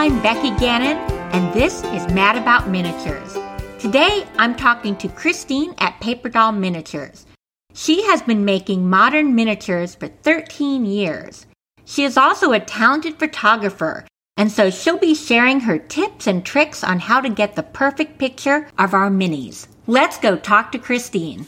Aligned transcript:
I'm 0.00 0.22
Becky 0.22 0.48
Gannon, 0.52 0.96
and 1.34 1.52
this 1.52 1.84
is 1.84 2.08
Mad 2.14 2.38
About 2.38 2.70
Miniatures. 2.70 3.36
Today, 3.78 4.26
I'm 4.38 4.56
talking 4.56 4.96
to 4.96 5.10
Christine 5.10 5.74
at 5.76 6.00
Paper 6.00 6.30
Doll 6.30 6.52
Miniatures. 6.52 7.26
She 7.74 8.02
has 8.04 8.22
been 8.22 8.46
making 8.46 8.88
modern 8.88 9.34
miniatures 9.34 9.94
for 9.94 10.08
13 10.08 10.86
years. 10.86 11.44
She 11.84 12.04
is 12.04 12.16
also 12.16 12.52
a 12.52 12.60
talented 12.60 13.18
photographer, 13.18 14.06
and 14.38 14.50
so 14.50 14.70
she'll 14.70 14.96
be 14.96 15.14
sharing 15.14 15.60
her 15.60 15.78
tips 15.78 16.26
and 16.26 16.46
tricks 16.46 16.82
on 16.82 16.98
how 16.98 17.20
to 17.20 17.28
get 17.28 17.54
the 17.54 17.62
perfect 17.62 18.16
picture 18.16 18.70
of 18.78 18.94
our 18.94 19.10
minis. 19.10 19.66
Let's 19.86 20.16
go 20.16 20.34
talk 20.34 20.72
to 20.72 20.78
Christine. 20.78 21.46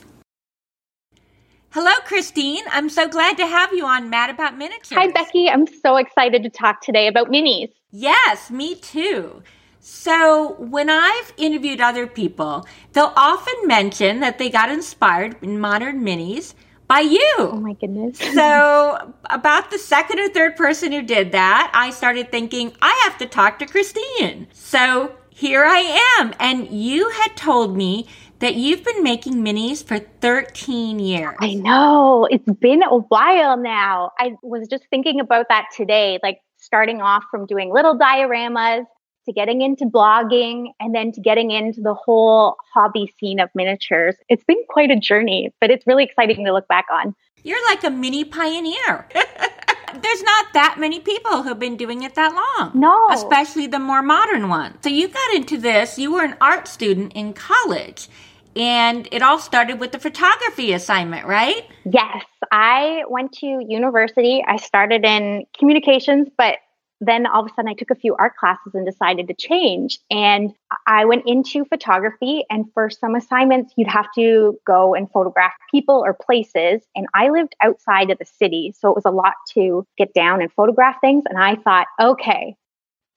Hello, 1.74 1.90
Christine. 2.04 2.64
I'm 2.70 2.90
so 2.90 3.08
glad 3.08 3.38
to 3.38 3.46
have 3.46 3.72
you 3.72 3.86
on 3.86 4.10
Mad 4.10 4.28
About 4.28 4.58
Miniatures. 4.58 4.92
Hi, 4.92 5.10
Becky. 5.10 5.48
I'm 5.48 5.66
so 5.66 5.96
excited 5.96 6.42
to 6.42 6.50
talk 6.50 6.82
today 6.82 7.06
about 7.06 7.28
minis. 7.28 7.72
Yes, 7.90 8.50
me 8.50 8.74
too. 8.74 9.42
So, 9.80 10.56
when 10.58 10.90
I've 10.90 11.32
interviewed 11.38 11.80
other 11.80 12.06
people, 12.06 12.66
they'll 12.92 13.14
often 13.16 13.54
mention 13.64 14.20
that 14.20 14.36
they 14.36 14.50
got 14.50 14.70
inspired 14.70 15.36
in 15.40 15.58
modern 15.58 16.04
minis 16.04 16.52
by 16.88 17.00
you. 17.00 17.34
Oh 17.38 17.58
my 17.58 17.72
goodness. 17.72 18.18
so, 18.34 19.14
about 19.30 19.70
the 19.70 19.78
second 19.78 20.20
or 20.20 20.28
third 20.28 20.56
person 20.56 20.92
who 20.92 21.00
did 21.00 21.32
that, 21.32 21.70
I 21.72 21.88
started 21.88 22.30
thinking, 22.30 22.76
I 22.82 23.00
have 23.04 23.16
to 23.16 23.24
talk 23.24 23.58
to 23.60 23.66
Christine. 23.66 24.46
So, 24.52 25.16
here 25.30 25.64
I 25.64 26.18
am. 26.20 26.34
And 26.38 26.68
you 26.68 27.08
had 27.08 27.34
told 27.34 27.74
me 27.74 28.06
that 28.42 28.56
you've 28.56 28.82
been 28.82 29.04
making 29.04 29.34
minis 29.34 29.84
for 29.84 30.00
13 30.00 30.98
years. 30.98 31.36
I 31.40 31.54
know. 31.54 32.26
It's 32.28 32.44
been 32.58 32.82
a 32.82 32.98
while 32.98 33.56
now. 33.56 34.10
I 34.18 34.32
was 34.42 34.66
just 34.66 34.84
thinking 34.90 35.20
about 35.20 35.46
that 35.48 35.66
today, 35.76 36.18
like 36.24 36.40
starting 36.56 37.00
off 37.00 37.22
from 37.30 37.46
doing 37.46 37.72
little 37.72 37.96
dioramas 37.96 38.84
to 39.26 39.32
getting 39.32 39.62
into 39.62 39.84
blogging 39.84 40.72
and 40.80 40.92
then 40.92 41.12
to 41.12 41.20
getting 41.20 41.52
into 41.52 41.80
the 41.80 41.94
whole 41.94 42.56
hobby 42.74 43.14
scene 43.20 43.38
of 43.38 43.48
miniatures. 43.54 44.16
It's 44.28 44.42
been 44.42 44.64
quite 44.68 44.90
a 44.90 44.98
journey, 44.98 45.54
but 45.60 45.70
it's 45.70 45.86
really 45.86 46.02
exciting 46.02 46.44
to 46.44 46.52
look 46.52 46.66
back 46.66 46.86
on. 46.92 47.14
You're 47.44 47.64
like 47.66 47.84
a 47.84 47.90
mini 47.90 48.24
pioneer. 48.24 49.06
There's 49.14 50.22
not 50.22 50.46
that 50.54 50.76
many 50.80 50.98
people 50.98 51.44
who've 51.44 51.58
been 51.58 51.76
doing 51.76 52.02
it 52.02 52.16
that 52.16 52.34
long. 52.34 52.72
No. 52.74 53.08
Especially 53.12 53.68
the 53.68 53.78
more 53.78 54.02
modern 54.02 54.48
ones. 54.48 54.78
So 54.82 54.88
you 54.88 55.06
got 55.06 55.34
into 55.34 55.58
this, 55.58 55.96
you 55.96 56.12
were 56.12 56.24
an 56.24 56.36
art 56.40 56.66
student 56.66 57.12
in 57.12 57.34
college. 57.34 58.08
And 58.56 59.08
it 59.10 59.22
all 59.22 59.38
started 59.38 59.80
with 59.80 59.92
the 59.92 59.98
photography 59.98 60.72
assignment, 60.72 61.26
right? 61.26 61.66
Yes. 61.84 62.24
I 62.50 63.04
went 63.08 63.32
to 63.38 63.46
university. 63.66 64.44
I 64.46 64.56
started 64.56 65.04
in 65.04 65.44
communications, 65.58 66.28
but 66.36 66.58
then 67.00 67.26
all 67.26 67.44
of 67.44 67.50
a 67.50 67.54
sudden 67.54 67.68
I 67.68 67.74
took 67.74 67.90
a 67.90 67.96
few 67.96 68.14
art 68.14 68.36
classes 68.36 68.74
and 68.74 68.86
decided 68.86 69.26
to 69.26 69.34
change. 69.34 69.98
And 70.10 70.52
I 70.86 71.04
went 71.04 71.24
into 71.26 71.64
photography. 71.64 72.44
And 72.48 72.66
for 72.74 72.90
some 72.90 73.14
assignments, 73.14 73.72
you'd 73.76 73.88
have 73.88 74.06
to 74.14 74.58
go 74.66 74.94
and 74.94 75.10
photograph 75.10 75.52
people 75.70 75.96
or 75.96 76.14
places. 76.14 76.82
And 76.94 77.06
I 77.14 77.30
lived 77.30 77.56
outside 77.60 78.10
of 78.10 78.18
the 78.18 78.24
city. 78.24 78.72
So 78.78 78.90
it 78.90 78.94
was 78.94 79.04
a 79.04 79.10
lot 79.10 79.34
to 79.54 79.84
get 79.98 80.14
down 80.14 80.42
and 80.42 80.52
photograph 80.52 80.96
things. 81.00 81.24
And 81.28 81.38
I 81.38 81.56
thought, 81.56 81.88
okay, 82.00 82.54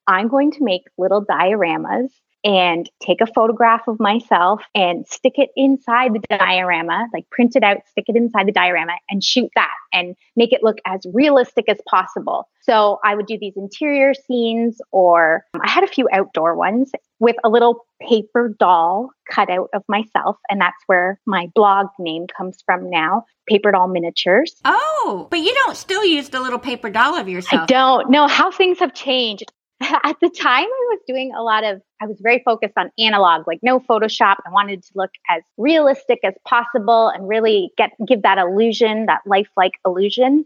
I'm 0.08 0.30
going 0.30 0.52
to 0.52 0.64
make 0.64 0.84
little 0.98 1.24
dioramas 1.24 2.10
and 2.46 2.88
take 3.02 3.22
a 3.22 3.26
photograph 3.26 3.82
of 3.88 4.00
myself 4.00 4.62
and 4.76 5.06
stick 5.08 5.34
it 5.38 5.50
inside 5.56 6.14
the 6.14 6.38
diorama, 6.38 7.08
like 7.12 7.28
print 7.32 7.56
it 7.56 7.64
out, 7.64 7.78
stick 7.90 8.06
it 8.08 8.16
inside 8.16 8.48
the 8.48 8.52
diorama 8.52 8.94
and 9.10 9.24
shoot 9.24 9.50
that 9.56 9.74
and 9.92 10.16
make 10.36 10.54
it 10.54 10.62
look 10.62 10.78
as 10.86 11.02
realistic 11.12 11.68
as 11.68 11.80
possible. 11.90 12.48
So 12.62 13.00
I 13.04 13.16
would 13.16 13.26
do 13.26 13.38
these 13.40 13.54
interior 13.58 14.14
scenes 14.14 14.80
or 14.92 15.44
um, 15.56 15.62
I 15.62 15.70
had 15.70 15.84
a 15.84 15.88
few 15.88 16.08
outdoor 16.14 16.56
ones 16.56 16.92
with 17.20 17.36
a 17.44 17.50
little 17.50 17.86
paper 18.02 18.54
doll 18.60 19.10
cut 19.30 19.50
out 19.50 19.70
of 19.74 19.84
myself. 19.88 20.38
And 20.50 20.62
that's 20.62 20.78
where 20.88 21.20
my 21.26 21.50
blog 21.56 21.88
name 21.98 22.28
comes 22.36 22.58
from 22.66 22.90
now, 22.90 23.26
Paper 23.48 23.72
Doll 23.72 23.88
Miniatures. 23.88 24.56
Oh, 24.66 25.28
but 25.30 25.40
you 25.40 25.54
don't 25.54 25.78
still 25.78 26.04
use 26.04 26.30
the 26.30 26.40
little 26.40 26.60
paper 26.60 26.90
doll 26.90 27.16
of 27.16 27.28
yourself. 27.28 27.64
I 27.64 27.66
don't 27.66 28.10
know 28.10 28.28
how 28.28 28.52
things 28.52 28.80
have 28.80 28.94
changed. 28.94 29.52
at 29.82 30.16
the 30.22 30.30
time 30.30 30.64
I 30.64 30.86
was 30.90 31.00
doing 31.06 31.34
a 31.36 31.44
lot 31.44 31.64
of 31.64 31.82
I 32.02 32.08
was 32.08 32.18
very 32.22 32.42
focused 32.46 32.76
on 32.78 32.92
analog, 32.98 33.46
like 33.46 33.60
no 33.62 33.80
Photoshop. 33.80 34.38
I 34.46 34.52
wanted 34.52 34.84
to 34.84 34.92
look 34.96 35.12
as 35.30 35.44
realistic 35.58 36.20
as 36.24 36.34
possible 36.48 37.10
and 37.10 37.28
really 37.28 37.72
get 37.78 37.92
give 38.08 38.22
that 38.22 38.38
illusion, 38.38 39.08
that 39.08 39.22
lifelike 39.26 39.74
illusion. 39.86 40.46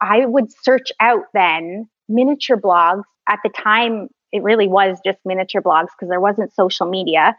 I 0.00 0.26
would 0.26 0.52
search 0.62 0.92
out 1.00 1.24
then 1.34 1.88
miniature 2.08 2.56
blogs. 2.56 3.02
At 3.28 3.40
the 3.42 3.50
time, 3.50 4.08
it 4.32 4.42
really 4.42 4.68
was 4.68 4.98
just 5.04 5.18
miniature 5.24 5.60
blogs 5.60 5.88
because 5.96 6.08
there 6.08 6.20
wasn't 6.20 6.54
social 6.54 6.86
media. 6.86 7.36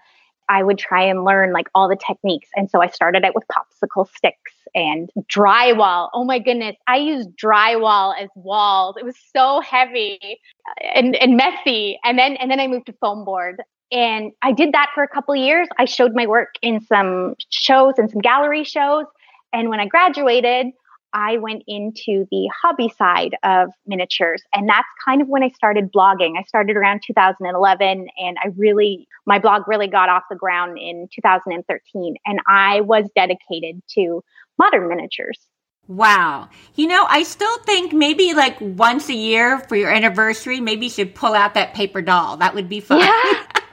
I 0.50 0.64
would 0.64 0.78
try 0.78 1.04
and 1.04 1.24
learn 1.24 1.54
like 1.54 1.68
all 1.74 1.88
the 1.88 1.96
techniques. 1.96 2.50
And 2.56 2.70
so 2.70 2.82
I 2.82 2.88
started 2.88 3.24
out 3.24 3.36
with 3.36 3.46
popsicle 3.48 4.08
sticks 4.14 4.54
and 4.76 5.10
drywall. 5.32 6.10
Oh 6.14 6.24
my 6.24 6.40
goodness. 6.40 6.76
I 6.88 6.98
used 6.98 7.30
drywall 7.38 8.14
as 8.22 8.30
walls. 8.36 8.96
It 8.98 9.06
was 9.06 9.16
so 9.36 9.62
heavy 9.62 10.20
uh, 10.24 10.84
and, 10.96 11.16
and 11.16 11.38
messy. 11.38 12.00
And 12.04 12.18
then 12.18 12.36
and 12.38 12.50
then 12.50 12.60
I 12.60 12.68
moved 12.68 12.88
to 12.88 12.94
foam 12.94 13.26
board. 13.26 13.62
And 13.92 14.32
I 14.44 14.52
did 14.52 14.74
that 14.74 14.92
for 14.94 15.04
a 15.04 15.08
couple 15.08 15.36
years. 15.36 15.68
I 15.80 15.86
showed 15.86 16.14
my 16.14 16.28
work 16.28 16.56
in 16.62 16.80
some 16.82 17.36
shows 17.50 17.94
and 17.98 18.10
some 18.10 18.22
gallery 18.22 18.64
shows. 18.64 19.06
And 19.52 19.70
when 19.70 19.80
I 19.80 19.88
graduated, 19.88 20.68
I 21.14 21.38
went 21.38 21.64
into 21.68 22.28
the 22.32 22.50
hobby 22.62 22.90
side 22.90 23.36
of 23.44 23.70
miniatures. 23.88 24.44
And 24.54 24.70
that's 24.70 24.88
kind 25.04 25.22
of 25.22 25.28
when 25.28 25.44
I 25.44 25.50
started 25.50 25.92
blogging. 25.92 26.38
I 26.38 26.44
started 26.44 26.78
around 26.78 27.02
2011 27.06 28.08
and 28.18 28.38
I 28.44 28.48
really, 28.56 29.08
my 29.26 29.40
blog 29.40 29.68
really 29.68 29.88
got 29.88 30.10
off 30.10 30.24
the 30.30 30.36
ground 30.36 30.78
in 30.78 31.08
2013. 31.14 32.16
And 32.26 32.40
I 32.48 32.82
was 32.82 33.06
dedicated 33.16 33.82
to 33.96 34.24
modern 34.60 34.88
miniatures. 34.88 35.40
Wow. 35.88 36.50
You 36.76 36.88
know, 36.88 37.06
I 37.10 37.24
still 37.24 37.58
think 37.64 37.94
maybe 37.94 38.34
like 38.36 38.60
once 38.62 39.10
a 39.10 39.16
year 39.16 39.60
for 39.60 39.76
your 39.76 39.90
anniversary, 39.90 40.60
maybe 40.60 40.86
you 40.86 40.92
should 40.92 41.16
pull 41.16 41.34
out 41.34 41.56
that 41.56 41.74
paper 41.74 42.02
doll. 42.02 42.38
That 42.38 42.54
would 42.54 42.70
be 42.70 42.80
fun. 42.80 43.00
Yeah. 43.00 43.46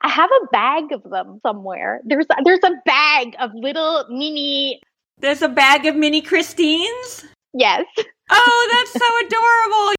I 0.00 0.08
have 0.08 0.30
a 0.42 0.46
bag 0.46 0.92
of 0.92 1.02
them 1.02 1.40
somewhere. 1.44 2.00
There's 2.04 2.26
there's 2.44 2.62
a 2.64 2.72
bag 2.86 3.34
of 3.40 3.50
little 3.52 4.06
mini 4.08 4.80
there's 5.20 5.42
a 5.42 5.48
bag 5.48 5.86
of 5.86 5.96
mini 5.96 6.22
Christines? 6.22 7.24
Yes. 7.52 7.84
Oh, 8.30 8.68
that's 8.72 8.92
so 8.92 9.26
adorable. 9.26 9.94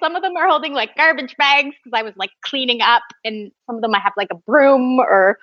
Some 0.00 0.16
of 0.16 0.22
them 0.22 0.36
are 0.36 0.48
holding 0.48 0.72
like 0.72 0.96
garbage 0.96 1.36
bags 1.36 1.74
because 1.82 1.98
I 1.98 2.02
was 2.02 2.14
like 2.16 2.30
cleaning 2.42 2.80
up, 2.80 3.02
and 3.24 3.50
some 3.66 3.76
of 3.76 3.82
them 3.82 3.94
I 3.94 4.00
have 4.00 4.12
like 4.16 4.28
a 4.30 4.36
broom 4.36 4.98
or, 4.98 5.38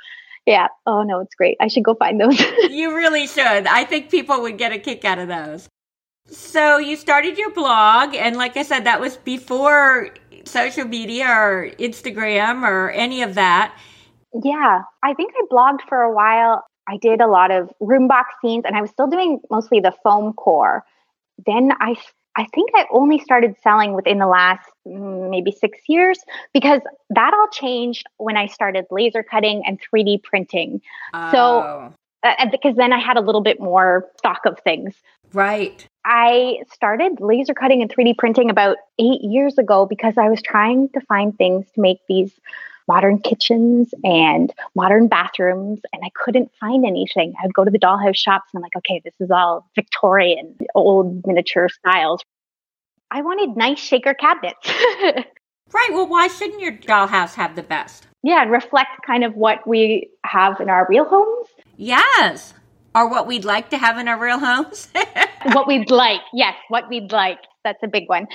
yeah. 0.47 0.69
Oh 0.85 1.03
no, 1.03 1.19
it's 1.19 1.35
great. 1.35 1.57
I 1.59 1.67
should 1.67 1.83
go 1.83 1.93
find 1.93 2.19
those. 2.19 2.39
you 2.69 2.95
really 2.95 3.27
should. 3.27 3.67
I 3.67 3.83
think 3.83 4.09
people 4.09 4.41
would 4.41 4.57
get 4.57 4.71
a 4.71 4.79
kick 4.79 5.05
out 5.05 5.19
of 5.19 5.27
those. 5.27 5.67
So 6.29 6.77
you 6.77 6.95
started 6.95 7.37
your 7.37 7.51
blog, 7.51 8.15
and 8.15 8.35
like 8.37 8.57
I 8.57 8.63
said, 8.63 8.85
that 8.85 8.99
was 8.99 9.17
before 9.17 10.09
social 10.45 10.85
media 10.85 11.27
or 11.27 11.69
Instagram 11.77 12.63
or 12.63 12.89
any 12.91 13.21
of 13.21 13.35
that. 13.35 13.77
Yeah, 14.43 14.83
I 15.03 15.13
think 15.13 15.33
I 15.37 15.45
blogged 15.51 15.87
for 15.87 16.01
a 16.01 16.13
while. 16.13 16.63
I 16.89 16.97
did 16.97 17.21
a 17.21 17.27
lot 17.27 17.51
of 17.51 17.69
room 17.81 18.07
box 18.07 18.33
scenes 18.41 18.63
and 18.65 18.75
I 18.75 18.81
was 18.81 18.89
still 18.89 19.07
doing 19.07 19.39
mostly 19.51 19.79
the 19.81 19.93
foam 20.03 20.33
core. 20.33 20.85
Then 21.45 21.71
I 21.79 21.95
I 22.37 22.45
think 22.53 22.69
I 22.75 22.85
only 22.91 23.19
started 23.19 23.55
selling 23.63 23.93
within 23.93 24.19
the 24.19 24.27
last 24.27 24.69
mm, 24.87 25.29
maybe 25.29 25.51
6 25.51 25.79
years 25.87 26.19
because 26.53 26.81
that 27.09 27.33
all 27.33 27.47
changed 27.51 28.05
when 28.17 28.37
I 28.37 28.45
started 28.45 28.85
laser 28.91 29.23
cutting 29.23 29.63
and 29.65 29.79
3D 29.81 30.23
printing. 30.23 30.81
Oh. 31.13 31.31
So 31.31 31.93
uh, 32.23 32.45
because 32.51 32.75
then 32.75 32.93
I 32.93 32.99
had 32.99 33.17
a 33.17 33.21
little 33.21 33.41
bit 33.41 33.59
more 33.59 34.09
stock 34.17 34.45
of 34.45 34.59
things. 34.59 34.95
Right. 35.33 35.85
I 36.05 36.59
started 36.71 37.19
laser 37.19 37.53
cutting 37.53 37.81
and 37.81 37.93
3D 37.93 38.17
printing 38.17 38.49
about 38.49 38.77
8 38.99 39.21
years 39.21 39.57
ago 39.57 39.85
because 39.85 40.13
I 40.17 40.29
was 40.29 40.41
trying 40.41 40.89
to 40.89 41.01
find 41.01 41.35
things 41.37 41.65
to 41.73 41.81
make 41.81 41.99
these 42.07 42.31
modern 42.87 43.19
kitchens 43.19 43.93
and 44.03 44.53
modern 44.75 45.07
bathrooms, 45.07 45.79
and 45.93 46.03
I 46.03 46.09
couldn't 46.15 46.51
find 46.59 46.85
anything. 46.85 47.33
I'd 47.43 47.53
go 47.53 47.63
to 47.63 47.71
the 47.71 47.79
dollhouse 47.79 48.15
shops 48.15 48.49
and 48.53 48.59
I'm 48.59 48.63
like, 48.63 48.75
okay, 48.77 49.01
this 49.03 49.13
is 49.19 49.31
all 49.31 49.69
Victorian, 49.75 50.55
old 50.73 51.25
miniature 51.25 51.69
styles. 51.69 52.23
I 53.11 53.21
wanted 53.21 53.55
nice 53.55 53.79
shaker 53.79 54.13
cabinets. 54.13 54.57
right. 55.73 55.89
Well, 55.91 56.07
why 56.07 56.27
shouldn't 56.27 56.59
your 56.59 56.73
dollhouse 56.73 57.33
have 57.35 57.55
the 57.55 57.63
best? 57.63 58.07
Yeah, 58.23 58.41
and 58.41 58.51
reflect 58.51 58.89
kind 59.05 59.23
of 59.23 59.35
what 59.35 59.65
we 59.67 60.09
have 60.25 60.59
in 60.59 60.69
our 60.69 60.85
real 60.89 61.05
homes. 61.05 61.47
Yes. 61.77 62.53
Or 62.95 63.09
what 63.09 63.27
we'd 63.27 63.45
like 63.45 63.69
to 63.69 63.77
have 63.77 63.97
in 63.97 64.07
our 64.07 64.19
real 64.19 64.39
homes. 64.39 64.89
what 65.53 65.67
we'd 65.67 65.91
like. 65.91 66.21
Yes, 66.33 66.55
what 66.67 66.89
we'd 66.89 67.11
like. 67.11 67.37
That's 67.63 67.81
a 67.83 67.87
big 67.87 68.09
one. 68.09 68.27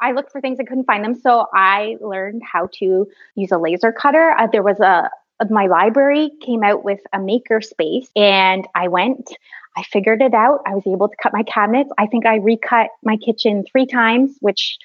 I 0.00 0.12
looked 0.12 0.32
for 0.32 0.40
things 0.40 0.58
I 0.60 0.64
couldn't 0.64 0.84
find 0.84 1.04
them. 1.04 1.14
So 1.14 1.46
I 1.54 1.96
learned 2.00 2.42
how 2.44 2.68
to 2.74 3.06
use 3.34 3.52
a 3.52 3.58
laser 3.58 3.92
cutter. 3.92 4.32
Uh, 4.38 4.46
there 4.46 4.62
was 4.62 4.80
a, 4.80 5.10
my 5.50 5.66
library 5.66 6.30
came 6.40 6.62
out 6.62 6.84
with 6.84 7.00
a 7.12 7.20
maker 7.20 7.60
space 7.60 8.10
and 8.16 8.66
I 8.74 8.88
went, 8.88 9.36
I 9.76 9.82
figured 9.82 10.22
it 10.22 10.34
out. 10.34 10.60
I 10.66 10.74
was 10.74 10.86
able 10.86 11.08
to 11.08 11.16
cut 11.22 11.32
my 11.32 11.42
cabinets. 11.42 11.90
I 11.98 12.06
think 12.06 12.26
I 12.26 12.36
recut 12.36 12.88
my 13.02 13.16
kitchen 13.16 13.64
three 13.70 13.86
times, 13.86 14.36
which 14.40 14.78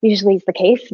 usually 0.00 0.36
is 0.36 0.44
the 0.46 0.52
case. 0.52 0.90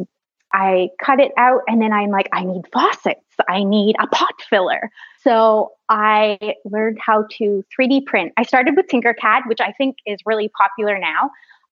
I 0.53 0.89
cut 1.01 1.19
it 1.19 1.33
out 1.37 1.61
and 1.67 1.81
then 1.81 1.91
I'm 1.91 2.09
like, 2.09 2.29
I 2.31 2.43
need 2.43 2.63
faucets. 2.71 3.21
I 3.49 3.63
need 3.63 3.95
a 3.99 4.07
pot 4.07 4.33
filler. 4.49 4.89
So 5.21 5.71
I 5.89 6.55
learned 6.65 6.99
how 7.01 7.25
to 7.37 7.63
3D 7.77 8.05
print. 8.05 8.33
I 8.37 8.43
started 8.43 8.75
with 8.75 8.87
Tinkercad, 8.87 9.47
which 9.47 9.59
I 9.59 9.71
think 9.73 9.97
is 10.05 10.19
really 10.25 10.49
popular 10.49 10.97
now. 10.97 11.31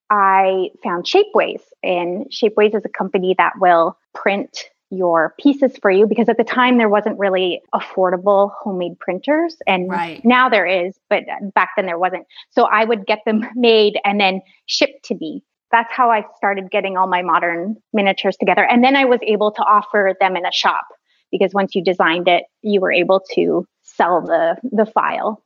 I 0.10 0.70
found 0.84 1.06
Shapeways, 1.06 1.62
and 1.84 2.26
Shapeways 2.32 2.76
is 2.76 2.86
a 2.86 2.90
company 2.90 3.36
that 3.38 3.54
will 3.60 3.98
print 4.14 4.70
your 4.92 5.34
pieces 5.40 5.76
for 5.82 5.90
you 5.90 6.06
because 6.06 6.30
at 6.30 6.38
the 6.38 6.44
time 6.44 6.78
there 6.78 6.90
wasn't 6.90 7.18
really 7.18 7.62
affordable 7.74 8.52
homemade 8.60 9.00
printers 9.00 9.58
and 9.66 9.90
right. 9.90 10.24
now 10.24 10.48
there 10.48 10.66
is 10.66 10.98
but 11.10 11.24
back 11.56 11.72
then 11.76 11.86
there 11.86 11.98
wasn't. 11.98 12.26
So 12.52 12.66
i 12.66 12.86
would 12.86 13.06
get 13.06 13.20
them 13.26 13.46
made 13.56 14.00
and 14.06 14.20
then 14.20 14.42
shipped 14.68 15.06
to 15.06 15.16
me. 15.16 15.44
That's 15.72 15.92
how 15.92 16.12
i 16.12 16.24
started 16.38 16.70
getting 16.70 16.98
all 16.98 17.08
my 17.08 17.24
modern 17.24 17.78
miniatures 17.94 18.38
together. 18.38 18.64
And 18.64 18.84
then 18.84 18.96
i 18.96 19.06
was 19.06 19.20
able 19.24 19.52
to 19.52 19.62
offer 19.64 20.16
them 20.20 20.38
in 20.38 20.46
a 20.46 20.52
shop 20.52 20.86
because 21.32 21.54
once 21.54 21.74
you 21.74 21.84
designed 21.84 22.28
it 22.28 22.44
you 22.62 22.80
were 22.80 22.92
able 22.92 23.22
to 23.34 23.68
sell 23.82 24.22
the 24.22 24.58
the 24.72 24.86
file 24.86 25.44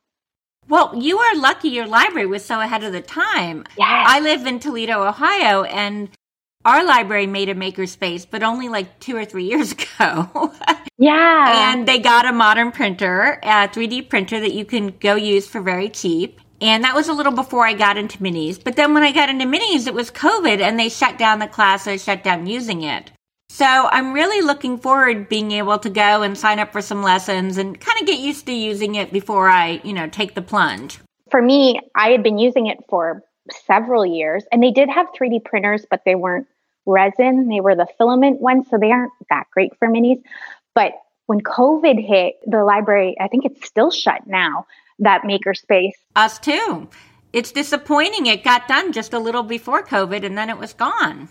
well, 0.70 0.96
you 0.96 1.18
are 1.18 1.36
lucky 1.36 1.70
your 1.70 1.88
library 1.88 2.28
was 2.28 2.46
so 2.46 2.62
ahead 2.62 2.84
of 2.84 2.94
the 2.94 3.02
time. 3.02 3.66
Yes. 3.78 4.06
I 4.08 4.20
live 4.20 4.46
in 4.46 4.60
Toledo, 4.60 5.04
Ohio, 5.04 5.64
and 5.64 6.10
our 6.66 6.84
library 6.86 7.26
made 7.26 7.50
a 7.50 7.56
makerspace, 7.56 8.26
but 8.30 8.44
only 8.44 8.70
like 8.70 9.00
two 9.00 9.16
or 9.16 9.26
three 9.26 9.46
years 9.50 9.72
ago. 9.72 10.54
yeah. 10.98 11.72
And 11.72 11.88
they 11.88 12.00
got 12.00 12.26
a 12.26 12.32
modern 12.32 12.72
printer, 12.72 13.40
a 13.44 13.68
3D 13.68 14.10
printer 14.10 14.40
that 14.40 14.54
you 14.54 14.66
can 14.66 14.90
go 15.00 15.16
use 15.16 15.48
for 15.48 15.62
very 15.62 15.90
cheap. 15.90 16.40
And 16.62 16.84
that 16.84 16.94
was 16.94 17.08
a 17.08 17.14
little 17.14 17.32
before 17.32 17.66
I 17.66 17.74
got 17.74 17.98
into 17.98 18.18
minis. 18.20 18.62
But 18.62 18.76
then 18.76 18.94
when 18.94 19.04
I 19.04 19.14
got 19.14 19.30
into 19.30 19.46
minis, 19.46 19.88
it 19.88 19.94
was 19.94 20.12
COVID 20.12 20.60
and 20.60 20.78
they 20.78 20.90
shut 20.90 21.18
down 21.18 21.40
the 21.40 21.48
classes, 21.48 22.04
shut 22.04 22.24
down 22.24 22.48
using 22.48 22.84
it. 22.84 23.12
So 23.60 23.66
I'm 23.66 24.14
really 24.14 24.40
looking 24.40 24.78
forward 24.78 25.28
being 25.28 25.52
able 25.52 25.80
to 25.80 25.90
go 25.90 26.22
and 26.22 26.38
sign 26.38 26.60
up 26.60 26.72
for 26.72 26.82
some 26.82 27.04
lessons 27.04 27.58
and 27.58 27.78
kind 27.78 28.00
of 28.00 28.08
get 28.08 28.22
used 28.22 28.46
to 28.46 28.54
using 28.54 28.96
it 28.96 29.12
before 29.12 29.50
I, 29.50 29.82
you 29.84 29.92
know, 29.92 30.08
take 30.08 30.34
the 30.34 30.42
plunge. 30.42 31.00
For 31.30 31.42
me, 31.42 31.82
I 31.94 32.12
had 32.12 32.24
been 32.24 32.38
using 32.38 32.68
it 32.68 32.78
for 32.88 33.22
several 33.68 34.06
years 34.06 34.46
and 34.54 34.64
they 34.64 34.72
did 34.72 34.88
have 34.88 35.08
3D 35.08 35.44
printers, 35.44 35.86
but 35.92 36.04
they 36.06 36.16
weren't 36.16 36.48
resin. 36.86 37.50
They 37.50 37.60
were 37.60 37.76
the 37.76 37.88
filament 37.98 38.40
ones, 38.40 38.68
so 38.70 38.78
they 38.78 38.94
aren't 38.94 39.12
that 39.30 39.48
great 39.52 39.76
for 39.78 39.90
minis. 39.90 40.24
But 40.74 40.94
when 41.26 41.42
COVID 41.42 42.02
hit, 42.02 42.36
the 42.46 42.64
library, 42.64 43.18
I 43.20 43.28
think 43.28 43.44
it's 43.44 43.68
still 43.68 43.92
shut 43.92 44.26
now, 44.26 44.68
that 45.00 45.24
makerspace. 45.24 45.96
Us 46.16 46.40
too. 46.40 46.88
It's 47.34 47.52
disappointing. 47.52 48.26
It 48.26 48.46
got 48.46 48.70
done 48.70 48.94
just 48.94 49.12
a 49.12 49.20
little 49.20 49.44
before 49.44 49.84
COVID 49.84 50.24
and 50.24 50.38
then 50.38 50.50
it 50.50 50.58
was 50.58 50.72
gone 50.72 51.28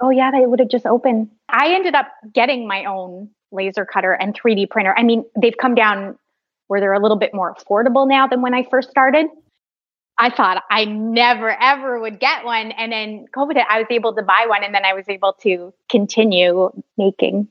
oh 0.00 0.10
yeah, 0.10 0.30
they 0.30 0.46
would 0.46 0.60
have 0.60 0.68
just 0.68 0.86
opened. 0.86 1.30
I 1.48 1.74
ended 1.74 1.94
up 1.94 2.08
getting 2.32 2.66
my 2.66 2.84
own 2.84 3.30
laser 3.52 3.86
cutter 3.86 4.12
and 4.12 4.34
3D 4.34 4.70
printer. 4.70 4.94
I 4.96 5.02
mean, 5.02 5.24
they've 5.40 5.56
come 5.56 5.74
down 5.74 6.18
where 6.66 6.80
they're 6.80 6.92
a 6.92 7.00
little 7.00 7.18
bit 7.18 7.34
more 7.34 7.54
affordable 7.54 8.08
now 8.08 8.26
than 8.26 8.42
when 8.42 8.54
I 8.54 8.66
first 8.70 8.90
started. 8.90 9.26
I 10.16 10.30
thought 10.30 10.62
I 10.70 10.84
never 10.84 11.50
ever 11.60 12.00
would 12.00 12.20
get 12.20 12.44
one. 12.44 12.70
And 12.72 12.92
then 12.92 13.26
COVID, 13.34 13.62
I 13.68 13.78
was 13.78 13.86
able 13.90 14.14
to 14.14 14.22
buy 14.22 14.46
one 14.48 14.62
and 14.62 14.74
then 14.74 14.84
I 14.84 14.92
was 14.94 15.08
able 15.08 15.34
to 15.42 15.74
continue 15.90 16.70
making. 16.96 17.48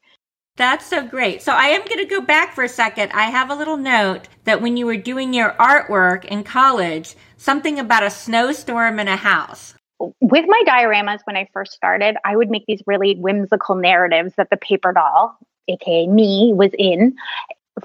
That's 0.56 0.86
so 0.86 1.06
great. 1.06 1.42
So 1.42 1.52
I 1.52 1.68
am 1.68 1.82
going 1.82 1.98
to 1.98 2.06
go 2.06 2.22
back 2.22 2.54
for 2.54 2.64
a 2.64 2.70
second. 2.70 3.12
I 3.14 3.24
have 3.24 3.50
a 3.50 3.56
little 3.56 3.76
note 3.76 4.30
that 4.44 4.62
when 4.62 4.78
you 4.78 4.86
were 4.86 4.98
doing 4.98 5.34
your 5.34 5.54
artwork 5.54 6.26
in 6.26 6.44
college, 6.44 7.16
something 7.38 7.80
about 7.80 8.04
a 8.04 8.12
snowstorm 8.12 9.00
in 9.00 9.08
a 9.08 9.16
house 9.16 9.74
with 10.22 10.46
my 10.48 10.64
dioramas 10.68 11.20
when 11.26 11.38
I 11.38 11.48
first 11.54 11.74
started, 11.74 12.18
I 12.26 12.36
would 12.36 12.50
make 12.50 12.66
these 12.68 12.82
really 12.86 13.16
whimsical 13.16 13.76
narratives 13.76 14.34
that 14.38 14.50
the 14.50 14.58
paper 14.58 14.94
doll, 14.94 15.38
aka 15.68 16.08
me, 16.08 16.54
was 16.56 16.72
in. 16.78 17.16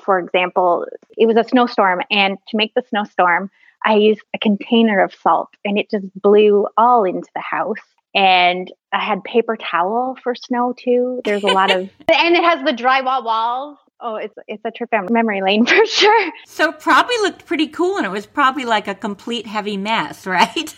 For 0.04 0.18
example, 0.18 0.86
it 1.16 1.26
was 1.26 1.36
a 1.36 1.44
snowstorm, 1.44 2.02
and 2.10 2.38
to 2.48 2.56
make 2.56 2.74
the 2.74 2.82
snowstorm, 2.88 3.50
I 3.84 3.94
used 3.94 4.20
a 4.34 4.38
container 4.38 5.00
of 5.00 5.14
salt 5.14 5.50
and 5.64 5.78
it 5.78 5.90
just 5.90 6.06
blew 6.20 6.66
all 6.76 7.04
into 7.04 7.28
the 7.34 7.40
house. 7.40 7.76
And 8.14 8.72
I 8.92 9.04
had 9.04 9.22
paper 9.22 9.56
towel 9.56 10.16
for 10.22 10.34
snow 10.34 10.74
too. 10.76 11.20
There's 11.24 11.44
a 11.44 11.48
lot 11.48 11.70
of, 11.70 11.76
and 12.12 12.36
it 12.36 12.42
has 12.42 12.64
the 12.64 12.72
drywall 12.72 13.24
walls. 13.24 13.78
Oh, 14.00 14.14
it's 14.14 14.34
it's 14.46 14.64
a 14.64 14.70
trip 14.70 14.90
down 14.90 15.08
memory 15.10 15.42
lane 15.42 15.66
for 15.66 15.86
sure. 15.86 16.32
So 16.46 16.72
probably 16.72 17.16
looked 17.18 17.46
pretty 17.46 17.66
cool, 17.66 17.96
and 17.96 18.06
it 18.06 18.10
was 18.10 18.26
probably 18.26 18.64
like 18.64 18.86
a 18.88 18.94
complete 18.94 19.46
heavy 19.46 19.76
mess, 19.76 20.26
right? 20.26 20.74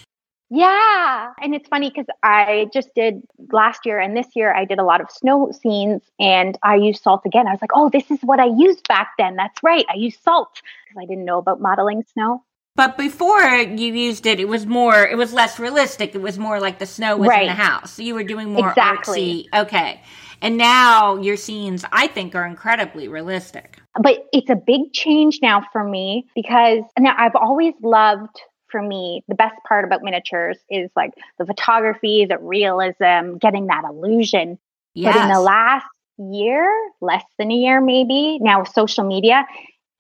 Yeah. 0.51 1.33
And 1.41 1.55
it's 1.55 1.69
funny 1.69 1.91
because 1.91 2.07
I 2.25 2.69
just 2.73 2.93
did 2.95 3.23
last 3.53 3.87
year 3.87 4.01
and 4.01 4.17
this 4.17 4.27
year 4.35 4.53
I 4.53 4.65
did 4.65 4.81
a 4.81 4.85
lot 4.85 5.01
of 5.01 5.09
snow 5.11 5.53
scenes 5.53 6.03
and 6.19 6.59
I 6.63 6.75
used 6.75 7.03
salt 7.03 7.23
again. 7.25 7.47
I 7.47 7.53
was 7.53 7.61
like, 7.63 7.71
oh, 7.73 7.89
this 7.89 8.11
is 8.11 8.19
what 8.23 8.41
I 8.41 8.47
used 8.47 8.87
back 8.89 9.13
then. 9.17 9.37
That's 9.37 9.63
right. 9.63 9.87
I 9.89 9.97
used 9.97 10.21
salt 10.23 10.61
because 10.85 11.01
I 11.01 11.07
didn't 11.07 11.25
know 11.25 11.39
about 11.39 11.61
modeling 11.61 12.03
snow. 12.13 12.45
But 12.75 12.99
before 12.99 13.43
you 13.43 13.95
used 13.95 14.27
it, 14.27 14.41
it 14.41 14.49
was 14.49 14.67
more, 14.67 15.07
it 15.07 15.17
was 15.17 15.33
less 15.33 15.59
realistic. 15.59 16.15
It 16.15 16.23
was 16.23 16.39
more 16.39 16.59
like 16.59 16.79
the 16.79 16.87
snow 16.87 17.17
was 17.17 17.29
right. 17.29 17.43
in 17.43 17.49
the 17.49 17.55
house. 17.55 17.93
So 17.93 18.03
you 18.03 18.15
were 18.15 18.25
doing 18.25 18.53
more 18.53 18.71
exactly. 18.71 19.49
artsy. 19.53 19.63
Okay. 19.63 20.03
And 20.43 20.57
now 20.57 21.17
your 21.17 21.37
scenes, 21.37 21.85
I 21.93 22.07
think, 22.07 22.35
are 22.35 22.47
incredibly 22.47 23.07
realistic. 23.09 23.79
But 24.01 24.27
it's 24.33 24.51
a 24.51 24.57
big 24.57 24.93
change 24.93 25.41
now 25.43 25.65
for 25.73 25.85
me 25.85 26.27
because 26.35 26.83
now 26.99 27.15
I've 27.17 27.37
always 27.37 27.75
loved 27.83 28.41
for 28.71 28.83
me, 28.83 29.23
the 29.29 29.35
best 29.35 29.57
part 29.67 29.85
about 29.85 30.03
miniatures 30.03 30.59
is 30.69 30.91
like 30.97 31.13
the 31.39 31.47
photography, 31.47 32.25
the 32.25 32.39
realism, 32.39 33.39
getting 33.39 33.67
that 33.67 33.85
illusion. 33.85 34.59
Yes. 34.95 35.15
But 35.15 35.23
in 35.23 35.29
the 35.29 35.41
last 35.41 35.87
year, 36.19 36.71
less 37.01 37.25
than 37.39 37.51
a 37.51 37.55
year 37.55 37.81
maybe, 37.81 38.39
now 38.41 38.61
with 38.61 38.69
social 38.69 39.05
media, 39.05 39.47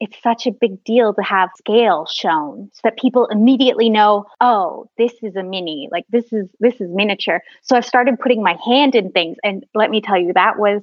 it's 0.00 0.16
such 0.22 0.46
a 0.46 0.50
big 0.50 0.82
deal 0.84 1.12
to 1.14 1.22
have 1.22 1.50
scale 1.58 2.06
shown 2.06 2.70
so 2.72 2.80
that 2.84 2.98
people 2.98 3.26
immediately 3.26 3.90
know, 3.90 4.24
oh, 4.40 4.88
this 4.96 5.12
is 5.22 5.36
a 5.36 5.42
mini, 5.42 5.88
like 5.92 6.04
this 6.08 6.32
is 6.32 6.48
this 6.58 6.80
is 6.80 6.88
miniature. 6.90 7.42
So 7.62 7.76
I've 7.76 7.84
started 7.84 8.18
putting 8.18 8.42
my 8.42 8.56
hand 8.64 8.94
in 8.94 9.12
things 9.12 9.36
and 9.44 9.64
let 9.74 9.90
me 9.90 10.00
tell 10.00 10.18
you 10.18 10.32
that 10.32 10.58
was 10.58 10.82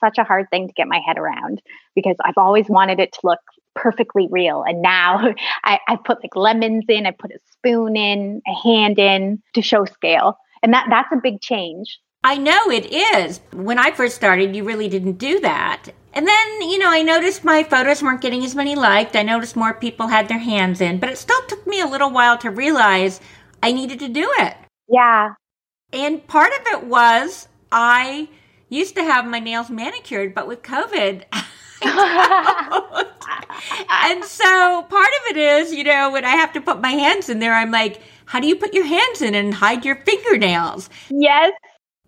such 0.00 0.18
a 0.18 0.24
hard 0.24 0.50
thing 0.50 0.66
to 0.66 0.74
get 0.74 0.88
my 0.88 1.00
head 1.06 1.18
around 1.18 1.62
because 1.94 2.16
I've 2.24 2.36
always 2.36 2.68
wanted 2.68 3.00
it 3.00 3.12
to 3.12 3.20
look 3.24 3.40
perfectly 3.80 4.28
real. 4.30 4.64
And 4.66 4.82
now 4.82 5.34
I, 5.64 5.78
I 5.88 5.96
put 5.96 6.22
like 6.22 6.36
lemons 6.36 6.84
in, 6.88 7.06
I 7.06 7.12
put 7.12 7.30
a 7.30 7.38
spoon 7.52 7.96
in, 7.96 8.42
a 8.46 8.68
hand 8.68 8.98
in 8.98 9.42
to 9.54 9.62
show 9.62 9.84
scale. 9.84 10.38
And 10.62 10.72
that 10.74 10.86
that's 10.90 11.12
a 11.12 11.20
big 11.22 11.40
change. 11.40 11.98
I 12.24 12.36
know 12.36 12.70
it 12.70 12.86
is. 12.92 13.40
When 13.52 13.78
I 13.78 13.92
first 13.92 14.16
started, 14.16 14.56
you 14.56 14.64
really 14.64 14.88
didn't 14.88 15.18
do 15.18 15.38
that. 15.40 15.84
And 16.12 16.26
then, 16.26 16.62
you 16.62 16.78
know, 16.78 16.90
I 16.90 17.02
noticed 17.02 17.44
my 17.44 17.62
photos 17.62 18.02
weren't 18.02 18.20
getting 18.20 18.44
as 18.44 18.56
many 18.56 18.74
liked. 18.74 19.14
I 19.14 19.22
noticed 19.22 19.54
more 19.54 19.74
people 19.74 20.08
had 20.08 20.26
their 20.26 20.38
hands 20.38 20.80
in, 20.80 20.98
but 20.98 21.10
it 21.10 21.18
still 21.18 21.40
took 21.46 21.64
me 21.66 21.80
a 21.80 21.86
little 21.86 22.10
while 22.10 22.36
to 22.38 22.50
realize 22.50 23.20
I 23.62 23.70
needed 23.70 24.00
to 24.00 24.08
do 24.08 24.28
it. 24.38 24.56
Yeah. 24.88 25.34
And 25.92 26.26
part 26.26 26.52
of 26.52 26.66
it 26.66 26.84
was 26.84 27.46
I 27.70 28.28
used 28.68 28.96
to 28.96 29.04
have 29.04 29.26
my 29.26 29.38
nails 29.38 29.70
manicured, 29.70 30.34
but 30.34 30.48
with 30.48 30.62
COVID, 30.62 31.24
and 33.90 34.24
so 34.24 34.82
part 34.82 35.08
of 35.08 35.30
it 35.30 35.36
is, 35.36 35.72
you 35.72 35.84
know, 35.84 36.10
when 36.10 36.24
I 36.24 36.30
have 36.30 36.52
to 36.54 36.60
put 36.60 36.80
my 36.80 36.90
hands 36.90 37.28
in 37.28 37.38
there, 37.38 37.54
I'm 37.54 37.70
like, 37.70 38.00
how 38.26 38.40
do 38.40 38.46
you 38.46 38.56
put 38.56 38.74
your 38.74 38.86
hands 38.86 39.22
in 39.22 39.34
and 39.34 39.54
hide 39.54 39.84
your 39.84 39.96
fingernails? 39.96 40.90
Yes. 41.10 41.52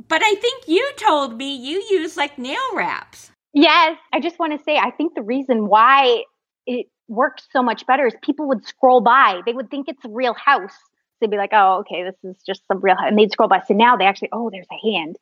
But 0.09 0.23
I 0.25 0.35
think 0.35 0.65
you 0.67 0.87
told 0.97 1.37
me 1.37 1.55
you 1.57 1.83
use 1.91 2.17
like 2.17 2.39
nail 2.39 2.59
wraps. 2.75 3.31
Yes. 3.53 3.97
I 4.13 4.21
just 4.21 4.39
want 4.39 4.57
to 4.59 4.65
say, 4.65 4.77
I 4.77 4.91
think 4.91 5.15
the 5.15 5.23
reason 5.23 5.69
why 5.69 6.25
it 6.67 6.87
worked 7.09 7.43
so 7.53 7.63
much 7.63 7.87
better 7.87 8.07
is 8.07 8.15
people 8.23 8.49
would 8.49 8.67
scroll 8.67 9.01
by. 9.01 9.41
They 9.47 9.53
would 9.53 9.71
think 9.71 9.89
it's 9.89 10.05
a 10.05 10.09
real 10.09 10.35
house. 10.35 10.75
They'd 11.21 11.31
be 11.31 11.37
like, 11.37 11.51
oh, 11.53 11.81
okay, 11.81 12.03
this 12.03 12.17
is 12.25 12.43
just 12.43 12.63
some 12.67 12.81
real 12.81 12.97
house. 12.97 13.07
And 13.09 13.19
they'd 13.19 13.33
scroll 13.33 13.49
by. 13.49 13.63
So 13.67 13.75
now 13.75 13.97
they 13.97 14.05
actually, 14.05 14.31
oh, 14.33 14.51
there's 14.51 14.67
a 14.71 14.93
hand. 14.93 15.17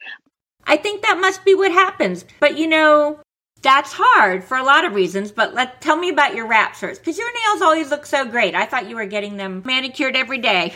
I 0.67 0.77
think 0.77 1.03
that 1.03 1.19
must 1.21 1.45
be 1.45 1.55
what 1.55 1.73
happens. 1.73 2.25
But 2.41 2.59
you 2.59 2.67
know, 2.67 3.21
that's 3.63 3.93
hard 3.93 4.45
for 4.45 4.57
a 4.57 4.63
lot 4.63 4.85
of 4.85 4.95
reasons, 4.95 5.33
but 5.33 5.55
let 5.55 5.81
tell 5.81 5.97
me 5.97 6.11
about 6.11 6.35
your 6.35 6.47
wraps 6.47 6.81
first, 6.81 7.01
because 7.01 7.19
your 7.19 7.29
nails 7.45 7.63
always 7.63 7.91
look 7.91 8.07
so 8.07 8.25
great. 8.25 8.55
I 8.55 8.67
thought 8.67 8.89
you 8.89 8.97
were 8.97 9.07
getting 9.07 9.37
them 9.37 9.63
manicured 9.65 10.17
every 10.17 10.39
day. 10.39 10.75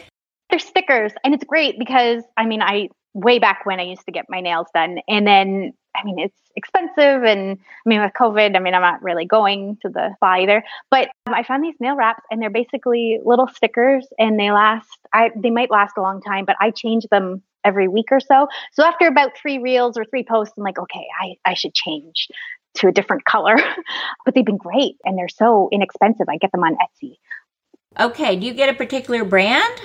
They're 0.50 0.58
stickers, 0.58 1.12
and 1.24 1.34
it's 1.34 1.44
great 1.44 1.78
because 1.78 2.24
I 2.36 2.46
mean, 2.46 2.62
I 2.62 2.88
way 3.14 3.38
back 3.38 3.64
when 3.64 3.78
I 3.80 3.84
used 3.84 4.04
to 4.06 4.12
get 4.12 4.26
my 4.28 4.40
nails 4.40 4.66
done, 4.74 4.98
and 5.08 5.26
then 5.26 5.72
I 5.94 6.04
mean, 6.04 6.18
it's 6.18 6.36
expensive, 6.56 7.22
and 7.22 7.58
I 7.58 7.88
mean, 7.88 8.00
with 8.00 8.12
COVID, 8.18 8.56
I 8.56 8.58
mean, 8.58 8.74
I'm 8.74 8.82
not 8.82 9.02
really 9.02 9.26
going 9.26 9.78
to 9.82 9.88
the 9.88 10.10
spa 10.16 10.36
either. 10.36 10.64
But 10.90 11.08
um, 11.26 11.34
I 11.34 11.42
found 11.42 11.62
these 11.62 11.74
nail 11.80 11.96
wraps, 11.96 12.22
and 12.30 12.40
they're 12.40 12.50
basically 12.50 13.20
little 13.24 13.48
stickers, 13.48 14.06
and 14.18 14.38
they 14.38 14.50
last. 14.50 14.88
I 15.12 15.30
they 15.36 15.50
might 15.50 15.70
last 15.70 15.94
a 15.96 16.02
long 16.02 16.20
time, 16.20 16.44
but 16.44 16.56
I 16.60 16.70
change 16.70 17.06
them 17.10 17.42
every 17.64 17.88
week 17.88 18.08
or 18.10 18.20
so. 18.20 18.48
So 18.72 18.84
after 18.84 19.06
about 19.06 19.36
three 19.36 19.58
reels 19.58 19.96
or 19.96 20.04
three 20.04 20.24
posts, 20.24 20.54
I'm 20.56 20.64
like, 20.64 20.78
okay, 20.78 21.06
I, 21.20 21.36
I 21.44 21.54
should 21.54 21.74
change 21.74 22.28
to 22.74 22.88
a 22.88 22.92
different 22.92 23.24
color. 23.24 23.56
but 24.24 24.34
they've 24.34 24.44
been 24.44 24.56
great 24.56 24.96
and 25.04 25.18
they're 25.18 25.28
so 25.28 25.68
inexpensive. 25.72 26.28
I 26.28 26.36
get 26.36 26.52
them 26.52 26.64
on 26.64 26.76
Etsy. 26.76 27.16
Okay. 28.00 28.36
Do 28.36 28.46
you 28.46 28.54
get 28.54 28.68
a 28.68 28.74
particular 28.74 29.24
brand? 29.24 29.80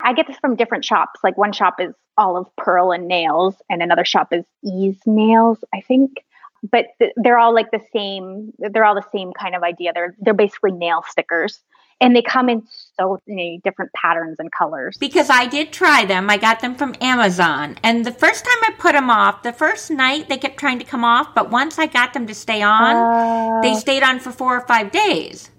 I 0.00 0.12
get 0.12 0.26
this 0.26 0.38
from 0.38 0.56
different 0.56 0.84
shops. 0.84 1.20
Like 1.22 1.36
one 1.36 1.52
shop 1.52 1.80
is 1.80 1.94
Olive 2.16 2.46
Pearl 2.56 2.92
and 2.92 3.08
Nails, 3.08 3.56
and 3.68 3.82
another 3.82 4.04
shop 4.04 4.32
is 4.32 4.44
Ease 4.64 5.00
Nails, 5.06 5.62
I 5.74 5.80
think. 5.80 6.24
But 6.70 6.86
th- 6.98 7.12
they're 7.16 7.38
all 7.38 7.54
like 7.54 7.70
the 7.70 7.80
same. 7.92 8.52
They're 8.58 8.84
all 8.84 8.94
the 8.94 9.06
same 9.12 9.32
kind 9.32 9.54
of 9.54 9.62
idea. 9.62 9.92
They're 9.92 10.14
they're 10.20 10.34
basically 10.34 10.72
nail 10.72 11.04
stickers, 11.08 11.60
and 12.00 12.14
they 12.14 12.22
come 12.22 12.48
in 12.48 12.66
so 12.96 13.18
many 13.26 13.60
different 13.64 13.92
patterns 13.92 14.36
and 14.38 14.50
colors. 14.52 14.96
Because 14.98 15.30
I 15.30 15.46
did 15.46 15.72
try 15.72 16.04
them. 16.04 16.30
I 16.30 16.36
got 16.36 16.60
them 16.60 16.74
from 16.74 16.94
Amazon, 17.00 17.76
and 17.82 18.04
the 18.04 18.12
first 18.12 18.44
time 18.44 18.58
I 18.62 18.72
put 18.78 18.92
them 18.92 19.10
off, 19.10 19.42
the 19.42 19.52
first 19.52 19.90
night 19.90 20.28
they 20.28 20.38
kept 20.38 20.58
trying 20.58 20.78
to 20.78 20.84
come 20.84 21.04
off, 21.04 21.34
but 21.34 21.50
once 21.50 21.78
I 21.78 21.86
got 21.86 22.14
them 22.14 22.26
to 22.26 22.34
stay 22.34 22.62
on, 22.62 22.96
uh, 22.96 23.60
they 23.60 23.74
stayed 23.74 24.02
on 24.02 24.20
for 24.20 24.32
four 24.32 24.56
or 24.56 24.66
five 24.66 24.90
days. 24.90 25.50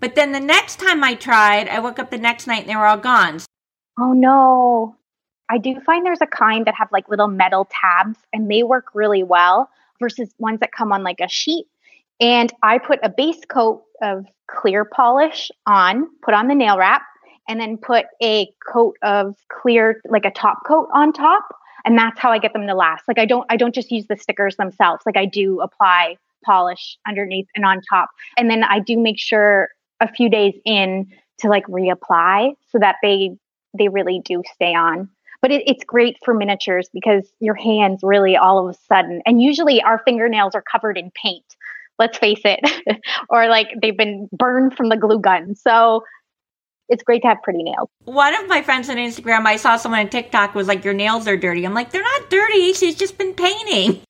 But 0.00 0.16
then 0.16 0.32
the 0.32 0.40
next 0.40 0.80
time 0.80 1.02
I 1.02 1.14
tried, 1.14 1.68
I 1.68 1.78
woke 1.80 1.98
up 1.98 2.10
the 2.10 2.18
next 2.18 2.46
night 2.46 2.62
and 2.62 2.68
they 2.68 2.76
were 2.76 2.86
all 2.86 2.98
gone. 2.98 3.40
Oh 3.98 4.12
no. 4.12 4.96
I 5.48 5.58
do 5.58 5.80
find 5.80 6.04
there's 6.04 6.20
a 6.20 6.26
kind 6.26 6.66
that 6.66 6.74
have 6.74 6.90
like 6.92 7.08
little 7.08 7.28
metal 7.28 7.68
tabs 7.70 8.18
and 8.32 8.50
they 8.50 8.62
work 8.62 8.88
really 8.94 9.22
well 9.22 9.70
versus 10.00 10.28
ones 10.38 10.60
that 10.60 10.72
come 10.72 10.92
on 10.92 11.02
like 11.02 11.20
a 11.20 11.28
sheet. 11.28 11.66
And 12.20 12.52
I 12.62 12.78
put 12.78 12.98
a 13.02 13.08
base 13.08 13.40
coat 13.48 13.83
of 14.02 14.26
clear 14.48 14.84
polish 14.84 15.50
on, 15.66 16.06
put 16.22 16.34
on 16.34 16.48
the 16.48 16.54
nail 16.54 16.78
wrap, 16.78 17.02
and 17.48 17.60
then 17.60 17.76
put 17.76 18.06
a 18.22 18.50
coat 18.66 18.96
of 19.02 19.36
clear, 19.50 20.00
like 20.08 20.24
a 20.24 20.30
top 20.30 20.58
coat 20.66 20.88
on 20.92 21.12
top. 21.12 21.44
And 21.84 21.98
that's 21.98 22.18
how 22.18 22.32
I 22.32 22.38
get 22.38 22.54
them 22.54 22.66
to 22.66 22.74
last. 22.74 23.06
Like 23.06 23.18
I 23.18 23.26
don't 23.26 23.46
I 23.50 23.56
don't 23.56 23.74
just 23.74 23.90
use 23.90 24.06
the 24.06 24.16
stickers 24.16 24.56
themselves. 24.56 25.02
Like 25.04 25.18
I 25.18 25.26
do 25.26 25.60
apply 25.60 26.16
polish 26.44 26.96
underneath 27.06 27.46
and 27.54 27.64
on 27.64 27.80
top. 27.90 28.08
And 28.38 28.48
then 28.48 28.64
I 28.64 28.78
do 28.80 28.98
make 28.98 29.18
sure 29.18 29.68
a 30.00 30.10
few 30.10 30.28
days 30.28 30.54
in 30.64 31.06
to 31.38 31.48
like 31.48 31.66
reapply 31.66 32.54
so 32.70 32.78
that 32.78 32.96
they 33.02 33.36
they 33.76 33.88
really 33.88 34.20
do 34.24 34.42
stay 34.54 34.74
on 34.74 35.08
but 35.42 35.50
it, 35.50 35.62
it's 35.66 35.84
great 35.84 36.16
for 36.24 36.32
miniatures 36.32 36.88
because 36.94 37.30
your 37.40 37.54
hands 37.54 38.00
really 38.02 38.36
all 38.36 38.58
of 38.58 38.74
a 38.74 38.78
sudden 38.86 39.20
and 39.26 39.42
usually 39.42 39.82
our 39.82 40.00
fingernails 40.04 40.54
are 40.54 40.62
covered 40.62 40.96
in 40.96 41.10
paint 41.10 41.56
let's 41.98 42.18
face 42.18 42.40
it 42.44 42.60
or 43.28 43.48
like 43.48 43.68
they've 43.80 43.96
been 43.96 44.28
burned 44.32 44.76
from 44.76 44.88
the 44.88 44.96
glue 44.96 45.20
gun 45.20 45.54
so 45.54 46.02
it's 46.88 47.02
great 47.02 47.22
to 47.22 47.28
have 47.28 47.42
pretty 47.42 47.62
nails. 47.62 47.88
One 48.04 48.34
of 48.34 48.46
my 48.46 48.60
friends 48.60 48.90
on 48.90 48.96
Instagram, 48.96 49.46
I 49.46 49.56
saw 49.56 49.76
someone 49.76 50.00
on 50.00 50.08
TikTok 50.08 50.54
was 50.54 50.68
like, 50.68 50.84
"Your 50.84 50.92
nails 50.92 51.26
are 51.26 51.36
dirty." 51.36 51.64
I'm 51.64 51.72
like, 51.72 51.90
"They're 51.90 52.02
not 52.02 52.28
dirty. 52.28 52.74
She's 52.74 52.94
just 52.94 53.16
been 53.16 53.32
painting." 53.32 54.02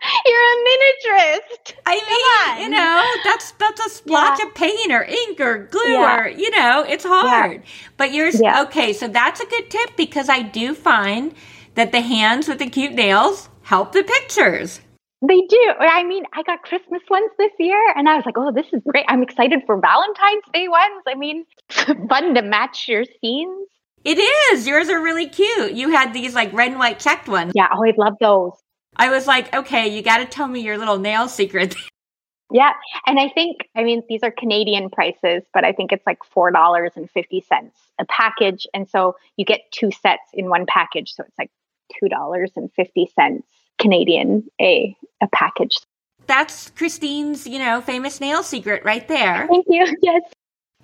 You're 0.26 0.40
a 0.40 0.56
miniaturist. 0.68 1.74
I 1.84 2.56
mean, 2.58 2.64
you 2.64 2.70
know, 2.70 3.04
that's 3.24 3.52
that's 3.52 3.80
a 3.80 3.90
splotch 3.90 4.38
yeah. 4.38 4.46
of 4.46 4.54
paint 4.54 4.92
or 4.92 5.02
ink 5.02 5.40
or 5.40 5.66
glue 5.70 5.92
yeah. 5.92 6.20
or 6.20 6.28
you 6.28 6.50
know, 6.50 6.84
it's 6.86 7.04
hard. 7.04 7.54
Yeah. 7.54 7.70
But 7.96 8.12
yours 8.12 8.40
okay, 8.40 8.92
so 8.92 9.08
that's 9.08 9.40
a 9.40 9.46
good 9.46 9.70
tip 9.70 9.96
because 9.96 10.28
I 10.28 10.42
do 10.42 10.74
find 10.74 11.34
that 11.74 11.92
the 11.92 12.00
hands 12.00 12.46
with 12.46 12.58
the 12.58 12.68
cute 12.68 12.92
nails 12.92 13.48
help 13.62 13.92
the 13.92 14.04
pictures. 14.04 14.80
They 15.20 15.40
do. 15.48 15.72
I 15.80 16.04
mean, 16.04 16.24
I 16.32 16.42
got 16.44 16.62
Christmas 16.62 17.02
ones 17.10 17.30
this 17.38 17.50
year 17.58 17.78
and 17.96 18.08
I 18.08 18.14
was 18.14 18.24
like, 18.24 18.36
oh, 18.38 18.52
this 18.52 18.66
is 18.72 18.82
great. 18.86 19.04
I'm 19.08 19.22
excited 19.22 19.62
for 19.66 19.80
Valentine's 19.80 20.44
Day 20.52 20.68
ones. 20.68 21.02
I 21.08 21.14
mean, 21.16 21.44
fun 22.08 22.34
to 22.34 22.42
match 22.42 22.86
your 22.86 23.04
scenes. 23.20 23.68
It 24.04 24.18
is. 24.18 24.66
Yours 24.66 24.88
are 24.88 25.02
really 25.02 25.28
cute. 25.28 25.72
You 25.72 25.90
had 25.90 26.14
these 26.14 26.34
like 26.34 26.52
red 26.52 26.70
and 26.70 26.78
white 26.78 27.00
checked 27.00 27.28
ones. 27.28 27.52
Yeah, 27.54 27.68
oh, 27.72 27.84
I 27.84 27.92
love 27.96 28.14
those. 28.20 28.52
I 28.96 29.10
was 29.10 29.26
like, 29.26 29.54
okay, 29.54 29.88
you 29.88 30.02
got 30.02 30.18
to 30.18 30.24
tell 30.24 30.46
me 30.46 30.60
your 30.60 30.78
little 30.78 30.98
nail 30.98 31.28
secret. 31.28 31.74
yeah. 32.52 32.72
And 33.06 33.18
I 33.18 33.28
think, 33.28 33.68
I 33.76 33.82
mean, 33.82 34.02
these 34.08 34.22
are 34.22 34.30
Canadian 34.30 34.88
prices, 34.88 35.42
but 35.52 35.64
I 35.64 35.72
think 35.72 35.92
it's 35.92 36.06
like 36.06 36.18
$4.50 36.34 37.70
a 37.98 38.04
package. 38.06 38.66
And 38.72 38.88
so 38.88 39.16
you 39.36 39.44
get 39.44 39.60
two 39.72 39.90
sets 39.90 40.30
in 40.32 40.48
one 40.48 40.64
package. 40.66 41.12
So 41.14 41.24
it's 41.26 41.38
like 41.38 41.50
$2.50 42.02 43.42
Canadian 43.78 44.48
a, 44.60 44.96
a 45.20 45.28
package. 45.28 45.78
That's 46.26 46.70
Christine's, 46.70 47.46
you 47.46 47.58
know, 47.58 47.80
famous 47.80 48.20
nail 48.20 48.42
secret 48.42 48.84
right 48.84 49.06
there. 49.08 49.46
Thank 49.48 49.66
you. 49.68 49.96
Yes. 50.02 50.22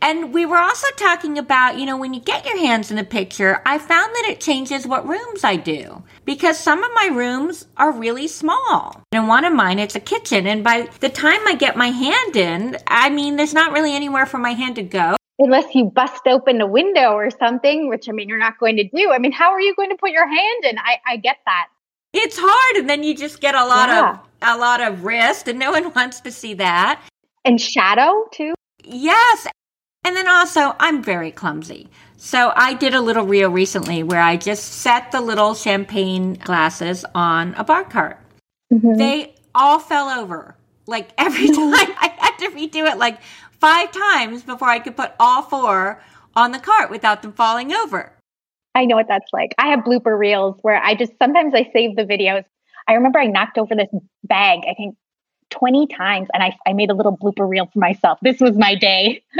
And 0.02 0.34
we 0.34 0.44
were 0.44 0.58
also 0.58 0.86
talking 0.96 1.38
about, 1.38 1.78
you 1.78 1.86
know, 1.86 1.96
when 1.96 2.12
you 2.12 2.20
get 2.20 2.44
your 2.44 2.58
hands 2.58 2.90
in 2.90 2.98
the 2.98 3.04
picture, 3.04 3.62
I 3.64 3.78
found 3.78 4.14
that 4.14 4.26
it 4.28 4.40
changes 4.40 4.86
what 4.86 5.08
rooms 5.08 5.44
I 5.44 5.56
do 5.56 6.02
because 6.26 6.58
some 6.58 6.84
of 6.84 6.90
my 6.94 7.06
rooms 7.06 7.66
are 7.78 7.90
really 7.90 8.28
small. 8.28 9.02
And 9.12 9.28
one 9.28 9.46
of 9.46 9.54
mine, 9.54 9.78
it's 9.78 9.94
a 9.94 10.00
kitchen. 10.00 10.46
And 10.46 10.62
by 10.62 10.90
the 11.00 11.08
time 11.08 11.40
I 11.46 11.54
get 11.54 11.76
my 11.76 11.88
hand 11.88 12.36
in, 12.36 12.76
I 12.86 13.08
mean, 13.08 13.36
there's 13.36 13.54
not 13.54 13.72
really 13.72 13.94
anywhere 13.94 14.26
for 14.26 14.36
my 14.36 14.52
hand 14.52 14.76
to 14.76 14.82
go. 14.82 15.16
Unless 15.38 15.74
you 15.74 15.86
bust 15.86 16.26
open 16.26 16.60
a 16.60 16.66
window 16.66 17.12
or 17.12 17.30
something, 17.30 17.88
which 17.88 18.06
I 18.08 18.12
mean, 18.12 18.28
you're 18.28 18.38
not 18.38 18.58
going 18.58 18.76
to 18.76 18.84
do. 18.84 19.10
I 19.10 19.18
mean, 19.18 19.32
how 19.32 19.52
are 19.52 19.60
you 19.60 19.74
going 19.74 19.90
to 19.90 19.96
put 19.96 20.10
your 20.10 20.28
hand 20.28 20.64
in? 20.64 20.78
I, 20.78 20.98
I 21.06 21.16
get 21.16 21.38
that. 21.46 21.68
It's 22.14 22.38
hard. 22.38 22.76
And 22.76 22.88
then 22.88 23.02
you 23.02 23.14
just 23.14 23.40
get 23.40 23.54
a 23.54 23.66
lot 23.66 23.88
yeah. 23.88 24.12
of, 24.12 24.56
a 24.56 24.58
lot 24.58 24.80
of 24.80 25.04
wrist 25.04 25.48
and 25.48 25.58
no 25.58 25.72
one 25.72 25.92
wants 25.96 26.20
to 26.20 26.30
see 26.30 26.54
that. 26.54 27.02
And 27.44 27.60
shadow 27.60 28.26
too. 28.32 28.54
Yes. 28.82 29.46
And 30.04 30.16
then 30.16 30.28
also, 30.28 30.76
I'm 30.78 31.02
very 31.02 31.30
clumsy. 31.30 31.88
So 32.16 32.52
I 32.54 32.74
did 32.74 32.94
a 32.94 33.00
little 33.00 33.26
reel 33.26 33.50
recently 33.50 34.02
where 34.02 34.20
I 34.20 34.36
just 34.36 34.64
set 34.64 35.12
the 35.12 35.20
little 35.20 35.54
champagne 35.54 36.34
glasses 36.34 37.04
on 37.14 37.54
a 37.54 37.64
bar 37.64 37.84
cart. 37.84 38.18
Mm-hmm. 38.72 38.94
They 38.94 39.34
all 39.54 39.78
fell 39.78 40.08
over. 40.08 40.56
Like 40.86 41.10
every 41.18 41.48
time 41.48 41.74
I 41.74 42.14
had 42.18 42.36
to 42.38 42.50
redo 42.50 42.90
it 42.90 42.98
like 42.98 43.20
five 43.60 43.92
times 43.92 44.42
before 44.42 44.68
I 44.68 44.78
could 44.78 44.96
put 44.96 45.12
all 45.18 45.42
four 45.42 46.00
on 46.36 46.52
the 46.52 46.58
cart 46.58 46.90
without 46.90 47.22
them 47.22 47.32
falling 47.32 47.72
over. 47.72 48.13
I 48.74 48.84
know 48.86 48.96
what 48.96 49.08
that's 49.08 49.32
like. 49.32 49.54
I 49.58 49.68
have 49.68 49.80
blooper 49.80 50.18
reels 50.18 50.58
where 50.62 50.82
I 50.82 50.94
just 50.94 51.12
sometimes 51.18 51.54
I 51.54 51.70
save 51.72 51.96
the 51.96 52.04
videos. 52.04 52.44
I 52.88 52.94
remember 52.94 53.18
I 53.18 53.26
knocked 53.26 53.56
over 53.56 53.74
this 53.74 53.88
bag, 54.24 54.60
I 54.68 54.74
think 54.74 54.96
20 55.50 55.86
times, 55.86 56.28
and 56.34 56.42
I, 56.42 56.56
I 56.66 56.72
made 56.72 56.90
a 56.90 56.94
little 56.94 57.16
blooper 57.16 57.48
reel 57.48 57.68
for 57.72 57.78
myself. 57.78 58.18
This 58.22 58.40
was 58.40 58.56
my 58.56 58.74
day. 58.74 59.22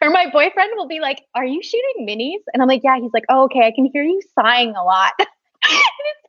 or 0.00 0.10
my 0.10 0.30
boyfriend 0.30 0.70
will 0.76 0.88
be 0.88 1.00
like, 1.00 1.22
Are 1.34 1.44
you 1.44 1.62
shooting 1.62 2.06
minis? 2.06 2.42
And 2.52 2.62
I'm 2.62 2.68
like, 2.68 2.82
Yeah. 2.82 2.98
He's 2.98 3.12
like, 3.12 3.24
Oh, 3.28 3.44
okay. 3.44 3.66
I 3.66 3.72
can 3.74 3.90
hear 3.92 4.02
you 4.02 4.20
sighing 4.34 4.74
a 4.74 4.82
lot. 4.82 5.12
it's 5.18 5.30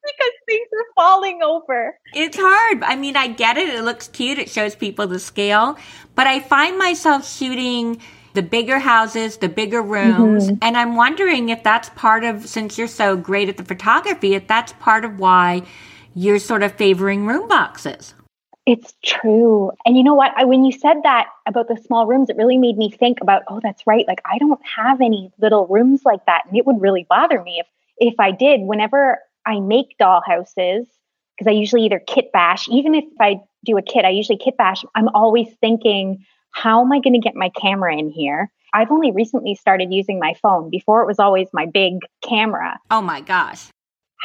because 0.04 0.32
things 0.46 0.68
are 0.74 0.86
falling 0.96 1.42
over. 1.42 1.98
It's 2.14 2.38
hard. 2.40 2.84
I 2.84 2.96
mean, 2.96 3.16
I 3.16 3.28
get 3.28 3.58
it. 3.58 3.70
It 3.70 3.84
looks 3.84 4.08
cute. 4.08 4.38
It 4.38 4.50
shows 4.50 4.76
people 4.76 5.08
the 5.08 5.20
scale. 5.20 5.78
But 6.14 6.28
I 6.28 6.40
find 6.40 6.78
myself 6.78 7.28
shooting 7.28 8.02
the 8.36 8.44
bigger 8.44 8.78
houses, 8.78 9.38
the 9.38 9.50
bigger 9.50 9.82
rooms. 9.82 10.48
Mm-hmm. 10.48 10.58
And 10.62 10.78
I'm 10.78 10.96
wondering 10.96 11.50
if 11.50 11.64
that's 11.64 11.90
part 11.90 12.24
of, 12.24 12.48
since 12.48 12.78
you're 12.78 12.88
so 12.88 13.18
great 13.18 13.50
at 13.50 13.58
the 13.58 13.66
photography, 13.66 14.36
if 14.36 14.48
that's 14.48 14.74
part 14.74 15.04
of 15.06 15.20
why 15.20 15.64
you're 16.14 16.40
sort 16.40 16.64
of 16.64 16.74
favoring 16.74 17.26
room 17.26 17.48
boxes. 17.48 18.14
It's 18.66 18.96
true. 19.04 19.72
And 19.86 19.96
you 19.96 20.04
know 20.04 20.16
what? 20.16 20.32
I, 20.36 20.46
when 20.46 20.64
you 20.64 20.72
said 20.72 20.98
that 21.04 21.28
about 21.46 21.68
the 21.68 21.78
small 21.78 22.08
rooms, 22.08 22.30
it 22.30 22.36
really 22.36 22.58
made 22.58 22.78
me 22.78 22.90
think 22.90 23.20
about, 23.22 23.44
oh, 23.48 23.60
that's 23.62 23.86
right. 23.86 24.08
Like 24.08 24.22
I 24.26 24.38
don't 24.40 24.60
have 24.66 25.02
any 25.02 25.32
little 25.40 25.68
rooms 25.68 26.02
like 26.04 26.26
that. 26.26 26.44
And 26.48 26.58
it 26.58 26.66
would 26.66 26.82
really 26.82 27.06
bother 27.08 27.42
me 27.44 27.60
if 27.60 27.68
if 27.98 28.20
I 28.20 28.32
did. 28.32 28.62
Whenever 28.62 29.20
I 29.46 29.60
make 29.60 29.98
doll 30.00 30.22
houses, 30.26 30.88
because 31.38 31.48
I 31.48 31.52
usually 31.52 31.84
either 31.84 32.00
kit 32.00 32.32
bash, 32.32 32.68
even 32.70 32.96
if 32.96 33.06
I 33.20 33.42
do 33.66 33.78
a 33.78 33.82
kit, 33.82 34.06
I 34.06 34.10
usually 34.10 34.38
kit 34.38 34.58
bash, 34.58 34.84
I'm 34.96 35.10
always 35.10 35.48
thinking, 35.62 36.26
how 36.56 36.82
am 36.82 36.92
I 36.92 37.00
going 37.00 37.14
to 37.14 37.20
get 37.20 37.36
my 37.36 37.50
camera 37.50 37.96
in 37.96 38.10
here? 38.10 38.50
I've 38.74 38.92
only 38.92 39.12
recently 39.12 39.56
started 39.56 39.94
using 39.94 40.20
my 40.20 40.34
phone. 40.42 40.70
Before 40.70 41.02
it 41.02 41.08
was 41.08 41.20
always 41.20 41.48
my 41.54 41.66
big 41.66 42.00
camera. 42.22 42.78
Oh 42.90 43.02
my 43.02 43.22
gosh 43.22 43.70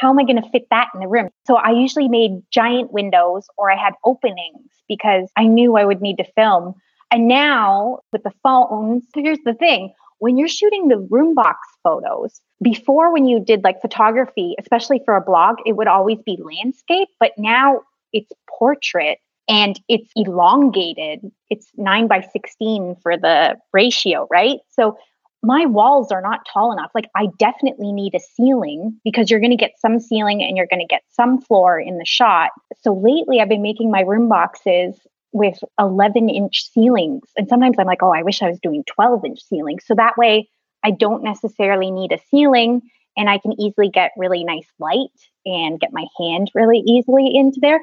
how 0.01 0.09
am 0.09 0.17
I 0.17 0.23
going 0.23 0.41
to 0.41 0.49
fit 0.49 0.67
that 0.71 0.89
in 0.93 0.99
the 0.99 1.07
room? 1.07 1.29
So 1.45 1.55
I 1.55 1.71
usually 1.71 2.07
made 2.07 2.41
giant 2.51 2.91
windows 2.91 3.45
or 3.55 3.71
I 3.71 3.77
had 3.77 3.93
openings 4.03 4.71
because 4.89 5.29
I 5.37 5.45
knew 5.45 5.77
I 5.77 5.85
would 5.85 6.01
need 6.01 6.17
to 6.17 6.31
film. 6.35 6.73
And 7.11 7.27
now 7.27 7.99
with 8.11 8.23
the 8.23 8.33
phones, 8.41 9.03
here's 9.13 9.39
the 9.45 9.53
thing 9.53 9.93
when 10.17 10.37
you're 10.37 10.47
shooting 10.47 10.87
the 10.87 11.07
room 11.09 11.33
box 11.33 11.59
photos, 11.83 12.41
before 12.61 13.11
when 13.11 13.25
you 13.25 13.39
did 13.39 13.63
like 13.63 13.81
photography, 13.81 14.55
especially 14.59 15.01
for 15.03 15.15
a 15.15 15.21
blog, 15.21 15.57
it 15.65 15.75
would 15.75 15.87
always 15.87 16.19
be 16.23 16.39
landscape, 16.39 17.09
but 17.19 17.31
now 17.37 17.81
it's 18.13 18.31
portrait 18.47 19.17
and 19.51 19.77
it's 19.89 20.09
elongated. 20.15 21.29
It's 21.49 21.69
nine 21.75 22.07
by 22.07 22.21
16 22.21 22.95
for 23.03 23.17
the 23.17 23.57
ratio, 23.73 24.25
right? 24.31 24.59
So 24.69 24.97
my 25.43 25.65
walls 25.65 26.09
are 26.09 26.21
not 26.21 26.47
tall 26.51 26.71
enough. 26.71 26.91
Like 26.95 27.09
I 27.17 27.27
definitely 27.37 27.91
need 27.91 28.15
a 28.15 28.19
ceiling 28.19 28.97
because 29.03 29.29
you're 29.29 29.41
going 29.41 29.51
to 29.51 29.57
get 29.57 29.73
some 29.77 29.99
ceiling 29.99 30.41
and 30.41 30.55
you're 30.55 30.67
going 30.67 30.79
to 30.79 30.85
get 30.87 31.01
some 31.11 31.41
floor 31.41 31.77
in 31.77 31.97
the 31.97 32.05
shot. 32.05 32.51
So 32.81 32.93
lately 32.93 33.41
I've 33.41 33.49
been 33.49 33.61
making 33.61 33.91
my 33.91 34.01
room 34.01 34.29
boxes 34.29 34.95
with 35.33 35.59
11 35.77 36.29
inch 36.29 36.71
ceilings. 36.71 37.23
And 37.35 37.49
sometimes 37.49 37.75
I'm 37.77 37.87
like, 37.87 38.03
oh, 38.03 38.13
I 38.13 38.23
wish 38.23 38.41
I 38.41 38.49
was 38.49 38.59
doing 38.63 38.85
12 38.95 39.25
inch 39.25 39.41
ceilings. 39.41 39.83
So 39.85 39.95
that 39.95 40.17
way 40.17 40.47
I 40.81 40.91
don't 40.91 41.23
necessarily 41.23 41.91
need 41.91 42.13
a 42.13 42.19
ceiling 42.29 42.83
and 43.17 43.29
I 43.29 43.37
can 43.39 43.59
easily 43.59 43.89
get 43.89 44.11
really 44.15 44.45
nice 44.45 44.67
light 44.79 45.09
and 45.45 45.77
get 45.77 45.91
my 45.91 46.05
hand 46.17 46.51
really 46.55 46.79
easily 46.85 47.35
into 47.35 47.59
there. 47.61 47.81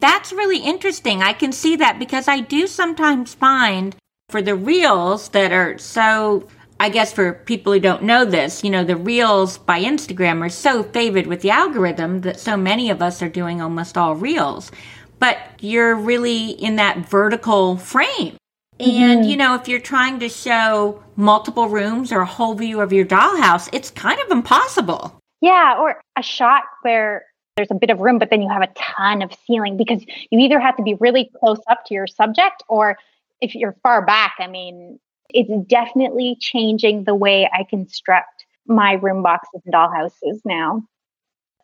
That's 0.00 0.32
really 0.32 0.58
interesting. 0.58 1.22
I 1.22 1.32
can 1.32 1.52
see 1.52 1.76
that 1.76 1.98
because 1.98 2.28
I 2.28 2.40
do 2.40 2.66
sometimes 2.66 3.34
find 3.34 3.96
for 4.28 4.42
the 4.42 4.54
reels 4.54 5.30
that 5.30 5.52
are 5.52 5.78
so 5.78 6.46
I 6.80 6.90
guess 6.90 7.12
for 7.12 7.32
people 7.32 7.72
who 7.72 7.80
don't 7.80 8.04
know 8.04 8.24
this, 8.24 8.62
you 8.62 8.70
know, 8.70 8.84
the 8.84 8.96
reels 8.96 9.58
by 9.58 9.82
Instagram 9.82 10.42
are 10.42 10.48
so 10.48 10.84
favored 10.84 11.26
with 11.26 11.40
the 11.42 11.50
algorithm 11.50 12.20
that 12.20 12.38
so 12.38 12.56
many 12.56 12.88
of 12.90 13.02
us 13.02 13.20
are 13.20 13.28
doing 13.28 13.60
almost 13.60 13.98
all 13.98 14.14
reels. 14.14 14.70
But 15.18 15.38
you're 15.58 15.96
really 15.96 16.50
in 16.50 16.76
that 16.76 16.98
vertical 16.98 17.76
frame. 17.76 18.36
And, 18.78 18.90
mm-hmm. 18.90 19.28
you 19.28 19.36
know, 19.36 19.56
if 19.56 19.66
you're 19.66 19.80
trying 19.80 20.20
to 20.20 20.28
show 20.28 21.02
multiple 21.16 21.68
rooms 21.68 22.12
or 22.12 22.20
a 22.20 22.26
whole 22.26 22.54
view 22.54 22.80
of 22.80 22.92
your 22.92 23.04
dollhouse, 23.04 23.68
it's 23.72 23.90
kind 23.90 24.20
of 24.20 24.30
impossible. 24.30 25.18
Yeah, 25.40 25.76
or 25.80 26.00
a 26.16 26.22
shot 26.22 26.62
where 26.82 27.24
there's 27.58 27.70
a 27.72 27.74
bit 27.74 27.90
of 27.90 27.98
room, 27.98 28.20
but 28.20 28.30
then 28.30 28.40
you 28.40 28.48
have 28.48 28.62
a 28.62 28.68
ton 28.76 29.20
of 29.20 29.32
ceiling 29.44 29.76
because 29.76 30.04
you 30.30 30.38
either 30.38 30.60
have 30.60 30.76
to 30.76 30.82
be 30.84 30.94
really 30.94 31.28
close 31.40 31.58
up 31.68 31.84
to 31.86 31.94
your 31.94 32.06
subject 32.06 32.62
or 32.68 32.96
if 33.40 33.56
you're 33.56 33.74
far 33.82 34.06
back, 34.06 34.36
I 34.38 34.46
mean, 34.46 35.00
it's 35.30 35.50
definitely 35.68 36.36
changing 36.40 37.02
the 37.02 37.16
way 37.16 37.50
I 37.52 37.64
construct 37.68 38.46
my 38.66 38.92
room 38.92 39.24
boxes 39.24 39.60
and 39.64 39.74
dollhouses 39.74 40.40
now. 40.44 40.82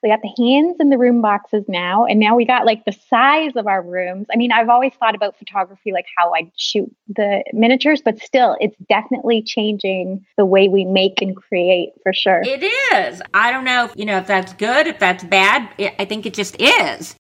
We 0.04 0.11
got 0.11 0.20
the 0.20 0.44
hands 0.44 0.76
in 0.80 0.90
the 0.90 0.99
room 0.99 1.23
boxes 1.23 1.64
now, 1.66 2.04
and 2.04 2.20
now 2.20 2.37
we 2.37 2.44
got 2.44 2.66
like 2.66 2.84
the 2.84 2.92
size 2.92 3.52
of 3.56 3.66
our 3.66 3.80
rooms. 3.80 4.26
I 4.30 4.37
mean, 4.37 4.52
I've 4.52 4.68
always 4.68 4.92
thought 5.00 5.14
about 5.14 5.38
photography, 5.38 5.92
like 5.92 6.04
how 6.14 6.34
I 6.34 6.52
shoot 6.58 6.94
the 7.08 7.42
miniatures, 7.54 8.02
but 8.04 8.18
still, 8.18 8.58
it's 8.61 8.76
definitely 8.87 9.42
changing 9.42 10.26
the 10.37 10.44
way 10.44 10.68
we 10.68 10.84
make 10.84 11.23
and 11.23 11.34
create 11.34 11.94
for 12.02 12.12
sure. 12.12 12.42
It 12.44 12.62
is. 12.62 13.23
I 13.32 13.50
don't 13.50 13.64
know, 13.64 13.87
if, 13.87 13.92
you 13.96 14.04
know, 14.04 14.18
if 14.18 14.26
that's 14.26 14.52
good, 14.52 14.87
if 14.87 14.99
that's 14.99 15.25
bad. 15.25 15.70
I 15.99 16.04
think 16.04 16.26
it 16.26 16.34
just 16.34 16.61
is. 16.61 17.16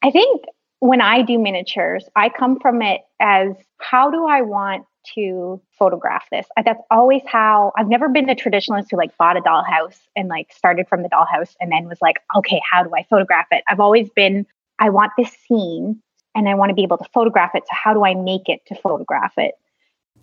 I 0.00 0.12
think 0.12 0.44
when 0.80 1.00
I 1.00 1.22
do 1.22 1.38
miniatures, 1.38 2.04
I 2.14 2.28
come 2.28 2.58
from 2.60 2.82
it 2.82 3.00
as 3.20 3.52
how 3.78 4.10
do 4.10 4.26
I 4.26 4.42
want 4.42 4.86
to 5.14 5.62
photograph 5.78 6.24
this? 6.30 6.46
That's 6.62 6.82
always 6.90 7.22
how 7.26 7.72
I've 7.76 7.88
never 7.88 8.08
been 8.08 8.28
a 8.28 8.34
traditionalist 8.34 8.86
who 8.90 8.96
like 8.96 9.16
bought 9.16 9.36
a 9.36 9.40
dollhouse 9.40 9.98
and 10.16 10.28
like 10.28 10.52
started 10.52 10.88
from 10.88 11.02
the 11.02 11.08
dollhouse 11.08 11.54
and 11.60 11.70
then 11.70 11.88
was 11.88 11.98
like, 12.02 12.16
okay, 12.36 12.60
how 12.68 12.82
do 12.82 12.90
I 12.94 13.04
photograph 13.08 13.46
it? 13.50 13.62
I've 13.68 13.80
always 13.80 14.10
been, 14.10 14.46
I 14.78 14.90
want 14.90 15.12
this 15.16 15.30
scene 15.48 16.02
and 16.34 16.48
I 16.48 16.54
want 16.54 16.70
to 16.70 16.74
be 16.74 16.82
able 16.82 16.98
to 16.98 17.08
photograph 17.14 17.54
it. 17.54 17.62
So 17.62 17.70
how 17.72 17.94
do 17.94 18.04
I 18.04 18.14
make 18.14 18.48
it 18.48 18.60
to 18.66 18.74
photograph 18.74 19.32
it? 19.36 19.54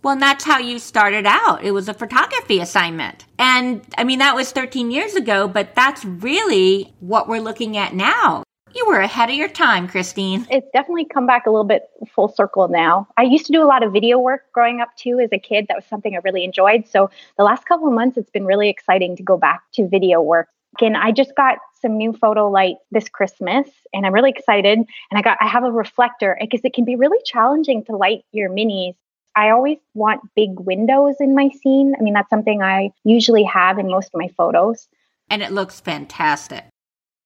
Well, 0.04 0.14
and 0.14 0.22
that's 0.22 0.44
how 0.44 0.60
you 0.60 0.80
started 0.80 1.26
out. 1.26 1.64
It 1.64 1.72
was 1.72 1.88
a 1.88 1.94
photography 1.94 2.60
assignment. 2.60 3.26
And 3.40 3.82
I 3.98 4.04
mean, 4.04 4.20
that 4.20 4.36
was 4.36 4.52
13 4.52 4.92
years 4.92 5.16
ago, 5.16 5.48
but 5.48 5.76
that's 5.76 6.04
really 6.04 6.94
what 7.00 7.30
we're 7.30 7.40
looking 7.40 7.78
at 7.78 7.94
now. 7.94 8.44
You 8.76 8.88
were 8.88 9.00
ahead 9.00 9.30
of 9.30 9.36
your 9.36 9.50
time, 9.50 9.88
Christine. 9.88 10.48
It's 10.50 10.68
definitely 10.74 11.06
come 11.06 11.28
back 11.28 11.46
a 11.46 11.52
little 11.52 11.64
bit 11.64 11.84
full 12.08 12.28
circle 12.28 12.68
now. 12.68 13.08
I 13.18 13.24
used 13.24 13.46
to 13.46 13.52
do 13.52 13.62
a 13.62 13.68
lot 13.68 13.84
of 13.84 13.94
video 13.94 14.18
work 14.18 14.52
growing 14.52 14.82
up 14.82 14.96
too 14.98 15.20
as 15.20 15.30
a 15.32 15.38
kid. 15.38 15.68
That 15.68 15.76
was 15.76 15.86
something 15.86 16.16
I 16.16 16.20
really 16.24 16.44
enjoyed. 16.44 16.88
So 16.88 17.12
the 17.38 17.44
last 17.44 17.66
couple 17.66 17.88
of 17.88 17.94
months, 17.94 18.18
it's 18.18 18.32
been 18.32 18.46
really 18.46 18.70
exciting 18.70 19.16
to 19.18 19.24
go 19.24 19.38
back 19.38 19.62
to 19.74 19.88
video 19.88 20.22
work. 20.22 20.48
And 20.82 20.98
I 20.98 21.12
just 21.12 21.36
got 21.36 21.60
some 21.82 21.98
new 21.98 22.14
photo 22.14 22.50
light 22.50 22.78
this 22.90 23.08
Christmas 23.10 23.70
and 23.94 24.08
I'm 24.08 24.14
really 24.14 24.32
excited. 24.32 24.80
And 24.80 24.88
I 25.20 25.22
got, 25.22 25.38
I 25.40 25.48
have 25.48 25.64
a 25.64 25.72
reflector 25.72 26.36
because 26.42 26.62
it 26.64 26.74
can 26.74 26.86
be 26.86 26.96
really 26.96 27.20
challenging 27.26 27.84
to 27.86 27.96
light 27.96 28.24
your 28.32 28.50
minis 28.50 28.96
I 29.36 29.50
always 29.50 29.80
want 29.96 30.22
big 30.36 30.60
windows 30.60 31.16
in 31.20 31.34
my 31.34 31.50
scene. 31.50 31.96
I 31.98 32.04
mean, 32.04 32.14
that's 32.14 32.30
something 32.30 32.62
I 32.62 32.92
usually 33.04 33.44
have 33.44 33.80
in 33.80 33.88
most 33.88 34.12
of 34.14 34.20
my 34.20 34.28
photos. 34.38 34.88
And 35.30 35.42
it 35.42 35.52
looks 35.52 35.80
fantastic 35.80 36.66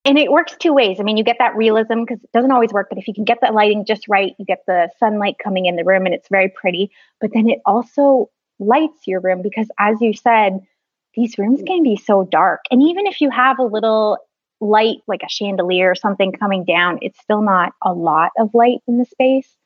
and 0.08 0.18
it 0.18 0.32
works 0.32 0.56
two 0.58 0.74
ways. 0.74 1.02
I 1.02 1.04
mean, 1.04 1.18
you 1.18 1.24
get 1.26 1.36
that 1.40 1.58
realism 1.58 2.06
because 2.06 2.24
it 2.24 2.32
doesn't 2.32 2.54
always 2.54 2.72
work, 2.72 2.88
but 2.90 2.98
if 2.98 3.10
you 3.10 3.14
can 3.14 3.26
get 3.26 3.40
that 3.42 3.54
lighting 3.54 3.84
just 3.86 4.08
right, 4.08 4.34
you 4.40 4.46
get 4.46 4.64
the 4.66 4.90
sunlight 5.00 5.36
coming 5.44 5.66
in 5.66 5.76
the 5.76 5.84
room 5.84 6.06
and 6.06 6.16
it's 6.16 6.30
very 6.30 6.48
pretty. 6.48 6.92
But 7.20 7.32
then 7.34 7.50
it 7.50 7.60
also 7.66 8.30
lights 8.58 9.06
your 9.06 9.20
room 9.20 9.42
because, 9.42 9.68
as 9.78 10.00
you 10.00 10.14
said, 10.14 10.62
these 11.14 11.38
rooms 11.38 11.62
can 11.68 11.84
be 11.84 11.98
so 11.98 12.24
dark. 12.24 12.62
And 12.72 12.82
even 12.82 13.06
if 13.06 13.20
you 13.20 13.30
have 13.32 13.60
a 13.60 13.64
little 13.64 14.18
light, 14.62 15.00
like 15.08 15.24
a 15.24 15.30
chandelier 15.30 15.92
or 15.92 15.96
something 15.96 16.32
coming 16.32 16.64
down, 16.64 17.00
it's 17.02 17.20
still 17.20 17.42
not 17.42 17.74
a 17.84 17.92
lot 17.92 18.32
of 18.40 18.54
light 18.54 18.80
in 18.88 19.00
the 19.00 19.06
space. 19.06 19.58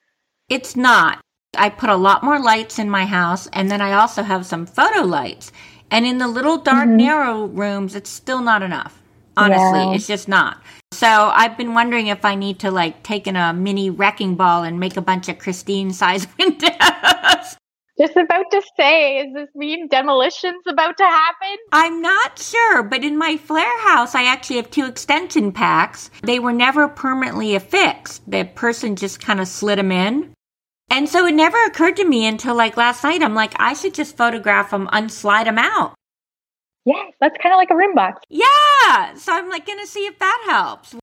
It's 0.50 0.76
not. 0.76 1.22
I 1.56 1.70
put 1.70 1.92
a 1.92 1.96
lot 1.96 2.24
more 2.24 2.39
lights 2.39 2.80
in 2.80 2.89
my 2.89 3.06
house, 3.06 3.46
and 3.54 3.70
then 3.70 3.80
I 3.80 3.94
also 3.94 4.24
have 4.24 4.48
some 4.48 4.66
photo 4.66 5.02
lights. 5.02 5.52
And 5.92 6.04
in 6.08 6.18
the 6.18 6.28
little 6.28 6.58
dark, 6.58 6.88
mm-hmm. 6.88 6.98
narrow 6.98 7.46
rooms, 7.46 7.96
it's 7.96 8.10
still 8.10 8.42
not 8.42 8.63
enough. 8.63 9.01
Honestly, 9.38 9.80
yeah. 9.80 9.94
it's 9.94 10.08
just 10.08 10.28
not. 10.28 10.62
So 10.91 11.08
I've 11.08 11.58
been 11.58 11.74
wondering 11.74 12.08
if 12.08 12.26
I 12.26 12.36
need 12.36 12.60
to 12.60 12.72
like 12.72 13.04
take 13.04 13.28
in 13.28 13.36
a 13.36 13.54
mini 13.54 13.89
wrecking 13.89 14.36
ball 14.36 14.63
and 14.63 14.80
make 14.80 14.98
a 14.98 15.02
bunch 15.02 15.30
of 15.30 15.39
Christine 15.39 15.94
size 15.94 16.28
windows. 16.39 17.58
Just 18.00 18.17
about 18.17 18.46
to 18.52 18.62
say, 18.78 19.20
is 19.20 19.34
this 19.34 19.50
mean 19.54 19.88
demolition's 19.88 20.63
about 20.67 20.98
to 20.98 21.04
happen? 21.04 21.58
I'm 21.72 22.02
not 22.02 22.39
sure, 22.39 22.82
but 22.84 23.04
in 23.04 23.17
my 23.17 23.38
flare 23.38 23.80
house, 23.82 24.15
I 24.15 24.24
actually 24.24 24.56
have 24.56 24.72
two 24.72 24.86
extension 24.86 25.52
packs. 25.52 26.10
They 26.24 26.39
were 26.39 26.54
never 26.54 26.88
permanently 26.88 27.54
affixed. 27.54 28.30
The 28.30 28.46
person 28.46 28.96
just 28.96 29.22
kind 29.22 29.39
of 29.39 29.48
slid 29.48 29.78
them 29.78 29.91
in. 29.91 30.34
And 30.89 31.08
so 31.08 31.26
it 31.26 31.36
never 31.36 31.63
occurred 31.65 31.96
to 31.98 32.06
me 32.06 32.26
until 32.26 32.56
like 32.56 32.76
last 32.76 33.04
night. 33.04 33.22
I'm 33.22 33.36
like, 33.36 33.54
I 33.58 33.74
should 33.74 33.94
just 33.94 34.17
photograph 34.17 34.72
them, 34.72 34.89
unslide 34.91 35.46
them 35.46 35.60
out. 35.60 35.94
Yes, 36.86 37.13
that's 37.20 37.38
kind 37.41 37.54
of 37.54 37.58
like 37.58 37.70
a 37.70 37.76
room 37.76 37.94
box. 37.94 38.22
Yeah. 38.30 39.13
So 39.15 39.34
I'm 39.34 39.50
like 39.50 39.65
going 39.65 39.80
to 39.80 39.88
see 39.88 40.06
if 40.06 40.17
that 40.20 40.44
helps. 40.48 40.96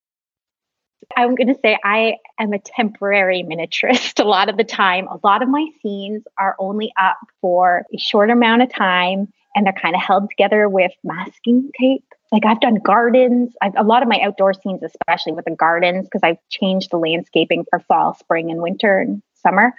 I'm 1.17 1.35
going 1.35 1.49
to 1.49 1.59
say 1.63 1.79
I 1.85 2.17
am 2.39 2.53
a 2.53 2.59
temporary 2.59 3.43
miniaturist 3.43 4.21
a 4.25 4.29
lot 4.29 4.49
of 4.49 4.57
the 4.57 4.65
time. 4.65 5.09
A 5.09 5.19
lot 5.25 5.43
of 5.43 5.49
my 5.49 5.67
scenes 5.83 6.23
are 6.39 6.57
only 6.59 6.93
up 7.01 7.19
for 7.41 7.85
a 7.95 7.99
short 7.99 8.31
amount 8.31 8.63
of 8.63 8.73
time 8.73 9.33
and 9.55 9.67
they're 9.67 9.73
kind 9.73 9.95
of 9.95 10.03
held 10.03 10.29
together 10.31 10.69
with 10.69 10.93
masking 11.03 11.71
tape. 11.81 12.05
Like 12.31 12.45
I've 12.45 12.61
done 12.61 12.77
gardens, 12.77 13.55
I've, 13.63 13.73
a 13.77 13.83
lot 13.83 14.03
of 14.03 14.09
my 14.09 14.21
outdoor 14.23 14.53
scenes, 14.53 14.83
especially 14.83 15.33
with 15.33 15.47
the 15.47 15.53
gardens, 15.53 16.05
because 16.05 16.21
I've 16.23 16.37
changed 16.51 16.91
the 16.91 16.99
landscaping 16.99 17.65
for 17.71 17.81
fall, 17.81 18.15
spring, 18.15 18.51
and 18.51 18.61
winter 18.61 18.99
and 18.99 19.23
summer. 19.43 19.73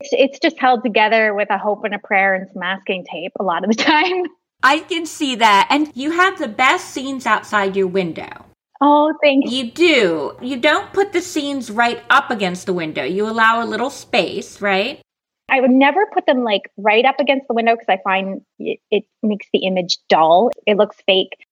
It's, 0.00 0.10
it's 0.12 0.38
just 0.38 0.58
held 0.58 0.84
together 0.84 1.34
with 1.34 1.50
a 1.50 1.58
hope 1.58 1.84
and 1.84 1.94
a 1.94 1.98
prayer 1.98 2.34
and 2.34 2.46
some 2.52 2.60
masking 2.60 3.04
tape 3.04 3.32
a 3.40 3.42
lot 3.42 3.64
of 3.64 3.70
the 3.70 3.76
time. 3.82 4.26
I 4.62 4.80
can 4.80 5.06
see 5.06 5.36
that. 5.36 5.68
And 5.70 5.90
you 5.94 6.12
have 6.12 6.38
the 6.38 6.48
best 6.48 6.90
scenes 6.90 7.26
outside 7.26 7.76
your 7.76 7.86
window. 7.86 8.46
Oh, 8.80 9.14
thank 9.22 9.46
you. 9.46 9.50
You 9.50 9.72
do. 9.72 10.36
You 10.42 10.56
don't 10.58 10.92
put 10.92 11.12
the 11.12 11.22
scenes 11.22 11.70
right 11.70 12.02
up 12.10 12.30
against 12.30 12.66
the 12.66 12.74
window. 12.74 13.04
You 13.04 13.28
allow 13.28 13.62
a 13.62 13.64
little 13.64 13.90
space, 13.90 14.60
right? 14.60 15.00
I 15.48 15.60
would 15.60 15.70
never 15.70 16.06
put 16.12 16.26
them 16.26 16.42
like 16.42 16.70
right 16.76 17.04
up 17.04 17.20
against 17.20 17.46
the 17.48 17.54
window 17.54 17.74
because 17.74 17.88
I 17.88 17.98
find 18.02 18.42
it, 18.58 18.80
it, 18.90 19.04
makes 19.22 19.46
the 19.52 19.60
image 19.60 19.98
dull. 20.08 20.50
It 20.66 20.76
looks 20.76 20.96
fake. 21.06 21.46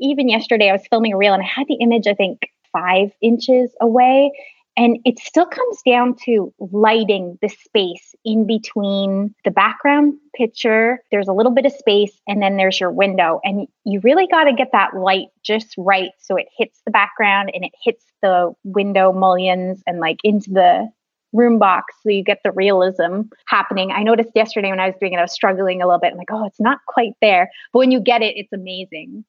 Even 0.00 0.28
yesterday, 0.28 0.68
I 0.68 0.72
was 0.72 0.86
filming 0.88 1.14
a 1.14 1.16
reel 1.16 1.34
and 1.34 1.42
I 1.42 1.46
had 1.46 1.66
the 1.66 1.78
image, 1.80 2.06
I 2.06 2.14
think, 2.14 2.40
five 2.72 3.10
inches 3.22 3.74
away. 3.80 4.30
And 4.78 5.00
it 5.04 5.18
still 5.18 5.44
comes 5.44 5.82
down 5.84 6.14
to 6.24 6.54
lighting 6.60 7.36
the 7.42 7.48
space 7.48 8.14
in 8.24 8.46
between 8.46 9.34
the 9.44 9.50
background 9.50 10.14
picture. 10.36 11.00
There's 11.10 11.26
a 11.26 11.32
little 11.32 11.50
bit 11.50 11.66
of 11.66 11.72
space, 11.72 12.12
and 12.28 12.40
then 12.40 12.56
there's 12.56 12.78
your 12.78 12.92
window. 12.92 13.40
And 13.42 13.66
you 13.84 13.98
really 14.04 14.28
got 14.28 14.44
to 14.44 14.52
get 14.52 14.68
that 14.70 14.94
light 14.94 15.30
just 15.42 15.74
right 15.76 16.10
so 16.20 16.36
it 16.36 16.46
hits 16.56 16.80
the 16.84 16.92
background 16.92 17.50
and 17.52 17.64
it 17.64 17.72
hits 17.82 18.04
the 18.22 18.54
window 18.62 19.12
mullions 19.12 19.82
and 19.84 19.98
like 19.98 20.18
into 20.22 20.50
the 20.50 20.88
room 21.32 21.58
box 21.58 21.94
so 22.02 22.10
you 22.10 22.22
get 22.22 22.38
the 22.44 22.52
realism 22.52 23.22
happening. 23.48 23.90
I 23.90 24.04
noticed 24.04 24.30
yesterday 24.36 24.70
when 24.70 24.80
I 24.80 24.86
was 24.86 24.96
doing 25.00 25.12
it, 25.12 25.18
I 25.18 25.22
was 25.22 25.32
struggling 25.32 25.82
a 25.82 25.86
little 25.86 25.98
bit. 25.98 26.12
I'm 26.12 26.18
like, 26.18 26.30
oh, 26.30 26.46
it's 26.46 26.60
not 26.60 26.78
quite 26.86 27.14
there. 27.20 27.50
But 27.72 27.80
when 27.80 27.90
you 27.90 28.00
get 28.00 28.22
it, 28.22 28.36
it's 28.36 28.52
amazing 28.52 29.24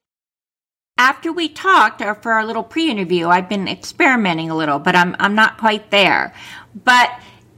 after 0.99 1.31
we 1.31 1.47
talked 1.47 2.01
or 2.01 2.13
for 2.13 2.33
our 2.33 2.45
little 2.45 2.61
pre-interview, 2.61 3.27
I've 3.29 3.49
been 3.49 3.67
experimenting 3.67 4.51
a 4.51 4.55
little, 4.55 4.77
but 4.77 4.95
I'm 4.95 5.15
I'm 5.19 5.33
not 5.33 5.57
quite 5.57 5.89
there. 5.89 6.33
But 6.83 7.09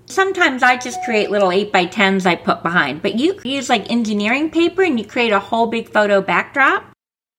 sometimes 0.05 0.61
I 0.63 0.77
just 0.77 1.01
create 1.03 1.31
little 1.31 1.51
8 1.51 1.71
by 1.71 1.87
10s 1.87 2.25
I 2.25 2.35
put 2.35 2.61
behind. 2.61 3.01
But 3.01 3.15
you 3.15 3.37
use 3.43 3.67
like 3.67 3.89
engineering 3.91 4.51
paper 4.51 4.83
and 4.83 4.99
you 4.99 5.05
create 5.05 5.33
a 5.33 5.39
whole 5.39 5.67
big 5.67 5.89
photo 5.89 6.21
backdrop? 6.21 6.85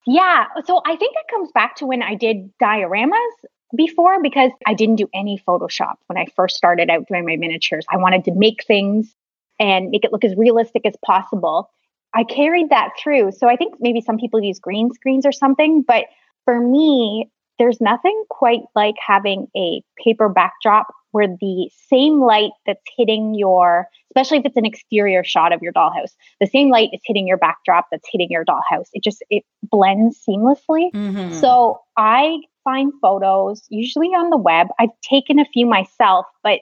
Yeah. 0.06 0.46
So 0.66 0.82
I 0.84 0.96
think 0.96 1.14
that 1.14 1.28
comes 1.30 1.50
back 1.52 1.76
to 1.76 1.86
when 1.86 2.02
I 2.02 2.16
did 2.16 2.50
dioramas 2.60 3.32
before 3.76 4.20
because 4.20 4.50
I 4.66 4.74
didn't 4.74 4.96
do 4.96 5.08
any 5.14 5.40
Photoshop 5.46 5.94
when 6.06 6.18
I 6.18 6.26
first 6.34 6.56
started 6.56 6.90
out 6.90 7.06
doing 7.06 7.24
my 7.24 7.36
miniatures. 7.36 7.86
I 7.88 7.98
wanted 7.98 8.24
to 8.24 8.32
make 8.32 8.64
things 8.66 9.14
and 9.60 9.90
make 9.90 10.04
it 10.04 10.12
look 10.12 10.24
as 10.24 10.34
realistic 10.36 10.84
as 10.84 10.94
possible. 11.04 11.70
I 12.14 12.24
carried 12.24 12.70
that 12.70 12.90
through. 13.02 13.32
So 13.32 13.48
I 13.48 13.56
think 13.56 13.74
maybe 13.80 14.00
some 14.00 14.18
people 14.18 14.42
use 14.42 14.58
green 14.58 14.92
screens 14.92 15.24
or 15.24 15.32
something, 15.32 15.82
but 15.86 16.06
for 16.44 16.60
me, 16.60 17.30
there's 17.58 17.80
nothing 17.80 18.24
quite 18.28 18.62
like 18.74 18.96
having 19.04 19.46
a 19.56 19.82
paper 20.02 20.28
backdrop 20.28 20.88
where 21.12 21.28
the 21.28 21.70
same 21.88 22.20
light 22.20 22.50
that's 22.66 22.82
hitting 22.96 23.34
your, 23.34 23.86
especially 24.10 24.38
if 24.38 24.46
it's 24.46 24.56
an 24.56 24.64
exterior 24.64 25.22
shot 25.22 25.52
of 25.52 25.60
your 25.62 25.72
dollhouse, 25.72 26.12
the 26.40 26.46
same 26.46 26.70
light 26.70 26.88
is 26.92 27.00
hitting 27.04 27.26
your 27.28 27.36
backdrop 27.36 27.86
that's 27.90 28.08
hitting 28.10 28.28
your 28.30 28.44
dollhouse. 28.44 28.88
It 28.92 29.04
just 29.04 29.22
it 29.30 29.44
blends 29.62 30.20
seamlessly. 30.26 30.90
Mm-hmm. 30.92 31.34
So 31.34 31.80
I 31.96 32.38
find 32.64 32.92
photos 33.00 33.62
usually 33.68 34.08
on 34.08 34.30
the 34.30 34.36
web. 34.36 34.68
I've 34.78 34.90
taken 35.08 35.38
a 35.38 35.44
few 35.44 35.66
myself, 35.66 36.26
but 36.42 36.60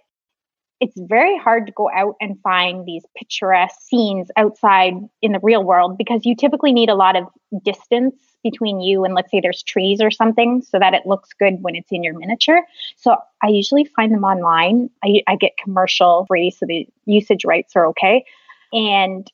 it's 0.81 0.99
very 0.99 1.37
hard 1.39 1.67
to 1.67 1.73
go 1.73 1.91
out 1.91 2.17
and 2.21 2.41
find 2.43 2.87
these 2.87 3.05
picturesque 3.15 3.81
scenes 3.83 4.31
outside 4.37 4.95
in 5.21 5.33
the 5.33 5.41
real 5.43 5.63
world 5.63 5.99
because 5.99 6.25
you 6.25 6.35
typically 6.35 6.73
need 6.73 6.89
a 6.89 6.95
lot 6.95 7.17
of 7.17 7.25
distance 7.63 8.15
between 8.43 8.81
you 8.81 9.05
and 9.05 9.15
let's 9.15 9.31
say 9.31 9.41
there's 9.41 9.63
trees 9.63 10.01
or 10.01 10.11
something 10.11 10.63
so 10.63 10.79
that 10.79 10.95
it 10.95 11.05
looks 11.05 11.29
good 11.39 11.59
when 11.61 11.77
it's 11.77 11.93
in 11.93 12.03
your 12.03 12.19
miniature. 12.19 12.63
So 12.97 13.17
I 13.43 13.49
usually 13.49 13.85
find 13.85 14.13
them 14.13 14.25
online. 14.25 14.89
I, 15.05 15.23
I 15.27 15.37
get 15.37 15.53
commercial 15.63 16.25
free, 16.27 16.51
so 16.51 16.65
the 16.67 16.89
usage 17.05 17.45
rights 17.45 17.77
are 17.77 17.87
okay. 17.89 18.25
And 18.73 19.31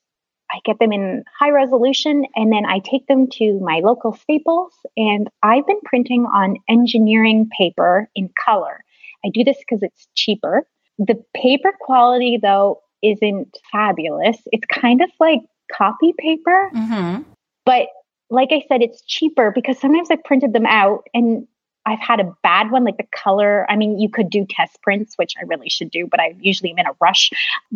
I 0.51 0.59
get 0.65 0.79
them 0.79 0.91
in 0.91 1.23
high 1.37 1.51
resolution 1.51 2.25
and 2.35 2.51
then 2.51 2.65
I 2.65 2.79
take 2.79 3.07
them 3.07 3.27
to 3.33 3.59
my 3.59 3.81
local 3.83 4.13
Staples. 4.13 4.73
And 4.97 5.29
I've 5.43 5.67
been 5.67 5.81
printing 5.85 6.25
on 6.25 6.57
engineering 6.69 7.49
paper 7.57 8.09
in 8.15 8.29
color. 8.45 8.83
I 9.25 9.29
do 9.33 9.43
this 9.43 9.57
because 9.57 9.83
it's 9.83 10.07
cheaper. 10.15 10.65
The 10.97 11.21
paper 11.35 11.73
quality, 11.79 12.37
though, 12.41 12.81
isn't 13.03 13.57
fabulous. 13.71 14.37
It's 14.51 14.65
kind 14.65 15.01
of 15.01 15.09
like 15.19 15.41
copy 15.71 16.13
paper, 16.17 16.71
mm-hmm. 16.73 17.23
but 17.65 17.87
like 18.29 18.49
I 18.51 18.63
said, 18.67 18.81
it's 18.81 19.01
cheaper 19.05 19.51
because 19.51 19.79
sometimes 19.79 20.09
I 20.11 20.17
printed 20.23 20.53
them 20.53 20.65
out 20.65 21.07
and 21.13 21.47
I've 21.87 21.99
had 21.99 22.19
a 22.19 22.35
bad 22.43 22.69
one, 22.69 22.83
like 22.83 22.97
the 22.97 23.07
color. 23.15 23.65
I 23.69 23.77
mean, 23.77 23.97
you 23.97 24.09
could 24.09 24.29
do 24.29 24.45
test 24.47 24.81
prints, 24.81 25.17
which 25.17 25.35
I 25.39 25.43
really 25.45 25.69
should 25.69 25.89
do, 25.89 26.05
but 26.05 26.19
I 26.19 26.35
usually 26.41 26.69
am 26.71 26.79
in 26.79 26.85
a 26.85 26.91
rush. 26.99 27.31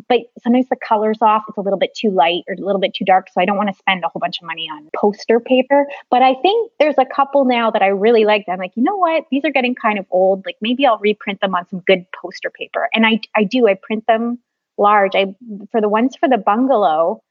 But 0.09 0.19
sometimes 0.43 0.67
the 0.67 0.75
color's 0.75 1.21
off, 1.21 1.43
it's 1.47 1.57
a 1.57 1.61
little 1.61 1.79
bit 1.79 1.95
too 1.95 2.11
light 2.11 2.43
or 2.49 2.55
a 2.55 2.57
little 2.57 2.81
bit 2.81 2.93
too 2.93 3.05
dark. 3.05 3.27
So 3.33 3.39
I 3.39 3.45
don't 3.45 3.55
want 3.55 3.69
to 3.69 3.75
spend 3.75 4.03
a 4.03 4.09
whole 4.09 4.19
bunch 4.19 4.41
of 4.41 4.45
money 4.45 4.67
on 4.69 4.89
poster 4.93 5.39
paper. 5.39 5.87
But 6.09 6.21
I 6.21 6.35
think 6.41 6.71
there's 6.77 6.97
a 6.97 7.05
couple 7.05 7.45
now 7.45 7.71
that 7.71 7.81
I 7.81 7.87
really 7.87 8.25
like. 8.25 8.43
I'm 8.49 8.59
like, 8.59 8.73
you 8.75 8.83
know 8.83 8.97
what? 8.97 9.25
These 9.31 9.45
are 9.45 9.51
getting 9.51 9.75
kind 9.75 9.97
of 9.97 10.05
old. 10.11 10.45
Like 10.45 10.57
maybe 10.59 10.85
I'll 10.85 10.99
reprint 10.99 11.39
them 11.39 11.55
on 11.55 11.65
some 11.69 11.79
good 11.79 12.05
poster 12.11 12.49
paper. 12.49 12.89
And 12.93 13.05
I 13.05 13.21
I 13.33 13.45
do, 13.45 13.69
I 13.69 13.75
print 13.75 14.05
them 14.07 14.39
large. 14.77 15.15
I 15.15 15.33
for 15.71 15.79
the 15.79 15.89
ones 15.89 16.17
for 16.17 16.27
the 16.27 16.37
bungalow, 16.37 17.23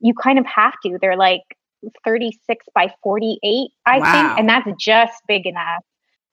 you 0.00 0.14
kind 0.14 0.38
of 0.38 0.46
have 0.46 0.74
to. 0.84 0.96
They're 0.98 1.16
like 1.16 1.42
36 2.04 2.66
by 2.74 2.94
48, 3.02 3.70
I 3.84 3.98
wow. 3.98 4.12
think. 4.12 4.38
And 4.38 4.48
that's 4.48 4.70
just 4.82 5.22
big 5.28 5.46
enough. 5.46 5.84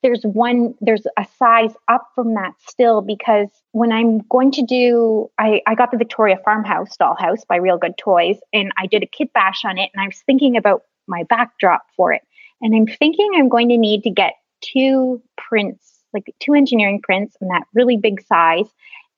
There's 0.02 0.24
one, 0.24 0.76
there's 0.80 1.06
a 1.18 1.26
size 1.38 1.74
up 1.88 2.10
from 2.16 2.34
that 2.36 2.54
still 2.66 3.02
because 3.02 3.50
when 3.72 3.92
I'm 3.92 4.20
going 4.30 4.52
to 4.52 4.62
do, 4.62 5.30
I, 5.38 5.62
I 5.68 5.76
got 5.76 5.92
the 5.92 5.98
Victoria 5.98 6.38
Farmhouse 6.44 6.96
dollhouse 6.98 7.46
by 7.48 7.58
Real 7.58 7.78
Good 7.78 7.98
Toys 7.98 8.38
and 8.54 8.72
I 8.78 8.88
did 8.88 9.04
a 9.04 9.08
kit 9.08 9.34
bash 9.34 9.66
on 9.66 9.78
it 9.78 9.90
and 9.94 10.02
I 10.02 10.08
was 10.08 10.22
thinking 10.26 10.56
about 10.56 10.84
my 11.08 11.24
backdrop 11.24 11.84
for 11.98 12.14
it. 12.14 12.22
And 12.62 12.74
I'm 12.74 12.88
thinking 12.88 13.30
I'm 13.36 13.50
going 13.50 13.70
to 13.70 13.78
need 13.78 14.04
to 14.04 14.10
get 14.10 14.34
two 14.62 15.22
prints, 15.38 16.00
like 16.14 16.34
two 16.40 16.54
engineering 16.54 17.02
prints 17.02 17.36
in 17.42 17.50
that 17.50 17.64
really 17.74 17.98
big 17.98 18.22
size 18.22 18.68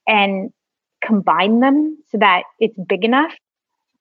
and 0.08 0.52
combine 1.04 1.60
them 1.60 1.98
so 2.10 2.18
that 2.20 2.44
it's 2.60 2.78
big 2.88 3.04
enough 3.04 3.34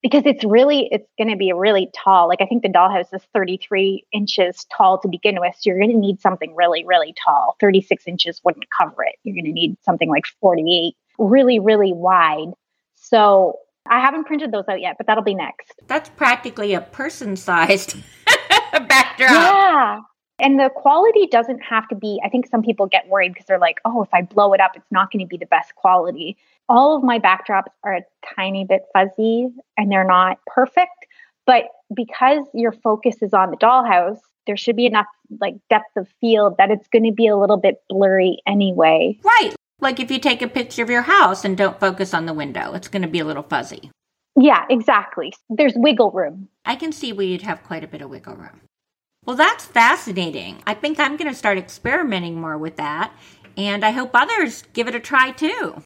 because 0.03 0.25
it's 0.27 0.45
really 0.45 0.89
it's 0.91 1.09
going 1.19 1.31
to 1.31 1.37
be 1.37 1.53
really 1.53 1.91
tall. 1.95 2.29
Like 2.29 2.41
i 2.41 2.47
think 2.47 2.63
the 2.63 2.69
dollhouse 2.69 3.13
is 3.15 3.23
33 3.35 4.05
inches 4.13 4.67
tall 4.77 5.01
to 5.01 5.09
begin 5.09 5.39
with 5.41 5.55
so 5.55 5.71
you're 5.71 5.79
going 5.79 5.91
to 5.91 5.97
need 5.97 6.21
something 6.21 6.55
really 6.55 6.85
really 6.85 7.15
tall. 7.25 7.57
36 7.61 8.07
inches 8.07 8.41
wouldn't 8.45 8.67
cover 8.77 9.05
it. 9.05 9.17
You're 9.25 9.35
going 9.35 9.47
to 9.47 9.53
need 9.53 9.77
something 9.83 10.09
like 10.09 10.25
48 10.41 10.95
really 11.19 11.59
really 11.59 11.93
wide. 11.93 12.53
So 12.97 13.59
i 13.89 13.99
haven't 13.99 14.25
printed 14.25 14.53
those 14.53 14.69
out 14.69 14.81
yet 14.81 14.97
but 14.99 15.07
that'll 15.07 15.25
be 15.25 15.35
next. 15.35 15.75
That's 15.87 16.09
practically 16.11 16.75
a 16.75 16.81
person 16.81 17.37
sized 17.37 17.97
backdrop. 18.73 19.31
Yeah 19.31 20.01
and 20.41 20.59
the 20.59 20.71
quality 20.75 21.27
doesn't 21.27 21.61
have 21.61 21.87
to 21.89 21.95
be, 21.95 22.21
I 22.25 22.29
think 22.29 22.47
some 22.47 22.63
people 22.63 22.87
get 22.87 23.09
worried 23.09 23.33
because 23.33 23.47
they're 23.47 23.59
like, 23.59 23.81
oh, 23.85 24.03
if 24.03 24.09
I 24.13 24.23
blow 24.23 24.53
it 24.53 24.61
up, 24.61 24.73
it's 24.75 24.91
not 24.91 25.11
going 25.13 25.25
to 25.25 25.29
be 25.29 25.37
the 25.37 25.47
best 25.47 25.75
quality 25.75 26.37
all 26.71 26.97
of 26.97 27.03
my 27.03 27.19
backdrops 27.19 27.67
are 27.83 27.97
a 27.97 28.03
tiny 28.37 28.65
bit 28.65 28.83
fuzzy 28.95 29.49
and 29.77 29.91
they're 29.91 30.07
not 30.07 30.39
perfect. 30.47 31.07
But 31.45 31.65
because 31.95 32.45
your 32.55 32.71
focus 32.71 33.17
is 33.23 33.35
on 33.35 33.51
the 33.51 33.57
dollhouse, 33.57 34.21
there 34.47 34.57
should 34.57 34.77
be 34.77 34.87
enough 34.87 35.07
like 35.41 35.57
depth 35.69 35.97
of 35.97 36.09
field 36.21 36.57
that 36.59 36.71
it's 36.71 36.87
going 36.89 37.05
to 37.05 37.13
be 37.13 37.27
a 37.27 37.37
little 37.37 37.57
bit 37.57 37.83
blurry 37.89 38.39
anyway. 38.47 39.19
Right. 39.25 39.55
Like 39.81 39.99
if 39.99 40.11
you 40.11 40.21
take 40.21 40.43
a 40.43 40.49
picture 40.49 40.83
of 40.83 40.91
your 40.91 41.03
house 41.03 41.45
and 41.45 41.57
don't 41.57 41.81
focus 41.81 42.15
on 42.15 42.27
the 42.27 42.35
window, 42.35 42.73
it's 42.73 42.89
going 42.89 43.03
to 43.03 43.09
be 43.09 43.19
a 43.19 43.25
little 43.25 43.43
fuzzy. 43.43 43.91
Yeah, 44.37 44.65
exactly. 44.71 45.33
There's 45.49 45.75
wiggle 45.75 46.13
room. 46.13 46.49
I 46.65 46.77
can 46.77 46.93
see 46.93 47.13
where 47.13 47.27
you'd 47.27 47.43
have 47.43 47.65
quite 47.65 47.83
a 47.83 47.89
bit 47.89 48.01
of 48.01 48.11
wiggle 48.11 48.37
room. 48.37 48.61
Well, 49.31 49.37
that's 49.37 49.65
fascinating. 49.65 50.61
I 50.67 50.75
think 50.75 50.99
I'm 50.99 51.17
going 51.17 51.31
to 51.31 51.39
start 51.39 51.57
experimenting 51.57 52.41
more 52.41 52.59
with 52.59 52.75
that. 52.79 53.13
And 53.57 53.85
I 53.85 53.93
hope 53.93 54.11
others 54.13 54.65
give 54.73 54.89
it 54.89 54.97
a 54.97 54.99
try 54.99 55.31
too. 55.31 55.85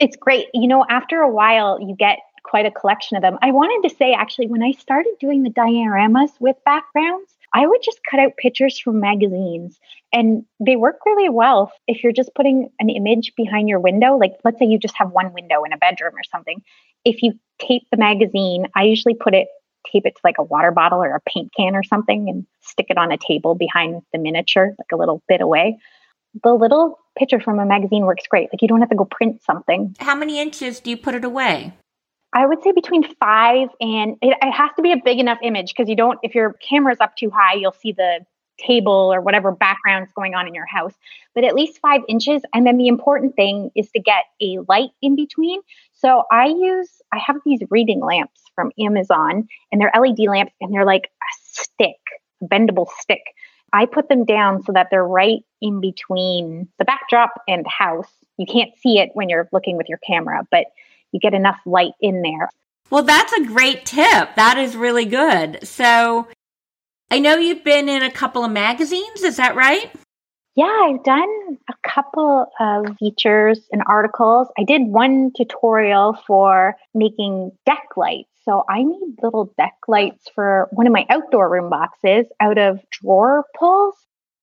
It's 0.00 0.16
great. 0.16 0.46
You 0.54 0.68
know, 0.68 0.86
after 0.88 1.20
a 1.20 1.30
while, 1.30 1.78
you 1.82 1.94
get 1.94 2.18
quite 2.44 2.64
a 2.64 2.70
collection 2.70 3.18
of 3.18 3.22
them. 3.22 3.36
I 3.42 3.50
wanted 3.50 3.86
to 3.86 3.94
say 3.94 4.14
actually, 4.14 4.46
when 4.46 4.62
I 4.62 4.70
started 4.70 5.12
doing 5.20 5.42
the 5.42 5.50
dioramas 5.50 6.30
with 6.40 6.56
backgrounds, 6.64 7.36
I 7.52 7.66
would 7.66 7.82
just 7.84 8.00
cut 8.10 8.20
out 8.20 8.38
pictures 8.38 8.78
from 8.78 9.00
magazines 9.00 9.78
and 10.10 10.46
they 10.58 10.76
work 10.76 11.00
really 11.04 11.28
well 11.28 11.70
if 11.88 12.02
you're 12.02 12.14
just 12.14 12.34
putting 12.34 12.70
an 12.80 12.88
image 12.88 13.34
behind 13.36 13.68
your 13.68 13.80
window. 13.80 14.16
Like, 14.16 14.38
let's 14.44 14.58
say 14.58 14.64
you 14.64 14.78
just 14.78 14.96
have 14.96 15.10
one 15.10 15.34
window 15.34 15.62
in 15.64 15.74
a 15.74 15.76
bedroom 15.76 16.14
or 16.16 16.24
something. 16.24 16.62
If 17.04 17.22
you 17.22 17.34
tape 17.58 17.82
the 17.90 17.98
magazine, 17.98 18.68
I 18.74 18.84
usually 18.84 19.14
put 19.14 19.34
it, 19.34 19.48
tape 19.90 20.06
it 20.06 20.14
to 20.14 20.20
like 20.24 20.38
a 20.38 20.42
water 20.42 20.70
bottle 20.70 21.02
or 21.02 21.14
a 21.14 21.20
paint 21.20 21.52
can 21.56 21.74
or 21.74 21.82
something 21.82 22.28
and 22.28 22.46
stick 22.60 22.86
it 22.88 22.98
on 22.98 23.12
a 23.12 23.18
table 23.18 23.54
behind 23.54 24.02
the 24.12 24.18
miniature, 24.18 24.74
like 24.78 24.92
a 24.92 24.96
little 24.96 25.22
bit 25.28 25.40
away 25.40 25.78
the 26.42 26.52
little 26.52 26.98
picture 27.18 27.40
from 27.40 27.58
a 27.58 27.66
magazine 27.66 28.04
works 28.04 28.26
great. 28.28 28.48
Like 28.52 28.62
you 28.62 28.68
don't 28.68 28.80
have 28.80 28.90
to 28.90 28.96
go 28.96 29.04
print 29.04 29.42
something. 29.42 29.94
How 29.98 30.14
many 30.14 30.40
inches 30.40 30.80
do 30.80 30.90
you 30.90 30.96
put 30.96 31.14
it 31.14 31.24
away? 31.24 31.74
I 32.32 32.46
would 32.46 32.62
say 32.62 32.72
between 32.72 33.02
five 33.14 33.68
and 33.80 34.16
it, 34.20 34.36
it 34.42 34.52
has 34.52 34.70
to 34.76 34.82
be 34.82 34.92
a 34.92 34.98
big 35.02 35.18
enough 35.18 35.38
image 35.42 35.72
because 35.74 35.88
you 35.88 35.96
don't, 35.96 36.18
if 36.22 36.34
your 36.34 36.52
camera's 36.68 36.98
up 37.00 37.16
too 37.16 37.30
high, 37.30 37.54
you'll 37.54 37.72
see 37.72 37.92
the 37.92 38.20
table 38.58 39.12
or 39.12 39.20
whatever 39.20 39.52
background's 39.52 40.12
going 40.12 40.34
on 40.34 40.46
in 40.46 40.54
your 40.54 40.66
house, 40.66 40.94
but 41.34 41.44
at 41.44 41.54
least 41.54 41.78
five 41.80 42.02
inches. 42.08 42.42
And 42.52 42.66
then 42.66 42.76
the 42.76 42.88
important 42.88 43.36
thing 43.36 43.70
is 43.74 43.90
to 43.92 44.00
get 44.00 44.24
a 44.42 44.58
light 44.68 44.90
in 45.00 45.16
between. 45.16 45.60
So 45.92 46.24
I 46.30 46.46
use, 46.46 46.90
I 47.12 47.18
have 47.18 47.36
these 47.44 47.60
reading 47.70 48.00
lamps 48.00 48.40
from 48.54 48.72
Amazon 48.78 49.48
and 49.70 49.80
they're 49.80 49.92
LED 49.98 50.20
lamps 50.20 50.52
and 50.60 50.72
they're 50.72 50.84
like 50.84 51.04
a 51.04 51.32
stick, 51.40 51.96
a 52.42 52.46
bendable 52.46 52.86
stick. 52.98 53.22
I 53.72 53.86
put 53.86 54.08
them 54.08 54.24
down 54.24 54.62
so 54.62 54.72
that 54.72 54.88
they're 54.90 55.06
right 55.06 55.40
in 55.60 55.80
between 55.80 56.68
the 56.78 56.84
backdrop 56.84 57.30
and 57.46 57.64
the 57.64 57.70
house. 57.70 58.10
You 58.38 58.46
can't 58.46 58.70
see 58.78 58.98
it 58.98 59.10
when 59.14 59.28
you're 59.28 59.48
looking 59.52 59.76
with 59.76 59.88
your 59.88 59.98
camera, 59.98 60.46
but 60.50 60.66
you 61.12 61.20
get 61.20 61.34
enough 61.34 61.58
light 61.66 61.92
in 62.00 62.22
there. 62.22 62.48
Well, 62.90 63.02
that's 63.02 63.32
a 63.34 63.44
great 63.44 63.84
tip. 63.84 64.34
That 64.36 64.56
is 64.56 64.74
really 64.74 65.04
good. 65.04 65.66
So 65.66 66.28
I 67.10 67.18
know 67.18 67.36
you've 67.36 67.64
been 67.64 67.88
in 67.88 68.02
a 68.02 68.10
couple 68.10 68.44
of 68.44 68.50
magazines, 68.50 69.22
is 69.22 69.36
that 69.36 69.56
right? 69.56 69.90
Yeah, 70.54 70.66
I've 70.66 71.04
done 71.04 71.58
a 71.68 71.74
couple 71.88 72.46
of 72.58 72.96
features 72.98 73.60
and 73.70 73.82
articles. 73.86 74.48
I 74.58 74.64
did 74.64 74.82
one 74.82 75.30
tutorial 75.36 76.18
for 76.26 76.74
making 76.94 77.52
deck 77.64 77.86
lights 77.96 78.28
so 78.48 78.64
I 78.66 78.82
made 78.82 79.22
little 79.22 79.52
deck 79.58 79.74
lights 79.88 80.26
for 80.34 80.68
one 80.70 80.86
of 80.86 80.92
my 80.92 81.04
outdoor 81.10 81.50
room 81.50 81.68
boxes 81.68 82.24
out 82.40 82.56
of 82.56 82.80
drawer 82.90 83.44
pulls. 83.54 83.94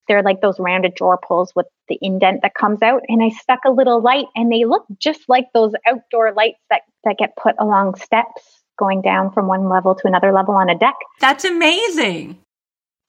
They're 0.08 0.22
like 0.22 0.42
those 0.42 0.60
rounded 0.60 0.94
drawer 0.94 1.18
pulls 1.18 1.54
with 1.56 1.66
the 1.90 1.98
indent 2.00 2.44
that 2.44 2.54
comes 2.54 2.84
out. 2.84 3.02
And 3.08 3.24
I 3.24 3.30
stuck 3.30 3.62
a 3.66 3.72
little 3.72 4.04
light 4.04 4.26
and 4.36 4.52
they 4.52 4.66
look 4.66 4.86
just 5.00 5.22
like 5.28 5.46
those 5.56 5.74
outdoor 5.88 6.34
lights 6.34 6.60
that, 6.70 6.82
that 7.04 7.18
get 7.18 7.36
put 7.36 7.56
along 7.58 7.96
steps 7.96 8.44
going 8.78 9.02
down 9.02 9.32
from 9.32 9.48
one 9.48 9.70
level 9.70 9.96
to 9.96 10.08
another 10.08 10.32
level 10.32 10.54
on 10.54 10.70
a 10.70 10.78
deck. 10.78 10.94
That's 11.20 11.44
amazing. 11.44 12.38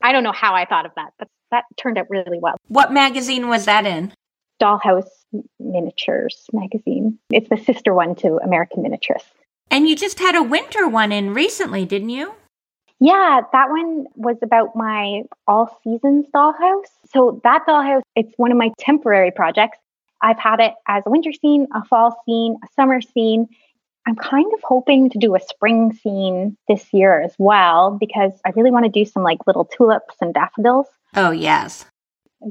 I 0.07 0.13
don't 0.13 0.23
know 0.23 0.31
how 0.31 0.55
I 0.55 0.65
thought 0.65 0.87
of 0.87 0.93
that, 0.95 1.15
but 1.19 1.27
that 1.51 1.65
turned 1.77 1.99
out 1.99 2.09
really 2.09 2.39
well. 2.39 2.55
What 2.69 2.93
magazine 2.93 3.49
was 3.49 3.65
that 3.65 3.85
in? 3.87 4.13
Dollhouse 4.63 5.09
Miniatures 5.59 6.47
magazine. 6.53 7.19
It's 7.31 7.49
the 7.49 7.57
sister 7.57 7.93
one 7.93 8.15
to 8.17 8.37
American 8.37 8.85
Miniaturist. 8.85 9.25
And 9.69 9.89
you 9.89 9.97
just 9.97 10.21
had 10.21 10.37
a 10.37 10.45
winter 10.45 10.87
one 10.87 11.11
in 11.11 11.35
recently, 11.35 11.85
didn't 11.85 12.11
you? 12.11 12.33
Yeah, 13.01 13.41
that 13.53 13.69
one 13.69 14.07
was 14.15 14.37
about 14.43 14.77
my 14.77 15.23
all 15.49 15.77
seasons 15.83 16.27
dollhouse. 16.33 16.87
So 17.13 17.41
that 17.43 17.67
dollhouse, 17.67 18.03
it's 18.15 18.33
one 18.37 18.53
of 18.53 18.59
my 18.59 18.71
temporary 18.79 19.33
projects. 19.33 19.79
I've 20.23 20.39
had 20.39 20.61
it 20.61 20.75
as 20.87 21.03
a 21.05 21.11
winter 21.11 21.33
scene, 21.33 21.67
a 21.75 21.85
fall 21.85 22.23
scene, 22.25 22.59
a 22.63 22.69
summer 22.77 23.01
scene. 23.01 23.49
I'm 24.07 24.17
kind 24.17 24.53
of 24.55 24.61
hoping 24.63 25.11
to 25.11 25.19
do 25.19 25.35
a 25.35 25.41
spring 25.41 25.93
scene 25.93 26.57
this 26.69 26.93
year 26.93 27.21
as 27.21 27.35
well 27.39 27.97
because 27.99 28.33
I 28.45 28.53
really 28.55 28.71
want 28.71 28.85
to 28.85 28.91
do 28.91 29.05
some 29.05 29.25
like 29.25 29.39
little 29.47 29.65
tulips 29.65 30.15
and 30.21 30.33
daffodils. 30.33 30.87
Oh, 31.15 31.33
yes. 31.33 31.85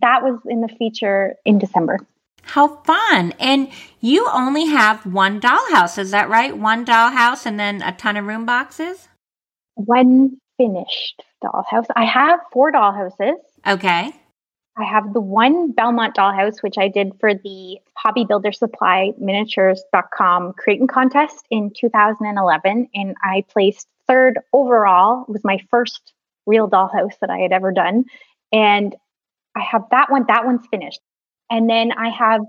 That 0.02 0.22
was 0.22 0.40
in 0.48 0.62
the 0.62 0.68
feature 0.68 1.36
in 1.46 1.58
December. 1.58 2.00
How 2.42 2.68
fun. 2.84 3.34
And 3.40 3.70
you 4.02 4.28
only 4.32 4.66
have 4.66 5.06
one 5.06 5.40
dollhouse, 5.40 5.98
is 5.98 6.12
that 6.12 6.30
right? 6.30 6.56
One 6.56 6.86
dollhouse 6.86 7.46
and 7.46 7.60
then 7.60 7.82
a 7.82 7.94
ton 7.94 8.18
of 8.18 8.26
room 8.26 8.46
boxes? 8.46 9.08
One 9.76 10.38
finished 10.58 11.24
dollhouse. 11.44 11.86
I 11.96 12.06
have 12.06 12.40
four 12.52 12.72
dollhouses. 12.72 13.36
Okay. 13.66 14.14
I 14.78 14.84
have 14.84 15.14
the 15.14 15.22
one 15.22 15.72
Belmont 15.72 16.16
dollhouse, 16.16 16.62
which 16.62 16.78
I 16.78 16.90
did 16.90 17.14
for 17.20 17.34
the 17.34 17.80
Hobby 17.98 18.26
Builder 18.26 18.52
Supply 18.52 19.14
Miniatures.com 19.18 20.54
creating 20.58 20.88
contest 20.88 21.46
in 21.50 21.72
2011. 21.72 22.90
And 22.94 23.16
I 23.24 23.46
placed 23.50 23.88
third 24.08 24.40
overall. 24.52 25.26
It 25.28 25.32
was 25.32 25.44
my 25.46 25.60
first 25.70 26.14
real 26.46 26.70
dollhouse 26.70 27.18
that 27.22 27.30
I 27.30 27.40
had 27.40 27.54
ever 27.54 27.72
done. 27.72 28.06
And 28.52 28.96
I 29.56 29.62
have 29.62 29.84
that 29.92 30.12
one. 30.12 30.26
That 30.28 30.46
one's 30.46 30.68
finished. 30.70 31.00
And 31.50 31.70
then 31.70 31.92
I 31.94 32.10
have 32.10 32.42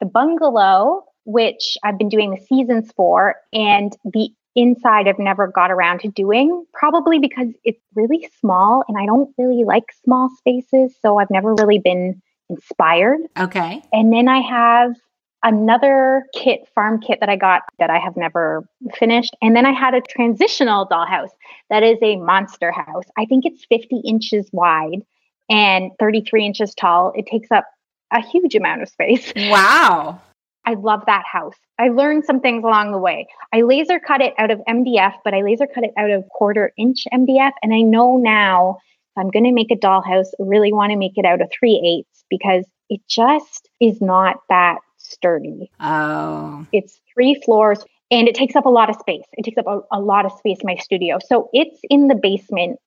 the 0.00 0.06
bungalow, 0.06 1.04
which 1.24 1.76
I've 1.82 1.98
been 1.98 2.08
doing 2.08 2.30
the 2.30 2.40
seasons 2.40 2.90
for. 2.96 3.36
And 3.52 3.94
the 4.04 4.30
inside 4.56 5.08
I've 5.08 5.18
never 5.18 5.48
got 5.48 5.70
around 5.70 6.00
to 6.00 6.08
doing, 6.08 6.64
probably 6.72 7.18
because 7.18 7.48
it's 7.64 7.80
really 7.94 8.28
small 8.40 8.84
and 8.88 8.98
I 8.98 9.06
don't 9.06 9.32
really 9.38 9.64
like 9.64 9.84
small 10.04 10.30
spaces. 10.36 10.94
So 11.00 11.18
I've 11.18 11.30
never 11.30 11.54
really 11.54 11.78
been 11.78 12.20
inspired. 12.48 13.20
Okay. 13.38 13.82
And 13.92 14.12
then 14.12 14.28
I 14.28 14.40
have 14.40 14.94
another 15.42 16.24
kit, 16.34 16.66
farm 16.74 17.00
kit 17.00 17.20
that 17.20 17.28
I 17.28 17.36
got 17.36 17.62
that 17.78 17.90
I 17.90 17.98
have 17.98 18.16
never 18.16 18.66
finished. 18.98 19.36
And 19.42 19.54
then 19.54 19.66
I 19.66 19.72
had 19.72 19.94
a 19.94 20.00
transitional 20.00 20.88
dollhouse 20.88 21.30
that 21.68 21.82
is 21.82 21.98
a 22.02 22.16
monster 22.16 22.72
house. 22.72 23.04
I 23.18 23.26
think 23.26 23.44
it's 23.44 23.64
50 23.66 24.00
inches 24.06 24.48
wide 24.52 25.02
and 25.50 25.90
33 25.98 26.46
inches 26.46 26.74
tall. 26.74 27.12
It 27.14 27.26
takes 27.26 27.50
up 27.50 27.66
a 28.10 28.20
huge 28.20 28.54
amount 28.54 28.82
of 28.82 28.88
space. 28.88 29.32
Wow. 29.36 30.20
I 30.66 30.74
love 30.74 31.02
that 31.06 31.24
house. 31.30 31.56
I 31.78 31.88
learned 31.88 32.24
some 32.24 32.40
things 32.40 32.64
along 32.64 32.92
the 32.92 32.98
way. 32.98 33.26
I 33.52 33.62
laser 33.62 34.00
cut 34.00 34.20
it 34.20 34.34
out 34.38 34.50
of 34.50 34.60
MDF, 34.68 35.14
but 35.24 35.34
I 35.34 35.42
laser 35.42 35.66
cut 35.66 35.84
it 35.84 35.92
out 35.98 36.10
of 36.10 36.28
quarter 36.30 36.72
inch 36.78 37.04
MDF. 37.12 37.52
And 37.62 37.74
I 37.74 37.80
know 37.80 38.16
now 38.16 38.78
if 39.16 39.20
I'm 39.20 39.30
going 39.30 39.44
to 39.44 39.52
make 39.52 39.70
a 39.70 39.76
dollhouse, 39.76 40.28
I 40.40 40.44
really 40.44 40.72
want 40.72 40.92
to 40.92 40.96
make 40.96 41.16
it 41.16 41.24
out 41.24 41.40
of 41.40 41.50
three 41.58 41.80
eighths 41.84 42.24
because 42.30 42.64
it 42.88 43.00
just 43.08 43.68
is 43.80 44.00
not 44.00 44.38
that 44.48 44.78
sturdy. 44.98 45.70
Oh. 45.80 46.66
It's 46.72 47.00
three 47.12 47.40
floors 47.44 47.84
and 48.10 48.28
it 48.28 48.34
takes 48.34 48.56
up 48.56 48.66
a 48.66 48.70
lot 48.70 48.90
of 48.90 48.96
space. 48.96 49.24
It 49.32 49.44
takes 49.44 49.58
up 49.58 49.66
a, 49.66 49.80
a 49.92 50.00
lot 50.00 50.26
of 50.26 50.32
space 50.32 50.58
in 50.60 50.66
my 50.66 50.76
studio. 50.76 51.18
So 51.24 51.50
it's 51.52 51.78
in 51.90 52.08
the 52.08 52.14
basement. 52.14 52.78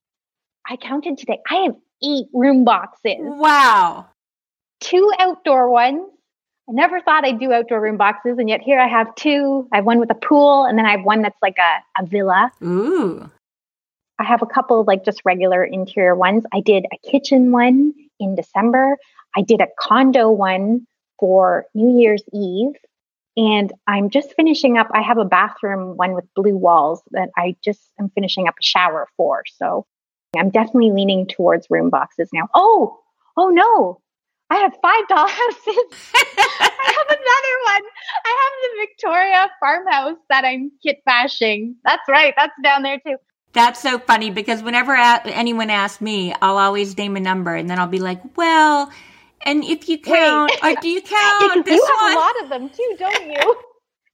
I 0.70 0.78
counted 0.78 1.18
today. 1.18 1.40
I 1.50 1.56
have 1.58 1.76
eight 2.04 2.28
room 2.34 2.66
boxes. 2.66 3.18
Wow. 3.20 4.08
Two 4.80 5.12
outdoor 5.20 5.70
ones 5.70 6.02
I 6.69 6.73
never 6.73 6.99
thought 6.99 7.25
I'd 7.25 7.39
do 7.39 7.53
outdoor 7.53 7.82
room 7.82 7.97
boxes, 7.97 8.38
and 8.38 8.49
yet 8.49 8.62
here 8.62 8.80
I 8.80 8.88
have 8.88 9.15
two. 9.15 9.67
I 9.71 9.77
have 9.77 9.86
one 9.86 9.99
with 9.99 10.12
a 10.12 10.15
pool, 10.15 10.65
and 10.65 10.77
then 10.77 10.86
I 10.86 10.91
have 10.91 11.03
one 11.03 11.21
that's 11.21 11.41
like 11.41 11.58
a, 11.58 12.01
a 12.01 12.06
villa. 12.06 12.51
Ooh. 12.63 13.30
I 14.19 14.23
have 14.23 14.41
a 14.41 14.47
couple 14.47 14.82
of 14.82 14.88
like 14.88 15.06
just 15.06 15.21
regular 15.23 15.63
interior 15.63 16.15
ones. 16.15 16.43
I 16.53 16.60
did 16.60 16.86
a 16.91 17.10
kitchen 17.10 17.51
one 17.51 17.93
in 18.19 18.36
December. 18.36 18.97
I 19.36 19.41
did 19.41 19.62
a 19.62 19.67
condo 19.80 20.32
one 20.32 20.88
for 21.19 21.65
New 21.73 21.99
Year's 21.99 22.23
Eve. 22.34 22.73
And 23.38 23.71
I'm 23.86 24.10
just 24.10 24.34
finishing 24.36 24.77
up. 24.77 24.88
I 24.91 25.03
have 25.03 25.19
a 25.19 25.25
bathroom 25.25 25.95
one 25.95 26.13
with 26.13 26.25
blue 26.36 26.58
walls 26.58 27.03
that 27.12 27.30
I 27.38 27.56
just 27.63 27.82
am 27.99 28.10
finishing 28.10 28.47
up 28.47 28.56
a 28.60 28.63
shower 28.63 29.08
for. 29.15 29.43
So 29.58 29.86
I'm 30.36 30.49
definitely 30.49 30.91
leaning 30.91 31.27
towards 31.27 31.67
room 31.69 31.91
boxes 31.91 32.30
now. 32.34 32.49
Oh, 32.56 32.97
oh 33.38 33.49
no, 33.49 34.01
I 34.49 34.57
have 34.57 34.73
five 34.81 35.03
dollhouses. 35.10 36.13
I 36.15 36.93
have 36.95 37.07
another 37.17 37.55
one. 37.65 37.81
I 38.25 38.38
have 38.41 38.53
the 38.62 38.88
Victoria 38.88 39.49
farmhouse 39.60 40.17
that 40.29 40.45
I'm 40.45 40.71
kit 40.81 41.03
bashing. 41.05 41.75
That's 41.83 42.03
right. 42.07 42.33
That's 42.38 42.53
down 42.63 42.83
there 42.83 42.99
too. 43.05 43.17
That's 43.53 43.81
so 43.81 43.99
funny 43.99 44.29
because 44.29 44.62
whenever 44.62 44.93
anyone 44.93 45.69
asks 45.69 46.01
me, 46.01 46.33
I'll 46.41 46.57
always 46.57 46.97
name 46.97 47.15
a 47.17 47.19
number 47.19 47.55
and 47.55 47.69
then 47.69 47.79
I'll 47.79 47.88
be 47.88 47.99
like, 47.99 48.21
well, 48.38 48.91
and 49.41 49.63
if 49.63 49.89
you 49.89 49.99
count, 49.99 50.51
or 50.63 50.75
do 50.75 50.88
you 50.88 51.01
count 51.03 51.65
this 51.65 51.75
you 51.75 51.86
have 51.86 52.01
one? 52.01 52.13
a 52.13 52.15
lot 52.15 52.43
of 52.43 52.49
them 52.49 52.69
too, 52.69 52.95
don't 52.99 53.25
you? 53.25 53.55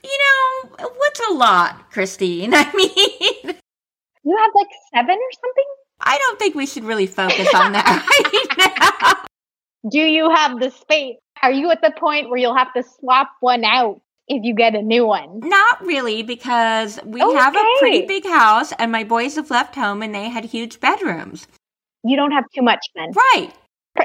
You 0.03 0.19
know, 0.19 0.89
what's 0.97 1.19
a 1.29 1.33
lot, 1.33 1.91
Christine? 1.91 2.53
I 2.53 2.71
mean, 2.73 2.89
you 2.95 4.37
have 4.37 4.51
like 4.55 4.67
seven 4.93 5.15
or 5.15 5.31
something? 5.41 5.65
I 6.01 6.17
don't 6.17 6.39
think 6.39 6.55
we 6.55 6.65
should 6.65 6.83
really 6.83 7.07
focus 7.07 7.53
on 7.53 7.71
that 7.73 8.55
right 8.57 9.17
now 9.17 9.25
do 9.89 9.99
you 9.99 10.29
have 10.29 10.59
the 10.59 10.71
space? 10.71 11.17
Are 11.41 11.51
you 11.51 11.71
at 11.71 11.81
the 11.81 11.91
point 11.97 12.29
where 12.29 12.37
you'll 12.37 12.55
have 12.55 12.73
to 12.73 12.83
swap 12.83 13.31
one 13.41 13.65
out 13.65 14.01
if 14.27 14.43
you 14.43 14.55
get 14.55 14.75
a 14.75 14.81
new 14.81 15.05
one? 15.05 15.41
Not 15.41 15.85
really, 15.85 16.23
because 16.23 16.99
we 17.03 17.21
okay. 17.21 17.37
have 17.37 17.55
a 17.55 17.75
pretty 17.79 18.05
big 18.05 18.25
house 18.25 18.71
and 18.79 18.91
my 18.91 19.03
boys 19.03 19.35
have 19.35 19.49
left 19.49 19.75
home 19.75 20.01
and 20.01 20.15
they 20.15 20.29
had 20.29 20.45
huge 20.45 20.79
bedrooms. 20.79 21.47
You 22.03 22.15
don't 22.15 22.31
have 22.31 22.45
too 22.55 22.61
much 22.61 22.85
then. 22.95 23.11
Right. 23.11 23.51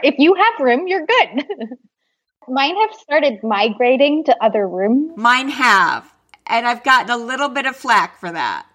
If 0.03 0.17
you 0.19 0.35
have 0.35 0.65
room, 0.65 0.87
you're 0.87 1.07
good. 1.07 1.45
Mine 2.49 2.77
have 2.77 2.95
started 2.95 3.43
migrating 3.43 4.25
to 4.25 4.37
other 4.43 4.67
rooms. 4.67 5.13
Mine 5.17 5.51
have. 5.51 6.13
And 6.47 6.67
I've 6.67 6.83
gotten 6.83 7.11
a 7.11 7.17
little 7.17 7.49
bit 7.49 7.67
of 7.67 7.77
flack 7.77 8.19
for 8.19 8.33
that. 8.33 8.67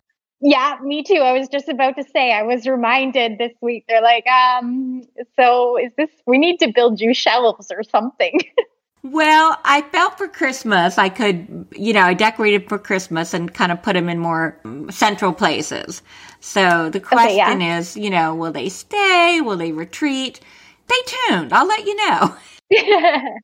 Yeah, 0.46 0.78
me 0.84 1.04
too. 1.04 1.16
I 1.16 1.32
was 1.32 1.48
just 1.48 1.70
about 1.70 1.96
to 1.96 2.04
say, 2.04 2.34
I 2.34 2.44
was 2.44 2.68
reminded 2.68 3.38
this 3.38 3.54
week. 3.62 3.86
They're 3.88 4.02
like, 4.02 4.28
um, 4.28 5.04
so 5.38 5.78
is 5.78 5.94
this, 5.98 6.10
we 6.28 6.38
need 6.38 6.60
to 6.60 6.68
build 6.74 7.00
you 7.00 7.14
shelves 7.14 7.72
or 7.72 7.82
something. 7.82 8.42
well, 9.04 9.58
I 9.64 9.84
felt 9.84 10.18
for 10.18 10.28
Christmas, 10.28 10.98
I 10.98 11.08
could, 11.08 11.66
you 11.72 11.94
know, 11.94 12.02
I 12.02 12.14
decorated 12.14 12.68
for 12.68 12.78
Christmas 12.78 13.34
and 13.34 13.54
kind 13.54 13.72
of 13.72 13.82
put 13.82 13.94
them 13.94 14.10
in 14.10 14.20
more 14.20 14.60
central 14.90 15.32
places. 15.32 16.02
So 16.42 16.90
the 16.90 17.00
question 17.00 17.28
okay, 17.28 17.38
yeah. 17.38 17.78
is, 17.78 17.96
you 17.96 18.10
know, 18.10 18.36
will 18.36 18.52
they 18.52 18.68
stay? 18.68 19.40
Will 19.40 19.56
they 19.56 19.72
retreat? 19.72 20.42
Stay 20.88 21.16
tuned. 21.30 21.54
I'll 21.54 21.68
let 21.68 21.86
you 21.86 21.96
know. 21.96 22.36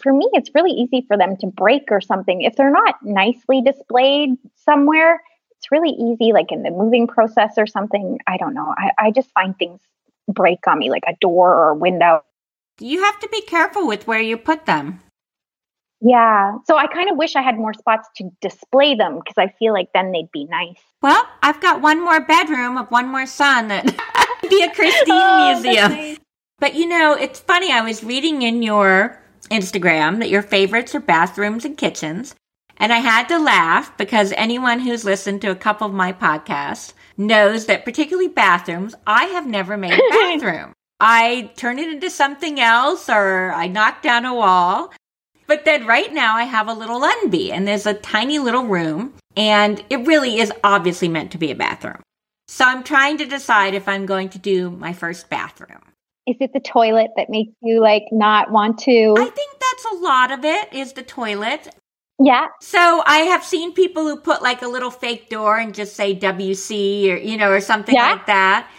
for 0.00 0.12
me, 0.12 0.28
it's 0.32 0.50
really 0.54 0.70
easy 0.70 1.04
for 1.08 1.18
them 1.18 1.36
to 1.38 1.48
break 1.48 1.88
or 1.90 2.00
something. 2.00 2.42
If 2.42 2.54
they're 2.54 2.70
not 2.70 3.02
nicely 3.02 3.62
displayed 3.62 4.36
somewhere, 4.64 5.20
it's 5.60 5.70
really 5.70 5.90
easy, 5.90 6.32
like 6.32 6.50
in 6.52 6.62
the 6.62 6.70
moving 6.70 7.06
process 7.06 7.52
or 7.58 7.66
something. 7.66 8.18
I 8.26 8.38
don't 8.38 8.54
know. 8.54 8.74
I, 8.78 8.90
I 8.98 9.10
just 9.10 9.30
find 9.32 9.56
things 9.58 9.80
break 10.26 10.66
on 10.66 10.78
me, 10.78 10.88
like 10.88 11.04
a 11.06 11.14
door 11.20 11.54
or 11.54 11.70
a 11.70 11.74
window. 11.74 12.22
You 12.80 13.02
have 13.04 13.20
to 13.20 13.28
be 13.28 13.42
careful 13.42 13.86
with 13.86 14.06
where 14.06 14.20
you 14.20 14.38
put 14.38 14.64
them. 14.64 15.00
Yeah. 16.00 16.56
So 16.64 16.78
I 16.78 16.86
kind 16.86 17.10
of 17.10 17.18
wish 17.18 17.36
I 17.36 17.42
had 17.42 17.58
more 17.58 17.74
spots 17.74 18.08
to 18.16 18.30
display 18.40 18.94
them 18.94 19.18
because 19.18 19.36
I 19.36 19.48
feel 19.58 19.74
like 19.74 19.88
then 19.92 20.12
they'd 20.12 20.32
be 20.32 20.46
nice. 20.46 20.80
Well, 21.02 21.22
I've 21.42 21.60
got 21.60 21.82
one 21.82 22.02
more 22.02 22.20
bedroom 22.20 22.78
of 22.78 22.90
one 22.90 23.08
more 23.08 23.26
son 23.26 23.68
that 23.68 23.84
be 24.48 24.62
a 24.62 24.74
Christine 24.74 25.08
oh, 25.10 25.52
museum. 25.52 25.92
Nice. 25.92 26.18
But 26.58 26.74
you 26.74 26.86
know, 26.86 27.12
it's 27.12 27.40
funny. 27.40 27.70
I 27.70 27.82
was 27.82 28.02
reading 28.02 28.40
in 28.40 28.62
your 28.62 29.20
Instagram 29.50 30.20
that 30.20 30.30
your 30.30 30.42
favorites 30.42 30.94
are 30.94 31.00
bathrooms 31.00 31.66
and 31.66 31.76
kitchens. 31.76 32.34
And 32.80 32.94
I 32.94 32.98
had 32.98 33.28
to 33.28 33.38
laugh 33.38 33.96
because 33.98 34.32
anyone 34.32 34.80
who's 34.80 35.04
listened 35.04 35.42
to 35.42 35.50
a 35.50 35.54
couple 35.54 35.86
of 35.86 35.92
my 35.92 36.14
podcasts 36.14 36.94
knows 37.18 37.66
that 37.66 37.84
particularly 37.84 38.28
bathrooms, 38.28 38.94
I 39.06 39.24
have 39.26 39.46
never 39.46 39.76
made 39.76 39.92
a 39.92 40.02
bathroom. 40.10 40.72
I 40.98 41.50
turn 41.56 41.78
it 41.78 41.92
into 41.92 42.08
something 42.08 42.58
else 42.58 43.10
or 43.10 43.52
I 43.52 43.66
knock 43.66 44.00
down 44.00 44.24
a 44.24 44.34
wall. 44.34 44.92
But 45.46 45.66
then 45.66 45.86
right 45.86 46.12
now 46.12 46.36
I 46.36 46.44
have 46.44 46.68
a 46.68 46.72
little 46.72 47.02
unbee 47.04 47.52
and 47.52 47.68
there's 47.68 47.86
a 47.86 47.92
tiny 47.92 48.38
little 48.38 48.64
room 48.64 49.12
and 49.36 49.84
it 49.90 50.06
really 50.06 50.38
is 50.38 50.52
obviously 50.64 51.08
meant 51.08 51.32
to 51.32 51.38
be 51.38 51.50
a 51.50 51.56
bathroom. 51.56 52.00
So 52.48 52.64
I'm 52.64 52.82
trying 52.82 53.18
to 53.18 53.26
decide 53.26 53.74
if 53.74 53.88
I'm 53.88 54.06
going 54.06 54.30
to 54.30 54.38
do 54.38 54.70
my 54.70 54.94
first 54.94 55.28
bathroom. 55.28 55.82
Is 56.26 56.36
it 56.40 56.52
the 56.52 56.60
toilet 56.60 57.10
that 57.16 57.28
makes 57.28 57.52
you 57.62 57.80
like 57.80 58.04
not 58.10 58.50
want 58.50 58.78
to? 58.80 59.14
I 59.18 59.24
think 59.24 59.50
that's 59.60 59.84
a 59.92 59.96
lot 59.96 60.30
of 60.30 60.44
it 60.44 60.72
is 60.72 60.92
the 60.94 61.02
toilet. 61.02 61.74
Yeah. 62.22 62.48
So 62.60 63.02
I 63.06 63.20
have 63.20 63.42
seen 63.42 63.72
people 63.72 64.02
who 64.02 64.16
put 64.16 64.42
like 64.42 64.60
a 64.60 64.68
little 64.68 64.90
fake 64.90 65.30
door 65.30 65.56
and 65.56 65.74
just 65.74 65.96
say 65.96 66.14
WC 66.14 67.10
or 67.10 67.16
you 67.16 67.38
know 67.38 67.50
or 67.50 67.60
something 67.60 67.94
yeah. 67.94 68.10
like 68.10 68.26
that. 68.26 68.70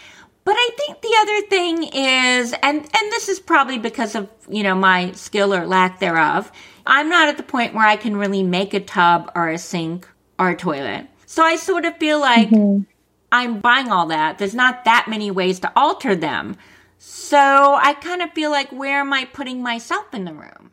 But 0.44 0.54
I 0.56 0.70
think 0.76 1.00
the 1.02 1.16
other 1.20 1.46
thing 1.48 1.82
is 1.92 2.54
and 2.62 2.78
and 2.78 3.12
this 3.12 3.28
is 3.28 3.40
probably 3.40 3.78
because 3.78 4.14
of, 4.14 4.28
you 4.48 4.62
know, 4.62 4.74
my 4.74 5.12
skill 5.12 5.52
or 5.54 5.66
lack 5.66 5.98
thereof. 5.98 6.52
I'm 6.86 7.08
not 7.08 7.28
at 7.28 7.36
the 7.36 7.42
point 7.42 7.74
where 7.74 7.86
I 7.86 7.96
can 7.96 8.16
really 8.16 8.42
make 8.42 8.74
a 8.74 8.80
tub 8.80 9.30
or 9.34 9.48
a 9.48 9.58
sink 9.58 10.08
or 10.38 10.50
a 10.50 10.56
toilet. 10.56 11.08
So 11.26 11.42
I 11.42 11.56
sort 11.56 11.84
of 11.84 11.96
feel 11.96 12.20
like 12.20 12.48
mm-hmm. 12.48 12.82
I'm 13.30 13.60
buying 13.60 13.90
all 13.90 14.06
that. 14.06 14.38
There's 14.38 14.54
not 14.54 14.84
that 14.84 15.06
many 15.08 15.30
ways 15.30 15.60
to 15.60 15.72
alter 15.74 16.14
them. 16.14 16.56
So 16.98 17.38
I 17.38 17.94
kind 17.94 18.20
of 18.20 18.32
feel 18.32 18.50
like 18.50 18.70
where 18.70 19.00
am 19.00 19.12
I 19.12 19.24
putting 19.24 19.62
myself 19.62 20.12
in 20.12 20.24
the 20.24 20.34
room? 20.34 20.71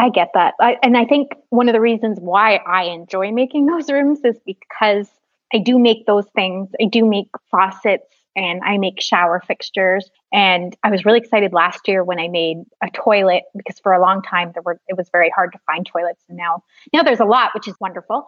I 0.00 0.08
get 0.08 0.30
that. 0.32 0.54
I, 0.58 0.78
and 0.82 0.96
I 0.96 1.04
think 1.04 1.32
one 1.50 1.68
of 1.68 1.74
the 1.74 1.80
reasons 1.80 2.18
why 2.18 2.56
I 2.56 2.84
enjoy 2.84 3.32
making 3.32 3.66
those 3.66 3.90
rooms 3.92 4.20
is 4.24 4.40
because 4.46 5.10
I 5.52 5.58
do 5.58 5.78
make 5.78 6.06
those 6.06 6.26
things. 6.34 6.70
I 6.80 6.86
do 6.86 7.04
make 7.04 7.28
faucets 7.50 8.06
and 8.34 8.62
I 8.64 8.78
make 8.78 9.02
shower 9.02 9.42
fixtures. 9.46 10.10
And 10.32 10.74
I 10.82 10.90
was 10.90 11.04
really 11.04 11.18
excited 11.18 11.52
last 11.52 11.86
year 11.86 12.02
when 12.02 12.18
I 12.18 12.28
made 12.28 12.58
a 12.82 12.88
toilet 12.90 13.42
because 13.54 13.78
for 13.80 13.92
a 13.92 14.00
long 14.00 14.22
time 14.22 14.52
there 14.54 14.62
were 14.62 14.80
it 14.88 14.96
was 14.96 15.10
very 15.12 15.28
hard 15.28 15.52
to 15.52 15.58
find 15.66 15.84
toilets. 15.84 16.24
And 16.30 16.38
now 16.38 16.64
now 16.94 17.02
there's 17.02 17.20
a 17.20 17.26
lot, 17.26 17.50
which 17.54 17.68
is 17.68 17.74
wonderful. 17.78 18.26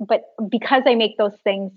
But 0.00 0.24
because 0.50 0.82
I 0.86 0.96
make 0.96 1.16
those 1.16 1.36
things, 1.44 1.72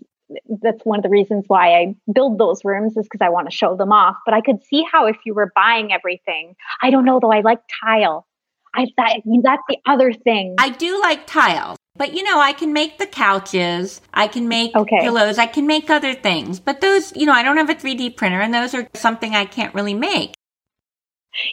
that's 0.61 0.83
one 0.83 0.99
of 0.99 1.03
the 1.03 1.09
reasons 1.09 1.45
why 1.47 1.75
I 1.75 1.95
build 2.13 2.39
those 2.39 2.65
rooms 2.65 2.97
is 2.97 3.05
because 3.05 3.21
I 3.21 3.29
want 3.29 3.49
to 3.49 3.55
show 3.55 3.77
them 3.77 3.93
off. 3.93 4.17
But 4.25 4.33
I 4.33 4.41
could 4.41 4.63
see 4.63 4.83
how 4.91 5.05
if 5.05 5.17
you 5.25 5.33
were 5.33 5.51
buying 5.55 5.93
everything, 5.93 6.55
I 6.81 6.89
don't 6.89 7.05
know 7.05 7.19
though. 7.21 7.31
I 7.31 7.39
like 7.39 7.59
tile. 7.81 8.27
I 8.73 8.87
that, 8.97 9.21
that's 9.43 9.63
the 9.69 9.77
other 9.85 10.13
thing. 10.13 10.55
I 10.57 10.69
do 10.69 10.99
like 11.01 11.27
tiles. 11.27 11.77
But 11.95 12.13
you 12.13 12.23
know, 12.23 12.39
I 12.39 12.53
can 12.53 12.73
make 12.73 12.97
the 12.97 13.05
couches, 13.05 14.01
I 14.13 14.27
can 14.27 14.47
make 14.47 14.75
okay. 14.75 14.99
pillows, 15.01 15.37
I 15.37 15.45
can 15.45 15.67
make 15.67 15.89
other 15.89 16.15
things. 16.15 16.59
But 16.59 16.81
those, 16.81 17.15
you 17.15 17.25
know, 17.25 17.33
I 17.33 17.43
don't 17.43 17.57
have 17.57 17.69
a 17.69 17.75
3D 17.75 18.17
printer 18.17 18.41
and 18.41 18.53
those 18.53 18.73
are 18.73 18.89
something 18.95 19.35
I 19.35 19.45
can't 19.45 19.73
really 19.75 19.93
make. 19.93 20.33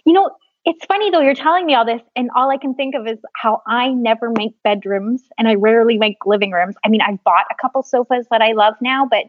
You 0.07 0.15
know, 0.15 0.31
it's 0.65 0.85
funny 0.87 1.11
though, 1.11 1.21
you're 1.21 1.35
telling 1.35 1.67
me 1.67 1.75
all 1.75 1.85
this, 1.85 2.01
and 2.17 2.31
all 2.35 2.51
I 2.51 2.57
can 2.57 2.75
think 2.75 2.95
of 2.95 3.07
is 3.07 3.19
how 3.35 3.63
I 3.67 3.89
never 3.89 4.31
make 4.31 4.53
bedrooms 4.65 5.23
and 5.39 5.47
I 5.47 5.55
rarely 5.57 5.99
make 5.99 6.17
living 6.25 6.53
rooms. 6.53 6.75
I 6.85 6.89
mean, 6.89 7.03
I've 7.03 7.23
bought 7.23 7.47
a 7.51 7.55
couple 7.61 7.83
sofas 7.83 8.27
that 8.31 8.41
I 8.41 8.53
love 8.53 8.75
now, 8.81 9.07
but 9.11 9.25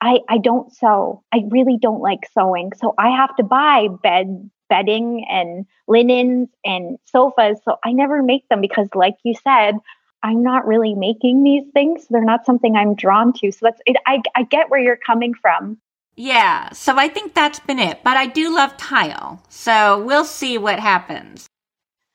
I, 0.00 0.18
I 0.28 0.38
don't 0.38 0.72
sew. 0.72 1.22
I 1.32 1.42
really 1.50 1.78
don't 1.80 2.00
like 2.00 2.20
sewing. 2.32 2.70
So 2.76 2.94
I 2.98 3.10
have 3.10 3.34
to 3.36 3.44
buy 3.44 3.88
bed 4.02 4.50
bedding 4.68 5.26
and 5.28 5.66
linens 5.86 6.48
and 6.64 6.98
sofas. 7.04 7.58
So 7.64 7.76
I 7.84 7.92
never 7.92 8.22
make 8.22 8.48
them 8.48 8.60
because, 8.60 8.88
like 8.94 9.16
you 9.24 9.34
said, 9.42 9.74
I'm 10.22 10.42
not 10.42 10.66
really 10.66 10.94
making 10.94 11.42
these 11.42 11.64
things. 11.72 12.06
They're 12.08 12.24
not 12.24 12.44
something 12.44 12.76
I'm 12.76 12.94
drawn 12.94 13.32
to. 13.34 13.52
So 13.52 13.58
that's 13.62 13.80
it. 13.86 13.96
I, 14.06 14.20
I 14.34 14.42
get 14.44 14.70
where 14.70 14.80
you're 14.80 14.96
coming 14.96 15.34
from. 15.34 15.78
Yeah. 16.16 16.72
So 16.72 16.96
I 16.96 17.08
think 17.08 17.34
that's 17.34 17.60
been 17.60 17.78
it. 17.78 18.00
But 18.02 18.16
I 18.16 18.26
do 18.26 18.54
love 18.54 18.76
tile. 18.76 19.40
So 19.48 20.04
we'll 20.04 20.24
see 20.24 20.58
what 20.58 20.80
happens. 20.80 21.46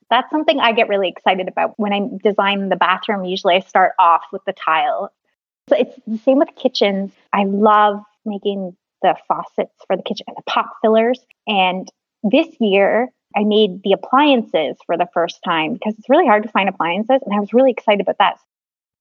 That's 0.09 0.29
something 0.29 0.59
I 0.59 0.73
get 0.73 0.89
really 0.89 1.07
excited 1.07 1.47
about 1.47 1.79
when 1.79 1.93
I 1.93 2.01
design 2.21 2.67
the 2.69 2.75
bathroom. 2.75 3.23
Usually 3.23 3.55
I 3.55 3.61
start 3.61 3.93
off 3.97 4.23
with 4.33 4.43
the 4.45 4.53
tile. 4.53 5.11
So 5.69 5.77
it's 5.77 5.97
the 6.05 6.17
same 6.17 6.39
with 6.39 6.49
kitchens. 6.55 7.13
I 7.31 7.45
love 7.45 8.03
making 8.25 8.75
the 9.01 9.15
faucets 9.27 9.73
for 9.87 9.95
the 9.95 10.03
kitchen 10.03 10.25
and 10.27 10.35
the 10.35 10.43
pot 10.43 10.67
fillers. 10.81 11.19
And 11.47 11.89
this 12.23 12.47
year, 12.59 13.09
I 13.36 13.43
made 13.43 13.81
the 13.83 13.93
appliances 13.93 14.77
for 14.86 14.97
the 14.97 15.07
first 15.13 15.39
time 15.43 15.73
because 15.73 15.95
it's 15.97 16.09
really 16.09 16.27
hard 16.27 16.43
to 16.43 16.49
find 16.49 16.69
appliances. 16.69 17.19
And 17.25 17.33
I 17.36 17.39
was 17.39 17.53
really 17.53 17.71
excited 17.71 18.01
about 18.01 18.17
that. 18.19 18.38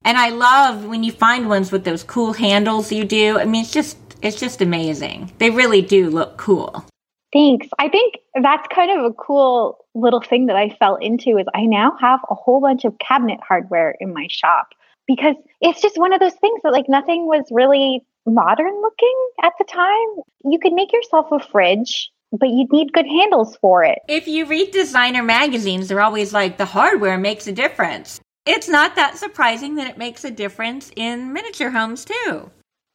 And 0.05 0.19
I 0.19 0.31
love 0.31 0.87
when 0.87 1.05
you 1.05 1.13
find 1.13 1.49
ones 1.49 1.71
with 1.71 1.85
those 1.85 2.03
cool 2.03 2.33
handles 2.33 2.91
you 2.91 3.05
do. 3.05 3.39
I 3.39 3.45
mean, 3.45 3.63
it's 3.63 3.73
just, 3.73 3.97
it's 4.21 4.39
just 4.39 4.61
amazing. 4.61 5.33
They 5.39 5.51
really 5.51 5.83
do 5.83 6.11
look 6.11 6.37
cool. 6.39 6.85
Thanks. 7.33 7.69
I 7.79 7.89
think 7.89 8.17
that's 8.43 8.67
kind 8.69 8.99
of 8.99 9.05
a 9.05 9.15
cool 9.15 9.79
little 9.95 10.21
thing 10.21 10.47
that 10.47 10.57
I 10.57 10.71
fell 10.71 10.97
into 10.97 11.39
is 11.39 11.47
I 11.55 11.63
now 11.63 11.97
have 12.01 12.21
a 12.29 12.35
whole 12.35 12.61
bunch 12.61 12.85
of 12.85 12.99
cabinet 12.99 13.41
hardware 13.47 13.97
in 14.01 14.13
my 14.13 14.27
shop 14.29 14.69
because 15.07 15.37
it's 15.61 15.81
just 15.81 15.99
one 15.99 16.13
of 16.13 16.21
those 16.21 16.35
things 16.35 16.61
that 16.63 16.73
like 16.73 16.89
nothing 16.89 17.27
was 17.27 17.45
really 17.51 18.05
modern 18.27 18.75
looking 18.83 19.29
at 19.43 19.53
the 19.59 19.65
time. 19.65 20.25
You 20.45 20.59
could 20.59 20.73
make 20.73 20.93
yourself 20.93 21.27
a 21.33 21.41
fridge 21.41 22.11
but 22.33 22.49
you 22.49 22.67
need 22.71 22.93
good 22.93 23.07
handles 23.07 23.57
for 23.57 23.85
it. 23.85 23.99
If 24.09 24.27
you 24.27 24.47
read 24.47 24.71
designer 24.71 25.23
magazines, 25.23 25.89
they're 25.89 26.01
always 26.01 26.33
like 26.33 26.57
the 26.57 26.65
hardware 26.65 27.19
makes 27.19 27.47
a 27.47 27.53
difference. 27.53 28.21
It's 28.47 28.69
not 28.69 28.97
that 28.97 29.19
surprising 29.19 29.77
that 29.77 29.87
it 29.87 29.99
makes 29.99 30.25
a 30.25 30.31
difference 30.31 30.91
in 30.97 31.33
miniature 31.33 31.71
homes 31.71 32.05
too. 32.05 32.51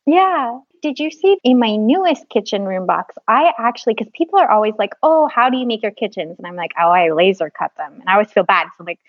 Yeah. 0.06 0.60
Did 0.82 1.00
you 1.00 1.10
see 1.12 1.38
in 1.44 1.60
my 1.60 1.76
newest 1.76 2.30
kitchen 2.30 2.64
room 2.64 2.86
box? 2.86 3.16
I 3.28 3.52
actually, 3.58 3.94
because 3.94 4.12
people 4.14 4.40
are 4.40 4.50
always 4.50 4.74
like, 4.78 4.94
oh, 5.04 5.28
how 5.34 5.50
do 5.50 5.58
you 5.58 5.66
make 5.66 5.82
your 5.82 5.92
kitchens? 5.92 6.36
And 6.38 6.48
I'm 6.48 6.56
like, 6.56 6.72
oh, 6.80 6.90
I 6.90 7.12
laser 7.12 7.50
cut 7.50 7.72
them. 7.78 7.94
And 7.94 8.04
I 8.08 8.14
always 8.14 8.32
feel 8.32 8.44
bad. 8.44 8.68
So, 8.78 8.84
like, 8.84 9.00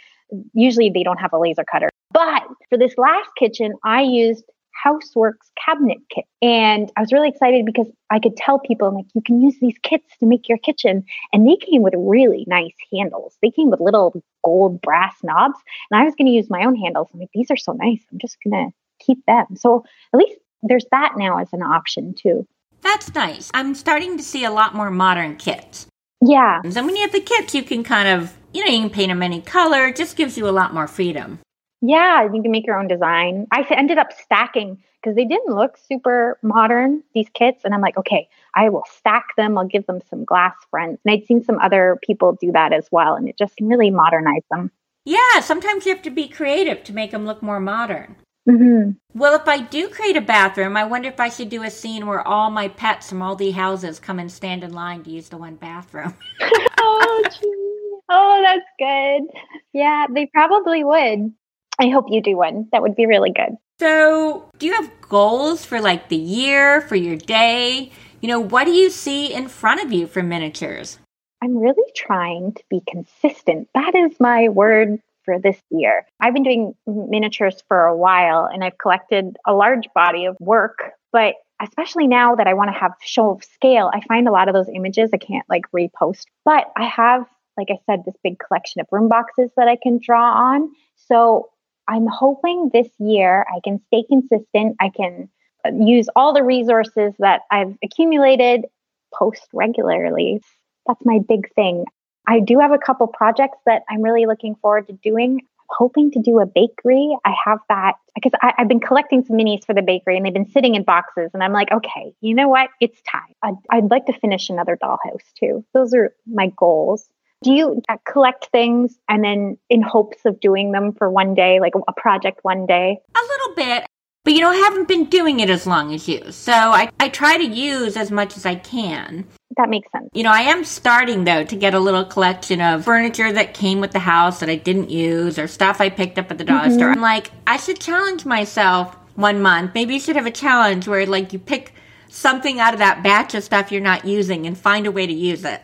usually 0.54 0.90
they 0.90 1.02
don't 1.02 1.18
have 1.18 1.32
a 1.32 1.38
laser 1.38 1.64
cutter. 1.64 1.88
But 2.10 2.42
for 2.68 2.78
this 2.78 2.94
last 2.96 3.30
kitchen, 3.38 3.74
I 3.84 4.02
used 4.02 4.44
Houseworks 4.84 5.50
cabinet 5.64 5.98
kit. 6.14 6.24
And 6.42 6.90
I 6.96 7.00
was 7.00 7.12
really 7.12 7.28
excited 7.28 7.66
because 7.66 7.88
I 8.10 8.18
could 8.18 8.36
tell 8.36 8.58
people, 8.58 8.94
like, 8.94 9.06
you 9.14 9.22
can 9.22 9.40
use 9.40 9.56
these 9.60 9.76
kits 9.82 10.06
to 10.20 10.26
make 10.26 10.48
your 10.48 10.58
kitchen. 10.58 11.04
And 11.32 11.48
they 11.48 11.56
came 11.56 11.82
with 11.82 11.94
really 11.96 12.44
nice 12.46 12.74
handles. 12.92 13.36
They 13.42 13.50
came 13.50 13.70
with 13.70 13.80
little 13.80 14.22
gold 14.44 14.80
brass 14.80 15.16
knobs. 15.22 15.58
And 15.90 16.00
I 16.00 16.04
was 16.04 16.14
going 16.14 16.26
to 16.26 16.32
use 16.32 16.48
my 16.48 16.64
own 16.64 16.76
handles. 16.76 17.08
I'm 17.12 17.20
like, 17.20 17.30
these 17.34 17.50
are 17.50 17.56
so 17.56 17.72
nice. 17.72 18.04
I'm 18.12 18.18
just 18.18 18.36
going 18.44 18.66
to 18.66 19.04
keep 19.04 19.18
them. 19.26 19.46
So 19.56 19.84
at 20.12 20.18
least 20.18 20.38
there's 20.62 20.86
that 20.90 21.14
now 21.16 21.38
as 21.38 21.52
an 21.52 21.62
option 21.62 22.14
too. 22.14 22.46
That's 22.80 23.14
nice. 23.14 23.50
I'm 23.54 23.74
starting 23.74 24.16
to 24.16 24.22
see 24.22 24.44
a 24.44 24.50
lot 24.50 24.74
more 24.74 24.90
modern 24.90 25.36
kits. 25.36 25.86
Yeah. 26.20 26.60
And 26.64 26.74
when 26.74 26.96
you 26.96 27.02
have 27.02 27.12
the 27.12 27.20
kits, 27.20 27.54
you 27.54 27.62
can 27.62 27.84
kind 27.84 28.08
of, 28.08 28.36
you 28.52 28.64
know, 28.64 28.72
you 28.72 28.80
can 28.80 28.90
paint 28.90 29.10
them 29.10 29.22
any 29.22 29.40
color. 29.40 29.88
It 29.88 29.96
just 29.96 30.16
gives 30.16 30.36
you 30.36 30.48
a 30.48 30.50
lot 30.50 30.74
more 30.74 30.86
freedom. 30.86 31.38
Yeah, 31.80 32.24
you 32.24 32.42
can 32.42 32.50
make 32.50 32.66
your 32.66 32.78
own 32.78 32.88
design. 32.88 33.46
I 33.52 33.64
ended 33.70 33.98
up 33.98 34.12
stacking 34.12 34.82
because 35.00 35.14
they 35.14 35.24
didn't 35.24 35.54
look 35.54 35.76
super 35.76 36.38
modern, 36.42 37.02
these 37.14 37.28
kits. 37.34 37.64
And 37.64 37.74
I'm 37.74 37.80
like, 37.80 37.96
okay, 37.96 38.28
I 38.54 38.68
will 38.68 38.84
stack 38.98 39.36
them. 39.36 39.56
I'll 39.56 39.66
give 39.66 39.86
them 39.86 40.00
some 40.10 40.24
glass 40.24 40.54
fronts. 40.70 41.00
And 41.04 41.12
I'd 41.12 41.26
seen 41.26 41.44
some 41.44 41.58
other 41.60 41.98
people 42.02 42.36
do 42.40 42.50
that 42.52 42.72
as 42.72 42.88
well. 42.90 43.14
And 43.14 43.28
it 43.28 43.38
just 43.38 43.54
really 43.60 43.90
modernize 43.90 44.42
them. 44.50 44.70
Yeah, 45.04 45.40
sometimes 45.40 45.86
you 45.86 45.94
have 45.94 46.02
to 46.02 46.10
be 46.10 46.28
creative 46.28 46.82
to 46.84 46.92
make 46.92 47.12
them 47.12 47.24
look 47.24 47.42
more 47.42 47.60
modern. 47.60 48.16
Mm-hmm. 48.48 48.92
Well, 49.14 49.34
if 49.34 49.46
I 49.46 49.60
do 49.60 49.88
create 49.88 50.16
a 50.16 50.22
bathroom, 50.22 50.76
I 50.76 50.84
wonder 50.84 51.08
if 51.08 51.20
I 51.20 51.28
should 51.28 51.50
do 51.50 51.62
a 51.62 51.70
scene 51.70 52.06
where 52.06 52.26
all 52.26 52.50
my 52.50 52.68
pets 52.68 53.08
from 53.08 53.22
all 53.22 53.36
the 53.36 53.50
houses 53.50 53.98
come 54.00 54.18
and 54.18 54.32
stand 54.32 54.64
in 54.64 54.72
line 54.72 55.04
to 55.04 55.10
use 55.10 55.28
the 55.28 55.36
one 55.36 55.56
bathroom. 55.56 56.14
oh, 56.78 57.24
gee. 57.30 58.00
oh, 58.08 58.42
that's 58.42 58.66
good. 58.78 59.42
Yeah, 59.72 60.06
they 60.12 60.26
probably 60.26 60.82
would. 60.82 61.32
I 61.80 61.88
hope 61.88 62.06
you 62.08 62.20
do 62.20 62.36
one. 62.36 62.68
That 62.72 62.82
would 62.82 62.96
be 62.96 63.06
really 63.06 63.30
good. 63.30 63.56
So, 63.78 64.50
do 64.58 64.66
you 64.66 64.74
have 64.74 64.90
goals 65.00 65.64
for 65.64 65.80
like 65.80 66.08
the 66.08 66.16
year, 66.16 66.80
for 66.82 66.96
your 66.96 67.16
day? 67.16 67.92
You 68.20 68.28
know, 68.28 68.40
what 68.40 68.64
do 68.64 68.72
you 68.72 68.90
see 68.90 69.32
in 69.32 69.48
front 69.48 69.82
of 69.84 69.92
you 69.92 70.08
for 70.08 70.22
miniatures? 70.22 70.98
I'm 71.42 71.56
really 71.56 71.90
trying 71.94 72.54
to 72.54 72.62
be 72.68 72.82
consistent. 72.88 73.68
That 73.74 73.94
is 73.94 74.18
my 74.18 74.48
word 74.48 75.00
for 75.24 75.38
this 75.38 75.60
year. 75.70 76.06
I've 76.18 76.34
been 76.34 76.42
doing 76.42 76.74
miniatures 76.86 77.62
for 77.68 77.84
a 77.84 77.96
while 77.96 78.48
and 78.52 78.64
I've 78.64 78.78
collected 78.78 79.36
a 79.46 79.54
large 79.54 79.88
body 79.94 80.24
of 80.24 80.36
work, 80.40 80.92
but 81.12 81.34
especially 81.60 82.06
now 82.08 82.34
that 82.34 82.46
I 82.46 82.54
want 82.54 82.72
to 82.72 82.78
have 82.78 82.94
show 83.02 83.30
of 83.30 83.44
scale, 83.44 83.90
I 83.92 84.00
find 84.08 84.26
a 84.26 84.32
lot 84.32 84.48
of 84.48 84.54
those 84.54 84.68
images 84.68 85.10
I 85.12 85.18
can't 85.18 85.48
like 85.48 85.70
repost. 85.70 86.24
But 86.44 86.72
I 86.76 86.86
have, 86.86 87.26
like 87.56 87.68
I 87.70 87.78
said, 87.86 88.04
this 88.04 88.14
big 88.24 88.38
collection 88.38 88.80
of 88.80 88.88
room 88.90 89.08
boxes 89.08 89.50
that 89.56 89.68
I 89.68 89.76
can 89.76 90.00
draw 90.02 90.32
on. 90.32 90.72
So 91.08 91.50
I'm 91.88 92.06
hoping 92.06 92.70
this 92.72 92.88
year 92.98 93.46
I 93.48 93.60
can 93.64 93.80
stay 93.86 94.04
consistent. 94.08 94.76
I 94.78 94.90
can 94.90 95.28
uh, 95.64 95.70
use 95.70 96.08
all 96.14 96.34
the 96.34 96.44
resources 96.44 97.14
that 97.18 97.42
I've 97.50 97.76
accumulated, 97.82 98.66
post 99.12 99.48
regularly. 99.52 100.42
That's 100.86 101.04
my 101.04 101.18
big 101.26 101.52
thing. 101.54 101.86
I 102.26 102.40
do 102.40 102.58
have 102.58 102.72
a 102.72 102.78
couple 102.78 103.06
projects 103.06 103.58
that 103.64 103.82
I'm 103.88 104.02
really 104.02 104.26
looking 104.26 104.54
forward 104.56 104.86
to 104.88 104.92
doing. 104.92 105.40
I'm 105.40 105.66
hoping 105.70 106.10
to 106.10 106.20
do 106.20 106.40
a 106.40 106.46
bakery. 106.46 107.16
I 107.24 107.34
have 107.46 107.58
that 107.70 107.94
because 108.14 108.32
I, 108.42 108.52
have 108.58 108.68
been 108.68 108.80
collecting 108.80 109.24
some 109.24 109.36
minis 109.36 109.64
for 109.64 109.74
the 109.74 109.82
bakery 109.82 110.18
and 110.18 110.26
they've 110.26 110.32
been 110.32 110.50
sitting 110.50 110.74
in 110.74 110.82
boxes. 110.82 111.30
And 111.32 111.42
I'm 111.42 111.52
like, 111.52 111.72
okay, 111.72 112.12
you 112.20 112.34
know 112.34 112.48
what? 112.48 112.68
It's 112.80 113.00
time. 113.10 113.34
I'd, 113.42 113.54
I'd 113.70 113.90
like 113.90 114.04
to 114.06 114.12
finish 114.12 114.50
another 114.50 114.76
dollhouse 114.76 115.24
too. 115.40 115.64
Those 115.72 115.94
are 115.94 116.14
my 116.26 116.52
goals. 116.56 117.08
Do 117.42 117.52
you 117.52 117.82
uh, 117.88 117.96
collect 118.04 118.48
things 118.50 118.98
and 119.08 119.22
then 119.22 119.58
in 119.70 119.82
hopes 119.82 120.18
of 120.24 120.40
doing 120.40 120.72
them 120.72 120.92
for 120.92 121.08
one 121.08 121.34
day, 121.34 121.60
like 121.60 121.74
a 121.86 121.92
project 121.92 122.40
one 122.42 122.66
day? 122.66 122.98
A 123.14 123.20
little 123.20 123.54
bit. 123.54 123.86
But 124.24 124.34
you 124.34 124.40
know, 124.40 124.50
I 124.50 124.56
haven't 124.56 124.88
been 124.88 125.06
doing 125.06 125.40
it 125.40 125.48
as 125.48 125.66
long 125.66 125.94
as 125.94 126.08
you. 126.08 126.32
So 126.32 126.52
I, 126.52 126.90
I 126.98 127.08
try 127.08 127.36
to 127.38 127.46
use 127.46 127.96
as 127.96 128.10
much 128.10 128.36
as 128.36 128.44
I 128.44 128.56
can. 128.56 129.24
That 129.56 129.70
makes 129.70 129.90
sense. 129.90 130.10
You 130.12 130.24
know, 130.24 130.32
I 130.32 130.42
am 130.42 130.64
starting 130.64 131.24
though 131.24 131.44
to 131.44 131.56
get 131.56 131.74
a 131.74 131.80
little 131.80 132.04
collection 132.04 132.60
of 132.60 132.84
furniture 132.84 133.32
that 133.32 133.54
came 133.54 133.80
with 133.80 133.92
the 133.92 134.00
house 134.00 134.40
that 134.40 134.50
I 134.50 134.56
didn't 134.56 134.90
use 134.90 135.38
or 135.38 135.46
stuff 135.46 135.80
I 135.80 135.88
picked 135.88 136.18
up 136.18 136.30
at 136.30 136.38
the 136.38 136.44
dollar 136.44 136.68
mm-hmm. 136.68 136.74
store. 136.74 136.90
I'm 136.90 137.00
like, 137.00 137.30
I 137.46 137.56
should 137.56 137.80
challenge 137.80 138.26
myself 138.26 138.96
one 139.14 139.40
month. 139.40 139.74
Maybe 139.74 139.94
you 139.94 140.00
should 140.00 140.16
have 140.16 140.26
a 140.26 140.30
challenge 140.30 140.88
where 140.88 141.06
like 141.06 141.32
you 141.32 141.38
pick 141.38 141.72
something 142.08 142.60
out 142.60 142.74
of 142.74 142.80
that 142.80 143.02
batch 143.02 143.34
of 143.34 143.44
stuff 143.44 143.72
you're 143.72 143.80
not 143.80 144.04
using 144.04 144.46
and 144.46 144.58
find 144.58 144.86
a 144.86 144.92
way 144.92 145.06
to 145.06 145.12
use 145.12 145.44
it 145.44 145.62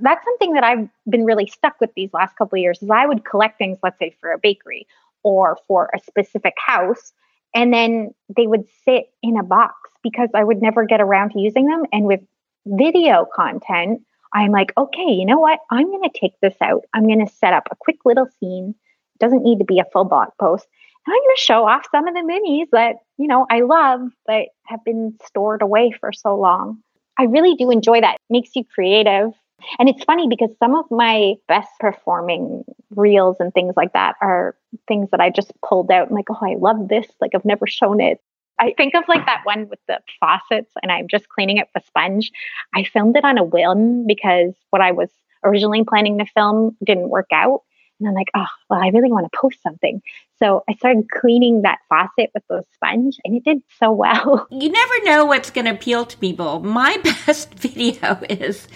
that's 0.00 0.24
something 0.24 0.54
that 0.54 0.64
I've 0.64 0.88
been 1.08 1.24
really 1.24 1.46
stuck 1.46 1.80
with 1.80 1.90
these 1.94 2.10
last 2.12 2.36
couple 2.36 2.56
of 2.56 2.62
years 2.62 2.82
is 2.82 2.90
I 2.90 3.06
would 3.06 3.24
collect 3.24 3.58
things, 3.58 3.78
let's 3.82 3.98
say 3.98 4.14
for 4.20 4.32
a 4.32 4.38
bakery 4.38 4.86
or 5.22 5.58
for 5.66 5.90
a 5.94 6.00
specific 6.00 6.54
house, 6.64 7.12
and 7.54 7.72
then 7.72 8.14
they 8.34 8.46
would 8.46 8.64
sit 8.84 9.10
in 9.22 9.36
a 9.36 9.42
box 9.42 9.74
because 10.02 10.30
I 10.34 10.44
would 10.44 10.62
never 10.62 10.84
get 10.84 11.00
around 11.00 11.30
to 11.32 11.40
using 11.40 11.66
them. 11.66 11.84
And 11.92 12.04
with 12.04 12.20
video 12.66 13.26
content, 13.34 14.02
I'm 14.32 14.52
like, 14.52 14.72
okay, 14.78 15.10
you 15.10 15.26
know 15.26 15.38
what? 15.38 15.60
I'm 15.70 15.86
going 15.86 16.08
to 16.08 16.18
take 16.18 16.38
this 16.40 16.54
out. 16.60 16.82
I'm 16.94 17.06
going 17.06 17.24
to 17.24 17.32
set 17.32 17.52
up 17.52 17.68
a 17.70 17.76
quick 17.76 17.98
little 18.04 18.28
scene. 18.38 18.74
It 19.16 19.18
doesn't 19.18 19.42
need 19.42 19.58
to 19.58 19.64
be 19.64 19.80
a 19.80 19.84
full 19.92 20.04
blog 20.04 20.28
post. 20.40 20.66
And 21.06 21.12
I'm 21.12 21.20
going 21.20 21.36
to 21.36 21.42
show 21.42 21.66
off 21.66 21.86
some 21.90 22.06
of 22.06 22.14
the 22.14 22.20
minis 22.20 22.70
that, 22.72 22.96
you 23.18 23.26
know, 23.26 23.46
I 23.50 23.62
love 23.62 24.02
but 24.26 24.48
have 24.66 24.84
been 24.84 25.16
stored 25.24 25.62
away 25.62 25.92
for 25.98 26.12
so 26.12 26.36
long. 26.38 26.78
I 27.18 27.24
really 27.24 27.54
do 27.54 27.70
enjoy 27.70 28.00
that. 28.00 28.14
It 28.14 28.32
makes 28.32 28.50
you 28.54 28.64
creative 28.64 29.32
and 29.78 29.88
it's 29.88 30.04
funny 30.04 30.26
because 30.28 30.50
some 30.58 30.74
of 30.74 30.84
my 30.90 31.34
best 31.48 31.70
performing 31.78 32.64
reels 32.94 33.36
and 33.40 33.52
things 33.52 33.74
like 33.76 33.92
that 33.92 34.16
are 34.20 34.56
things 34.88 35.08
that 35.10 35.20
I 35.20 35.30
just 35.30 35.52
pulled 35.66 35.90
out. 35.90 36.08
I'm 36.08 36.14
like, 36.14 36.30
oh, 36.30 36.38
I 36.42 36.56
love 36.58 36.88
this. 36.88 37.06
Like, 37.20 37.32
I've 37.34 37.44
never 37.44 37.66
shown 37.66 38.00
it. 38.00 38.20
I 38.58 38.74
think 38.76 38.94
of 38.94 39.04
like 39.08 39.24
that 39.24 39.40
one 39.44 39.68
with 39.68 39.78
the 39.88 40.00
faucets 40.20 40.72
and 40.82 40.92
I'm 40.92 41.08
just 41.08 41.28
cleaning 41.30 41.56
it 41.56 41.68
with 41.72 41.82
a 41.82 41.86
sponge. 41.86 42.30
I 42.74 42.84
filmed 42.84 43.16
it 43.16 43.24
on 43.24 43.38
a 43.38 43.44
whim 43.44 44.06
because 44.06 44.52
what 44.68 44.82
I 44.82 44.92
was 44.92 45.08
originally 45.42 45.82
planning 45.84 46.18
to 46.18 46.26
film 46.26 46.76
didn't 46.84 47.08
work 47.08 47.28
out. 47.32 47.62
And 47.98 48.08
I'm 48.08 48.14
like, 48.14 48.28
oh, 48.34 48.46
well, 48.68 48.82
I 48.82 48.88
really 48.88 49.12
want 49.12 49.30
to 49.30 49.38
post 49.38 49.62
something. 49.62 50.00
So 50.38 50.64
I 50.68 50.74
started 50.74 51.10
cleaning 51.10 51.62
that 51.62 51.78
faucet 51.88 52.30
with 52.34 52.42
the 52.48 52.62
sponge 52.74 53.18
and 53.24 53.36
it 53.36 53.44
did 53.44 53.62
so 53.78 53.92
well. 53.92 54.46
You 54.60 54.70
never 54.70 55.04
know 55.04 55.24
what's 55.26 55.50
going 55.50 55.64
to 55.66 55.72
appeal 55.72 56.04
to 56.06 56.16
people. 56.18 56.60
My 56.60 56.98
best 57.04 57.54
video 57.54 58.20
is 58.28 58.68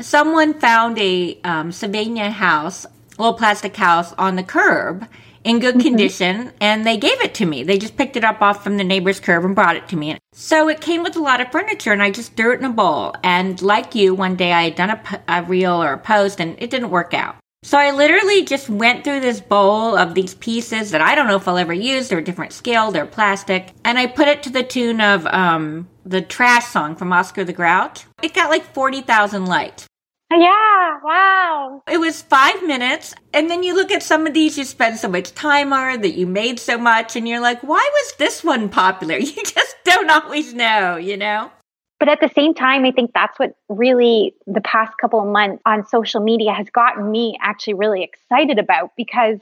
someone 0.00 0.54
found 0.54 0.98
a 0.98 1.38
um, 1.44 1.72
Sylvania 1.72 2.30
house, 2.30 2.86
little 3.18 3.34
plastic 3.34 3.76
house 3.76 4.12
on 4.14 4.36
the 4.36 4.42
curb 4.42 5.08
in 5.44 5.60
good 5.60 5.76
mm-hmm. 5.76 5.88
condition 5.88 6.52
and 6.60 6.84
they 6.84 6.96
gave 6.96 7.20
it 7.20 7.34
to 7.34 7.46
me. 7.46 7.62
They 7.62 7.78
just 7.78 7.96
picked 7.96 8.16
it 8.16 8.24
up 8.24 8.42
off 8.42 8.64
from 8.64 8.76
the 8.76 8.84
neighbor's 8.84 9.20
curb 9.20 9.44
and 9.44 9.54
brought 9.54 9.76
it 9.76 9.88
to 9.88 9.96
me. 9.96 10.18
So 10.32 10.68
it 10.68 10.80
came 10.80 11.02
with 11.02 11.16
a 11.16 11.22
lot 11.22 11.40
of 11.40 11.52
furniture 11.52 11.92
and 11.92 12.02
I 12.02 12.10
just 12.10 12.36
threw 12.36 12.52
it 12.52 12.58
in 12.58 12.64
a 12.64 12.70
bowl. 12.70 13.14
And 13.22 13.60
like 13.62 13.94
you, 13.94 14.14
one 14.14 14.34
day 14.36 14.52
I 14.52 14.64
had 14.64 14.74
done 14.74 14.90
a, 14.90 15.22
a 15.28 15.42
reel 15.44 15.82
or 15.82 15.92
a 15.92 15.98
post 15.98 16.40
and 16.40 16.56
it 16.60 16.70
didn't 16.70 16.90
work 16.90 17.14
out. 17.14 17.36
So 17.62 17.78
I 17.78 17.90
literally 17.90 18.44
just 18.44 18.68
went 18.68 19.02
through 19.02 19.20
this 19.20 19.40
bowl 19.40 19.96
of 19.96 20.14
these 20.14 20.34
pieces 20.34 20.92
that 20.92 21.00
I 21.00 21.14
don't 21.14 21.26
know 21.26 21.36
if 21.36 21.48
I'll 21.48 21.58
ever 21.58 21.72
use. 21.72 22.08
They're 22.08 22.18
a 22.18 22.24
different 22.24 22.52
scale, 22.52 22.92
they're 22.92 23.06
plastic. 23.06 23.72
And 23.84 23.98
I 23.98 24.06
put 24.06 24.28
it 24.28 24.44
to 24.44 24.50
the 24.50 24.62
tune 24.62 25.00
of 25.00 25.26
um, 25.26 25.88
the 26.04 26.22
trash 26.22 26.66
song 26.66 26.94
from 26.94 27.12
Oscar 27.12 27.42
the 27.42 27.52
Grouch. 27.52 28.04
It 28.22 28.34
got 28.34 28.50
like 28.50 28.64
40,000 28.72 29.46
likes. 29.46 29.86
Yeah, 30.30 30.98
wow. 31.04 31.82
It 31.88 31.98
was 31.98 32.22
five 32.22 32.66
minutes. 32.66 33.14
And 33.32 33.48
then 33.48 33.62
you 33.62 33.74
look 33.74 33.92
at 33.92 34.02
some 34.02 34.26
of 34.26 34.34
these 34.34 34.58
you 34.58 34.64
spend 34.64 34.98
so 34.98 35.08
much 35.08 35.32
time 35.34 35.72
on 35.72 36.00
that 36.00 36.14
you 36.14 36.26
made 36.26 36.58
so 36.58 36.78
much, 36.78 37.14
and 37.14 37.28
you're 37.28 37.40
like, 37.40 37.62
why 37.62 37.88
was 37.92 38.14
this 38.18 38.42
one 38.42 38.68
popular? 38.68 39.18
You 39.20 39.44
just 39.44 39.76
don't 39.84 40.10
always 40.10 40.52
know, 40.52 40.96
you 40.96 41.16
know? 41.16 41.50
But 41.98 42.08
at 42.08 42.20
the 42.20 42.30
same 42.34 42.54
time, 42.54 42.84
I 42.84 42.90
think 42.90 43.12
that's 43.14 43.38
what 43.38 43.54
really 43.68 44.34
the 44.46 44.60
past 44.60 44.92
couple 45.00 45.20
of 45.20 45.28
months 45.28 45.62
on 45.64 45.86
social 45.86 46.20
media 46.20 46.52
has 46.52 46.68
gotten 46.70 47.10
me 47.10 47.38
actually 47.40 47.74
really 47.74 48.02
excited 48.02 48.58
about 48.58 48.90
because 48.96 49.38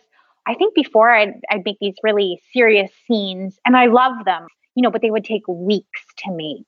I 0.47 0.55
think 0.55 0.75
before 0.75 1.11
I'd, 1.11 1.41
I'd 1.51 1.65
make 1.65 1.79
these 1.81 1.97
really 2.03 2.41
serious 2.53 2.91
scenes 3.07 3.59
and 3.65 3.77
I 3.77 3.87
love 3.87 4.25
them, 4.25 4.47
you 4.77 4.83
know, 4.83 4.91
but 4.91 5.03
they 5.03 5.11
would 5.11 5.25
take 5.25 5.49
weeks 5.49 6.05
to 6.19 6.33
make. 6.33 6.67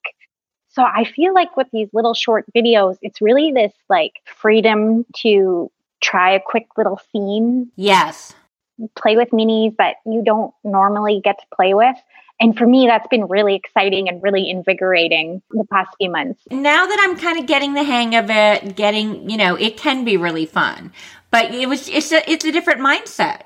So 0.76 0.82
I 0.82 1.04
feel 1.04 1.32
like 1.32 1.56
with 1.56 1.68
these 1.72 1.88
little 1.94 2.12
short 2.12 2.44
videos, 2.54 2.98
it's 3.00 3.22
really 3.22 3.50
this 3.50 3.72
like 3.88 4.12
freedom 4.26 5.06
to 5.22 5.70
try 6.02 6.34
a 6.34 6.40
quick 6.40 6.66
little 6.76 7.00
scene. 7.10 7.72
Yes. 7.76 8.34
Play 8.94 9.16
with 9.16 9.30
minis 9.30 9.74
that 9.78 9.96
you 10.04 10.22
don't 10.22 10.52
normally 10.64 11.22
get 11.24 11.38
to 11.38 11.46
play 11.54 11.72
with. 11.72 11.96
And 12.38 12.58
for 12.58 12.66
me, 12.66 12.86
that's 12.86 13.06
been 13.08 13.26
really 13.26 13.54
exciting 13.54 14.06
and 14.10 14.22
really 14.22 14.50
invigorating 14.50 15.40
the 15.50 15.64
past 15.72 15.88
few 15.96 16.10
months. 16.10 16.42
Now 16.50 16.84
that 16.84 16.98
I'm 17.00 17.16
kind 17.16 17.38
of 17.38 17.46
getting 17.46 17.72
the 17.72 17.82
hang 17.82 18.14
of 18.14 18.26
it, 18.28 18.76
getting, 18.76 19.30
you 19.30 19.38
know, 19.38 19.54
it 19.54 19.78
can 19.78 20.04
be 20.04 20.18
really 20.18 20.44
fun. 20.44 20.92
But 21.30 21.54
it 21.54 21.70
was 21.70 21.88
it's 21.88 22.12
a 22.12 22.30
it's 22.30 22.44
a 22.44 22.52
different 22.52 22.80
mindset. 22.80 23.44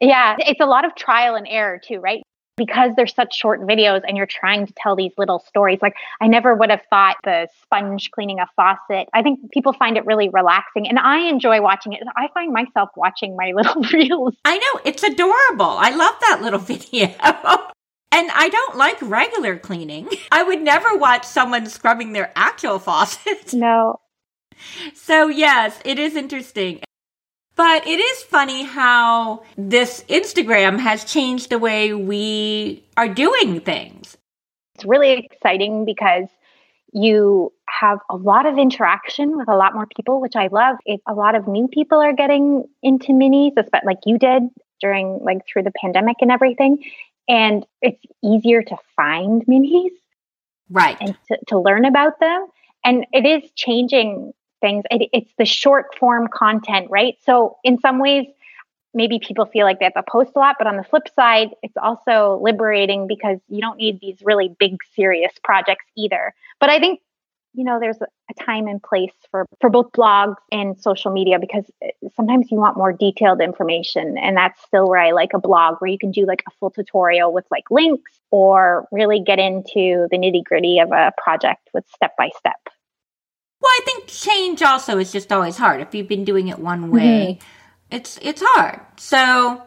Yeah, 0.00 0.34
it's 0.40 0.60
a 0.60 0.66
lot 0.66 0.84
of 0.84 0.96
trial 0.96 1.36
and 1.36 1.46
error 1.48 1.80
too, 1.82 2.00
right? 2.00 2.22
Because 2.58 2.90
they're 2.96 3.06
such 3.06 3.34
short 3.34 3.62
videos 3.62 4.02
and 4.06 4.16
you're 4.16 4.26
trying 4.26 4.66
to 4.66 4.74
tell 4.76 4.94
these 4.94 5.12
little 5.16 5.38
stories. 5.38 5.78
Like 5.80 5.94
I 6.20 6.26
never 6.26 6.54
would 6.54 6.68
have 6.68 6.82
thought 6.90 7.16
the 7.24 7.48
sponge 7.62 8.10
cleaning 8.10 8.40
a 8.40 8.46
faucet. 8.54 9.08
I 9.14 9.22
think 9.22 9.50
people 9.52 9.72
find 9.72 9.96
it 9.96 10.04
really 10.04 10.28
relaxing 10.28 10.86
and 10.86 10.98
I 10.98 11.20
enjoy 11.20 11.62
watching 11.62 11.94
it. 11.94 12.02
I 12.16 12.28
find 12.34 12.52
myself 12.52 12.90
watching 12.96 13.36
my 13.36 13.52
little 13.56 13.82
reels. 13.92 14.34
I 14.44 14.58
know, 14.58 14.80
it's 14.84 15.02
adorable. 15.02 15.76
I 15.78 15.90
love 15.90 16.14
that 16.20 16.40
little 16.42 16.58
video. 16.58 17.14
And 18.10 18.30
I 18.32 18.48
don't 18.48 18.76
like 18.76 19.00
regular 19.02 19.58
cleaning. 19.58 20.08
I 20.32 20.42
would 20.42 20.62
never 20.62 20.96
watch 20.96 21.24
someone 21.24 21.66
scrubbing 21.66 22.12
their 22.12 22.32
actual 22.34 22.78
faucet. 22.80 23.54
No. 23.54 24.00
So, 24.94 25.28
yes, 25.28 25.80
it 25.84 25.98
is 25.98 26.16
interesting. 26.16 26.80
But 27.58 27.88
it 27.88 27.98
is 27.98 28.22
funny 28.22 28.62
how 28.62 29.42
this 29.56 30.04
Instagram 30.08 30.78
has 30.78 31.04
changed 31.04 31.50
the 31.50 31.58
way 31.58 31.92
we 31.92 32.84
are 32.96 33.08
doing 33.08 33.60
things. 33.60 34.16
It's 34.76 34.84
really 34.84 35.10
exciting 35.10 35.84
because 35.84 36.28
you 36.92 37.52
have 37.68 37.98
a 38.08 38.16
lot 38.16 38.46
of 38.46 38.58
interaction 38.58 39.36
with 39.36 39.48
a 39.48 39.56
lot 39.56 39.74
more 39.74 39.88
people, 39.96 40.20
which 40.20 40.36
I 40.36 40.46
love. 40.52 40.76
A 41.08 41.14
lot 41.14 41.34
of 41.34 41.48
new 41.48 41.66
people 41.66 41.98
are 41.98 42.12
getting 42.12 42.62
into 42.80 43.08
minis, 43.08 43.52
like 43.84 43.98
you 44.06 44.18
did 44.18 44.44
during 44.80 45.18
like 45.24 45.38
through 45.52 45.64
the 45.64 45.72
pandemic 45.80 46.18
and 46.20 46.30
everything, 46.30 46.84
and 47.28 47.66
it's 47.82 48.00
easier 48.22 48.62
to 48.62 48.76
find 48.94 49.44
minis, 49.46 49.90
right, 50.70 50.96
and 51.00 51.16
to, 51.26 51.38
to 51.48 51.58
learn 51.58 51.84
about 51.84 52.20
them. 52.20 52.46
And 52.84 53.04
it 53.12 53.26
is 53.26 53.50
changing 53.56 54.32
things. 54.60 54.84
It, 54.90 55.08
it's 55.12 55.32
the 55.38 55.44
short 55.44 55.96
form 55.98 56.28
content, 56.28 56.88
right? 56.90 57.16
So 57.24 57.56
in 57.64 57.78
some 57.78 57.98
ways, 57.98 58.26
maybe 58.94 59.18
people 59.18 59.46
feel 59.46 59.64
like 59.64 59.78
they 59.78 59.84
have 59.84 59.94
to 59.94 60.02
post 60.08 60.32
a 60.34 60.38
lot, 60.38 60.56
but 60.58 60.66
on 60.66 60.76
the 60.76 60.84
flip 60.84 61.08
side, 61.14 61.50
it's 61.62 61.76
also 61.76 62.40
liberating 62.42 63.06
because 63.06 63.38
you 63.48 63.60
don't 63.60 63.78
need 63.78 64.00
these 64.00 64.18
really 64.22 64.54
big, 64.58 64.78
serious 64.94 65.32
projects 65.44 65.84
either. 65.96 66.34
But 66.60 66.70
I 66.70 66.78
think 66.78 67.00
you 67.54 67.64
know 67.64 67.78
there's 67.80 68.00
a 68.00 68.34
time 68.44 68.66
and 68.66 68.82
place 68.82 69.12
for 69.30 69.46
for 69.60 69.70
both 69.70 69.90
blogs 69.92 70.36
and 70.52 70.80
social 70.80 71.10
media 71.10 71.38
because 71.38 71.64
eh, 71.82 71.90
sometimes 72.14 72.50
you 72.50 72.58
want 72.58 72.76
more 72.76 72.92
detailed 72.92 73.40
information 73.40 74.18
and 74.18 74.36
that's 74.36 74.62
still 74.62 74.88
where 74.88 75.00
i 75.00 75.10
like 75.12 75.30
a 75.34 75.38
blog 75.38 75.76
where 75.78 75.90
you 75.90 75.98
can 75.98 76.10
do 76.10 76.26
like 76.26 76.42
a 76.46 76.50
full 76.60 76.70
tutorial 76.70 77.32
with 77.32 77.44
like 77.50 77.64
links 77.70 78.12
or 78.30 78.86
really 78.92 79.20
get 79.20 79.38
into 79.38 80.06
the 80.10 80.18
nitty 80.18 80.44
gritty 80.44 80.78
of 80.78 80.92
a 80.92 81.12
project 81.22 81.68
with 81.72 81.84
step 81.88 82.14
by 82.16 82.30
step 82.38 82.60
well, 83.60 83.70
I 83.70 83.80
think 83.84 84.06
change 84.06 84.62
also 84.62 84.98
is 84.98 85.10
just 85.10 85.32
always 85.32 85.56
hard. 85.56 85.80
If 85.80 85.94
you've 85.94 86.08
been 86.08 86.24
doing 86.24 86.48
it 86.48 86.58
one 86.58 86.90
way, 86.90 87.38
mm-hmm. 87.40 87.96
it's 87.96 88.18
it's 88.22 88.42
hard. 88.44 88.80
So 88.96 89.62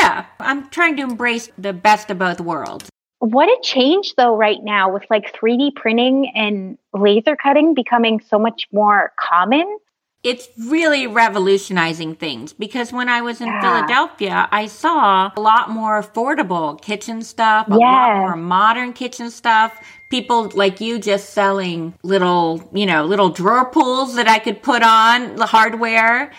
yeah, 0.00 0.26
I'm 0.40 0.70
trying 0.70 0.96
to 0.96 1.02
embrace 1.02 1.50
the 1.58 1.72
best 1.72 2.10
of 2.10 2.18
both 2.18 2.40
worlds. 2.40 2.88
What 3.18 3.48
a 3.48 3.58
change 3.62 4.14
though 4.16 4.36
right 4.36 4.62
now 4.62 4.92
with 4.92 5.04
like 5.10 5.34
3D 5.34 5.74
printing 5.74 6.32
and 6.34 6.78
laser 6.92 7.36
cutting 7.36 7.74
becoming 7.74 8.20
so 8.20 8.38
much 8.38 8.66
more 8.72 9.12
common 9.18 9.78
it's 10.24 10.48
really 10.58 11.06
revolutionizing 11.06 12.14
things 12.14 12.54
because 12.54 12.92
when 12.92 13.10
I 13.10 13.20
was 13.20 13.42
in 13.42 13.46
yeah. 13.46 13.60
Philadelphia, 13.60 14.48
I 14.50 14.66
saw 14.66 15.30
a 15.36 15.40
lot 15.40 15.68
more 15.68 16.02
affordable 16.02 16.80
kitchen 16.80 17.20
stuff, 17.20 17.68
a 17.68 17.72
yes. 17.72 17.80
lot 17.80 18.16
more 18.16 18.36
modern 18.36 18.94
kitchen 18.94 19.30
stuff. 19.30 19.78
People 20.10 20.50
like 20.54 20.80
you 20.80 20.98
just 20.98 21.30
selling 21.30 21.92
little, 22.02 22.66
you 22.72 22.86
know, 22.86 23.04
little 23.04 23.28
drawer 23.28 23.70
pulls 23.70 24.16
that 24.16 24.26
I 24.26 24.38
could 24.38 24.62
put 24.62 24.82
on 24.82 25.36
the 25.36 25.46
hardware. 25.46 26.32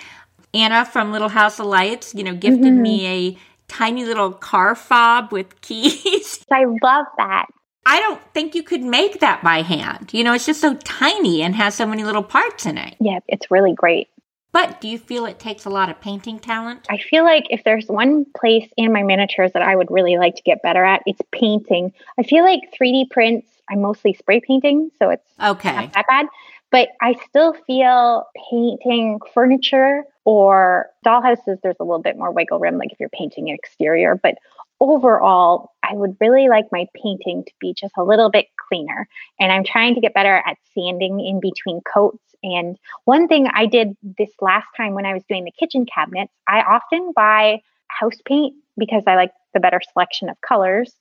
Anna 0.55 0.85
from 0.85 1.11
Little 1.11 1.29
House 1.29 1.59
of 1.59 1.65
Lights, 1.67 2.15
you 2.15 2.23
know, 2.23 2.33
gifted 2.33 2.63
mm-hmm. 2.63 2.81
me 2.81 3.07
a 3.07 3.37
tiny 3.67 4.05
little 4.05 4.31
car 4.31 4.73
fob 4.73 5.31
with 5.31 5.61
keys. 5.61 6.43
I 6.51 6.63
love 6.81 7.05
that. 7.17 7.45
I 7.85 7.99
don't 7.99 8.21
think 8.33 8.55
you 8.55 8.63
could 8.63 8.81
make 8.81 9.19
that 9.19 9.43
by 9.43 9.61
hand. 9.61 10.13
You 10.13 10.23
know, 10.23 10.33
it's 10.33 10.45
just 10.45 10.61
so 10.61 10.73
tiny 10.75 11.41
and 11.43 11.55
has 11.55 11.75
so 11.75 11.85
many 11.85 12.03
little 12.03 12.23
parts 12.23 12.65
in 12.65 12.77
it. 12.77 12.95
Yeah, 12.99 13.19
it's 13.27 13.51
really 13.51 13.73
great. 13.73 14.09
But 14.51 14.79
do 14.79 14.87
you 14.87 14.97
feel 14.97 15.25
it 15.25 15.37
takes 15.37 15.65
a 15.65 15.69
lot 15.69 15.89
of 15.89 15.99
painting 15.99 16.39
talent? 16.39 16.87
I 16.89 16.97
feel 16.97 17.25
like 17.25 17.43
if 17.49 17.65
there's 17.65 17.87
one 17.87 18.25
place 18.37 18.69
in 18.77 18.93
my 18.93 19.03
miniatures 19.03 19.51
that 19.51 19.61
I 19.61 19.75
would 19.75 19.91
really 19.91 20.17
like 20.17 20.35
to 20.37 20.41
get 20.43 20.61
better 20.61 20.83
at, 20.83 21.03
it's 21.05 21.21
painting. 21.31 21.91
I 22.17 22.23
feel 22.23 22.43
like 22.43 22.61
3D 22.73 23.09
prints, 23.11 23.47
I'm 23.69 23.81
mostly 23.81 24.13
spray 24.13 24.39
painting, 24.39 24.91
so 24.97 25.09
it's 25.09 25.29
okay. 25.43 25.75
not 25.75 25.93
that 25.93 26.07
bad. 26.07 26.27
But 26.71 26.89
I 27.01 27.15
still 27.27 27.53
feel 27.67 28.27
painting 28.49 29.19
furniture 29.33 30.03
or 30.23 30.89
dollhouses, 31.05 31.57
there's 31.61 31.75
a 31.79 31.83
little 31.83 32.01
bit 32.01 32.17
more 32.17 32.31
wiggle 32.31 32.59
room, 32.59 32.77
like 32.77 32.93
if 32.93 32.99
you're 32.99 33.09
painting 33.09 33.49
an 33.49 33.55
exterior. 33.55 34.15
But 34.15 34.35
overall, 34.79 35.71
I 35.83 35.93
would 35.93 36.17
really 36.19 36.49
like 36.49 36.65
my 36.71 36.87
painting 37.01 37.43
to 37.45 37.51
be 37.59 37.73
just 37.73 37.93
a 37.97 38.03
little 38.03 38.29
bit 38.29 38.47
cleaner. 38.67 39.07
And 39.39 39.51
I'm 39.51 39.63
trying 39.63 39.95
to 39.95 40.01
get 40.01 40.13
better 40.13 40.41
at 40.45 40.57
sanding 40.73 41.19
in 41.19 41.39
between 41.39 41.81
coats. 41.81 42.23
And 42.43 42.77
one 43.05 43.27
thing 43.27 43.47
I 43.47 43.65
did 43.65 43.95
this 44.03 44.31
last 44.41 44.67
time 44.77 44.93
when 44.93 45.05
I 45.05 45.13
was 45.13 45.23
doing 45.27 45.45
the 45.45 45.51
kitchen 45.51 45.85
cabinets, 45.85 46.33
I 46.47 46.61
often 46.61 47.11
buy 47.15 47.61
house 47.87 48.21
paint 48.25 48.55
because 48.77 49.03
I 49.07 49.15
like 49.15 49.31
the 49.53 49.59
better 49.59 49.81
selection 49.93 50.29
of 50.29 50.39
colors. 50.41 50.93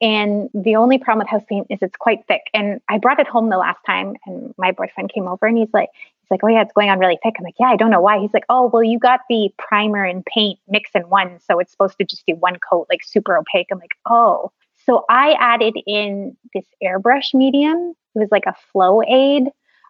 And 0.00 0.50
the 0.52 0.76
only 0.76 0.98
problem 0.98 1.24
with 1.24 1.28
house 1.28 1.44
paint 1.48 1.68
is 1.70 1.78
it's 1.80 1.96
quite 1.96 2.20
thick. 2.28 2.42
And 2.52 2.80
I 2.88 2.98
brought 2.98 3.18
it 3.18 3.26
home 3.26 3.48
the 3.48 3.56
last 3.56 3.80
time, 3.86 4.14
and 4.26 4.54
my 4.58 4.72
boyfriend 4.72 5.12
came 5.12 5.26
over 5.26 5.46
and 5.46 5.56
he's 5.56 5.72
like, 5.72 5.88
he's 6.26 6.34
like, 6.34 6.44
oh 6.44 6.48
yeah, 6.48 6.62
it's 6.62 6.72
going 6.72 6.90
on 6.90 6.98
really 6.98 7.18
thick. 7.22 7.34
I'm 7.38 7.44
like, 7.44 7.54
yeah, 7.58 7.68
I 7.68 7.76
don't 7.76 7.90
know 7.90 8.00
why. 8.00 8.18
He's 8.18 8.34
like, 8.34 8.44
oh 8.48 8.68
well, 8.72 8.82
you 8.82 8.98
got 8.98 9.20
the 9.28 9.50
primer 9.58 10.04
and 10.04 10.24
paint 10.26 10.58
mix 10.68 10.90
in 10.94 11.02
one, 11.02 11.38
so 11.40 11.60
it's 11.60 11.70
supposed 11.70 11.98
to 11.98 12.04
just 12.04 12.24
do 12.26 12.34
one 12.34 12.58
coat, 12.68 12.86
like 12.90 13.04
super 13.04 13.36
opaque. 13.36 13.68
I'm 13.70 13.78
like, 13.78 13.96
oh. 14.08 14.50
So 14.84 15.04
I 15.08 15.32
added 15.40 15.74
in 15.86 16.36
this 16.54 16.64
airbrush 16.82 17.34
medium. 17.34 17.94
It 18.14 18.18
was 18.18 18.28
like 18.30 18.46
a 18.46 18.54
flow 18.72 19.02
aid. 19.02 19.44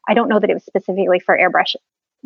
I 0.09 0.15
don't 0.15 0.29
know 0.29 0.41
that 0.41 0.51
it 0.51 0.55
was 0.55 0.65
specifically 0.65 1.21
for 1.21 1.37
airbrush, 1.37 1.75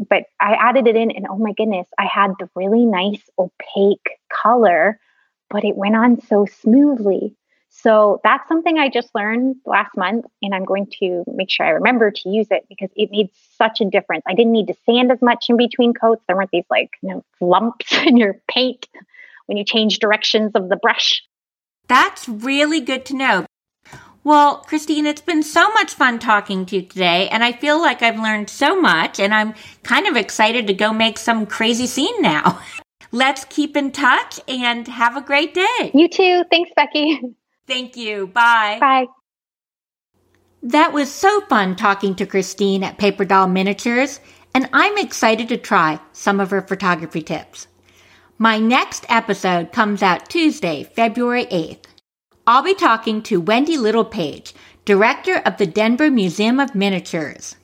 but 0.08 0.24
I 0.40 0.52
added 0.52 0.86
it 0.86 0.96
in, 0.96 1.10
and 1.10 1.26
oh 1.28 1.38
my 1.38 1.52
goodness, 1.52 1.88
I 1.98 2.06
had 2.06 2.32
the 2.38 2.48
really 2.54 2.84
nice 2.84 3.22
opaque 3.38 4.10
color, 4.30 5.00
but 5.48 5.64
it 5.64 5.76
went 5.76 5.96
on 5.96 6.20
so 6.20 6.46
smoothly. 6.46 7.36
So 7.72 8.20
that's 8.24 8.46
something 8.48 8.78
I 8.78 8.88
just 8.88 9.14
learned 9.14 9.56
last 9.64 9.96
month, 9.96 10.26
and 10.42 10.54
I'm 10.54 10.64
going 10.64 10.88
to 11.00 11.24
make 11.28 11.50
sure 11.50 11.64
I 11.64 11.70
remember 11.70 12.10
to 12.10 12.28
use 12.28 12.48
it 12.50 12.66
because 12.68 12.90
it 12.96 13.10
made 13.12 13.30
such 13.56 13.80
a 13.80 13.84
difference. 13.84 14.24
I 14.26 14.34
didn't 14.34 14.52
need 14.52 14.66
to 14.66 14.74
sand 14.84 15.12
as 15.12 15.22
much 15.22 15.46
in 15.48 15.56
between 15.56 15.94
coats. 15.94 16.22
There 16.26 16.36
weren't 16.36 16.50
these 16.52 16.64
like 16.68 16.90
you 17.00 17.10
know 17.10 17.24
lumps 17.40 17.92
in 18.06 18.16
your 18.16 18.40
paint 18.50 18.88
when 19.46 19.56
you 19.56 19.64
change 19.64 19.98
directions 20.00 20.52
of 20.54 20.68
the 20.68 20.76
brush. 20.76 21.22
That's 21.88 22.28
really 22.28 22.80
good 22.80 23.04
to 23.06 23.16
know. 23.16 23.46
Well, 24.22 24.58
Christine, 24.58 25.06
it's 25.06 25.22
been 25.22 25.42
so 25.42 25.72
much 25.72 25.94
fun 25.94 26.18
talking 26.18 26.66
to 26.66 26.76
you 26.76 26.82
today, 26.82 27.28
and 27.30 27.42
I 27.42 27.52
feel 27.52 27.80
like 27.80 28.02
I've 28.02 28.18
learned 28.18 28.50
so 28.50 28.78
much, 28.78 29.18
and 29.18 29.32
I'm 29.32 29.54
kind 29.82 30.06
of 30.06 30.16
excited 30.16 30.66
to 30.66 30.74
go 30.74 30.92
make 30.92 31.18
some 31.18 31.46
crazy 31.46 31.86
scene 31.86 32.20
now. 32.20 32.60
Let's 33.12 33.44
keep 33.46 33.76
in 33.76 33.90
touch 33.90 34.38
and 34.46 34.86
have 34.86 35.16
a 35.16 35.20
great 35.20 35.54
day. 35.54 35.90
You 35.94 36.08
too. 36.08 36.44
Thanks, 36.50 36.70
Becky. 36.76 37.20
Thank 37.70 37.96
you. 37.96 38.26
Bye. 38.26 38.78
Bye. 38.80 39.06
That 40.60 40.92
was 40.92 41.08
so 41.08 41.40
fun 41.42 41.76
talking 41.76 42.16
to 42.16 42.26
Christine 42.26 42.82
at 42.82 42.98
Paper 42.98 43.24
Doll 43.24 43.46
Miniatures, 43.46 44.18
and 44.52 44.68
I'm 44.72 44.98
excited 44.98 45.48
to 45.48 45.56
try 45.56 46.00
some 46.12 46.40
of 46.40 46.50
her 46.50 46.62
photography 46.62 47.22
tips. 47.22 47.68
My 48.38 48.58
next 48.58 49.06
episode 49.08 49.70
comes 49.70 50.02
out 50.02 50.28
Tuesday, 50.28 50.82
February 50.82 51.46
8th. 51.46 51.84
I'll 52.44 52.64
be 52.64 52.74
talking 52.74 53.22
to 53.22 53.40
Wendy 53.40 53.76
Littlepage, 53.76 54.52
director 54.84 55.36
of 55.46 55.56
the 55.58 55.66
Denver 55.66 56.10
Museum 56.10 56.58
of 56.58 56.74
Miniatures. 56.74 57.54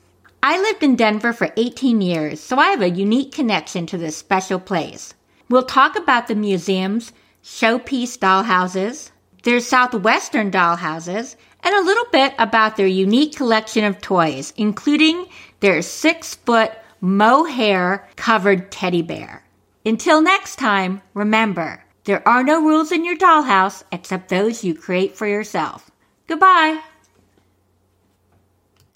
I 0.40 0.60
lived 0.60 0.84
in 0.84 0.94
Denver 0.94 1.32
for 1.32 1.52
18 1.56 2.00
years, 2.00 2.38
so 2.38 2.58
I 2.58 2.68
have 2.68 2.80
a 2.80 2.90
unique 2.90 3.32
connection 3.32 3.86
to 3.86 3.98
this 3.98 4.16
special 4.16 4.60
place. 4.60 5.14
We'll 5.48 5.64
talk 5.64 5.96
about 5.96 6.28
the 6.28 6.36
museum's 6.36 7.10
showpiece 7.42 8.16
dollhouses, 8.16 9.10
their 9.46 9.60
southwestern 9.60 10.50
dollhouses, 10.50 11.36
and 11.60 11.72
a 11.72 11.80
little 11.80 12.06
bit 12.10 12.34
about 12.36 12.76
their 12.76 12.88
unique 12.88 13.36
collection 13.36 13.84
of 13.84 14.00
toys, 14.00 14.52
including 14.56 15.24
their 15.60 15.80
six 15.82 16.34
foot 16.34 16.72
mohair 17.00 18.08
covered 18.16 18.72
teddy 18.72 19.02
bear. 19.02 19.44
Until 19.84 20.20
next 20.20 20.56
time, 20.56 21.00
remember, 21.14 21.84
there 22.02 22.26
are 22.26 22.42
no 22.42 22.60
rules 22.60 22.90
in 22.90 23.04
your 23.04 23.16
dollhouse 23.16 23.84
except 23.92 24.30
those 24.30 24.64
you 24.64 24.74
create 24.74 25.16
for 25.16 25.28
yourself. 25.28 25.92
Goodbye. 26.26 26.80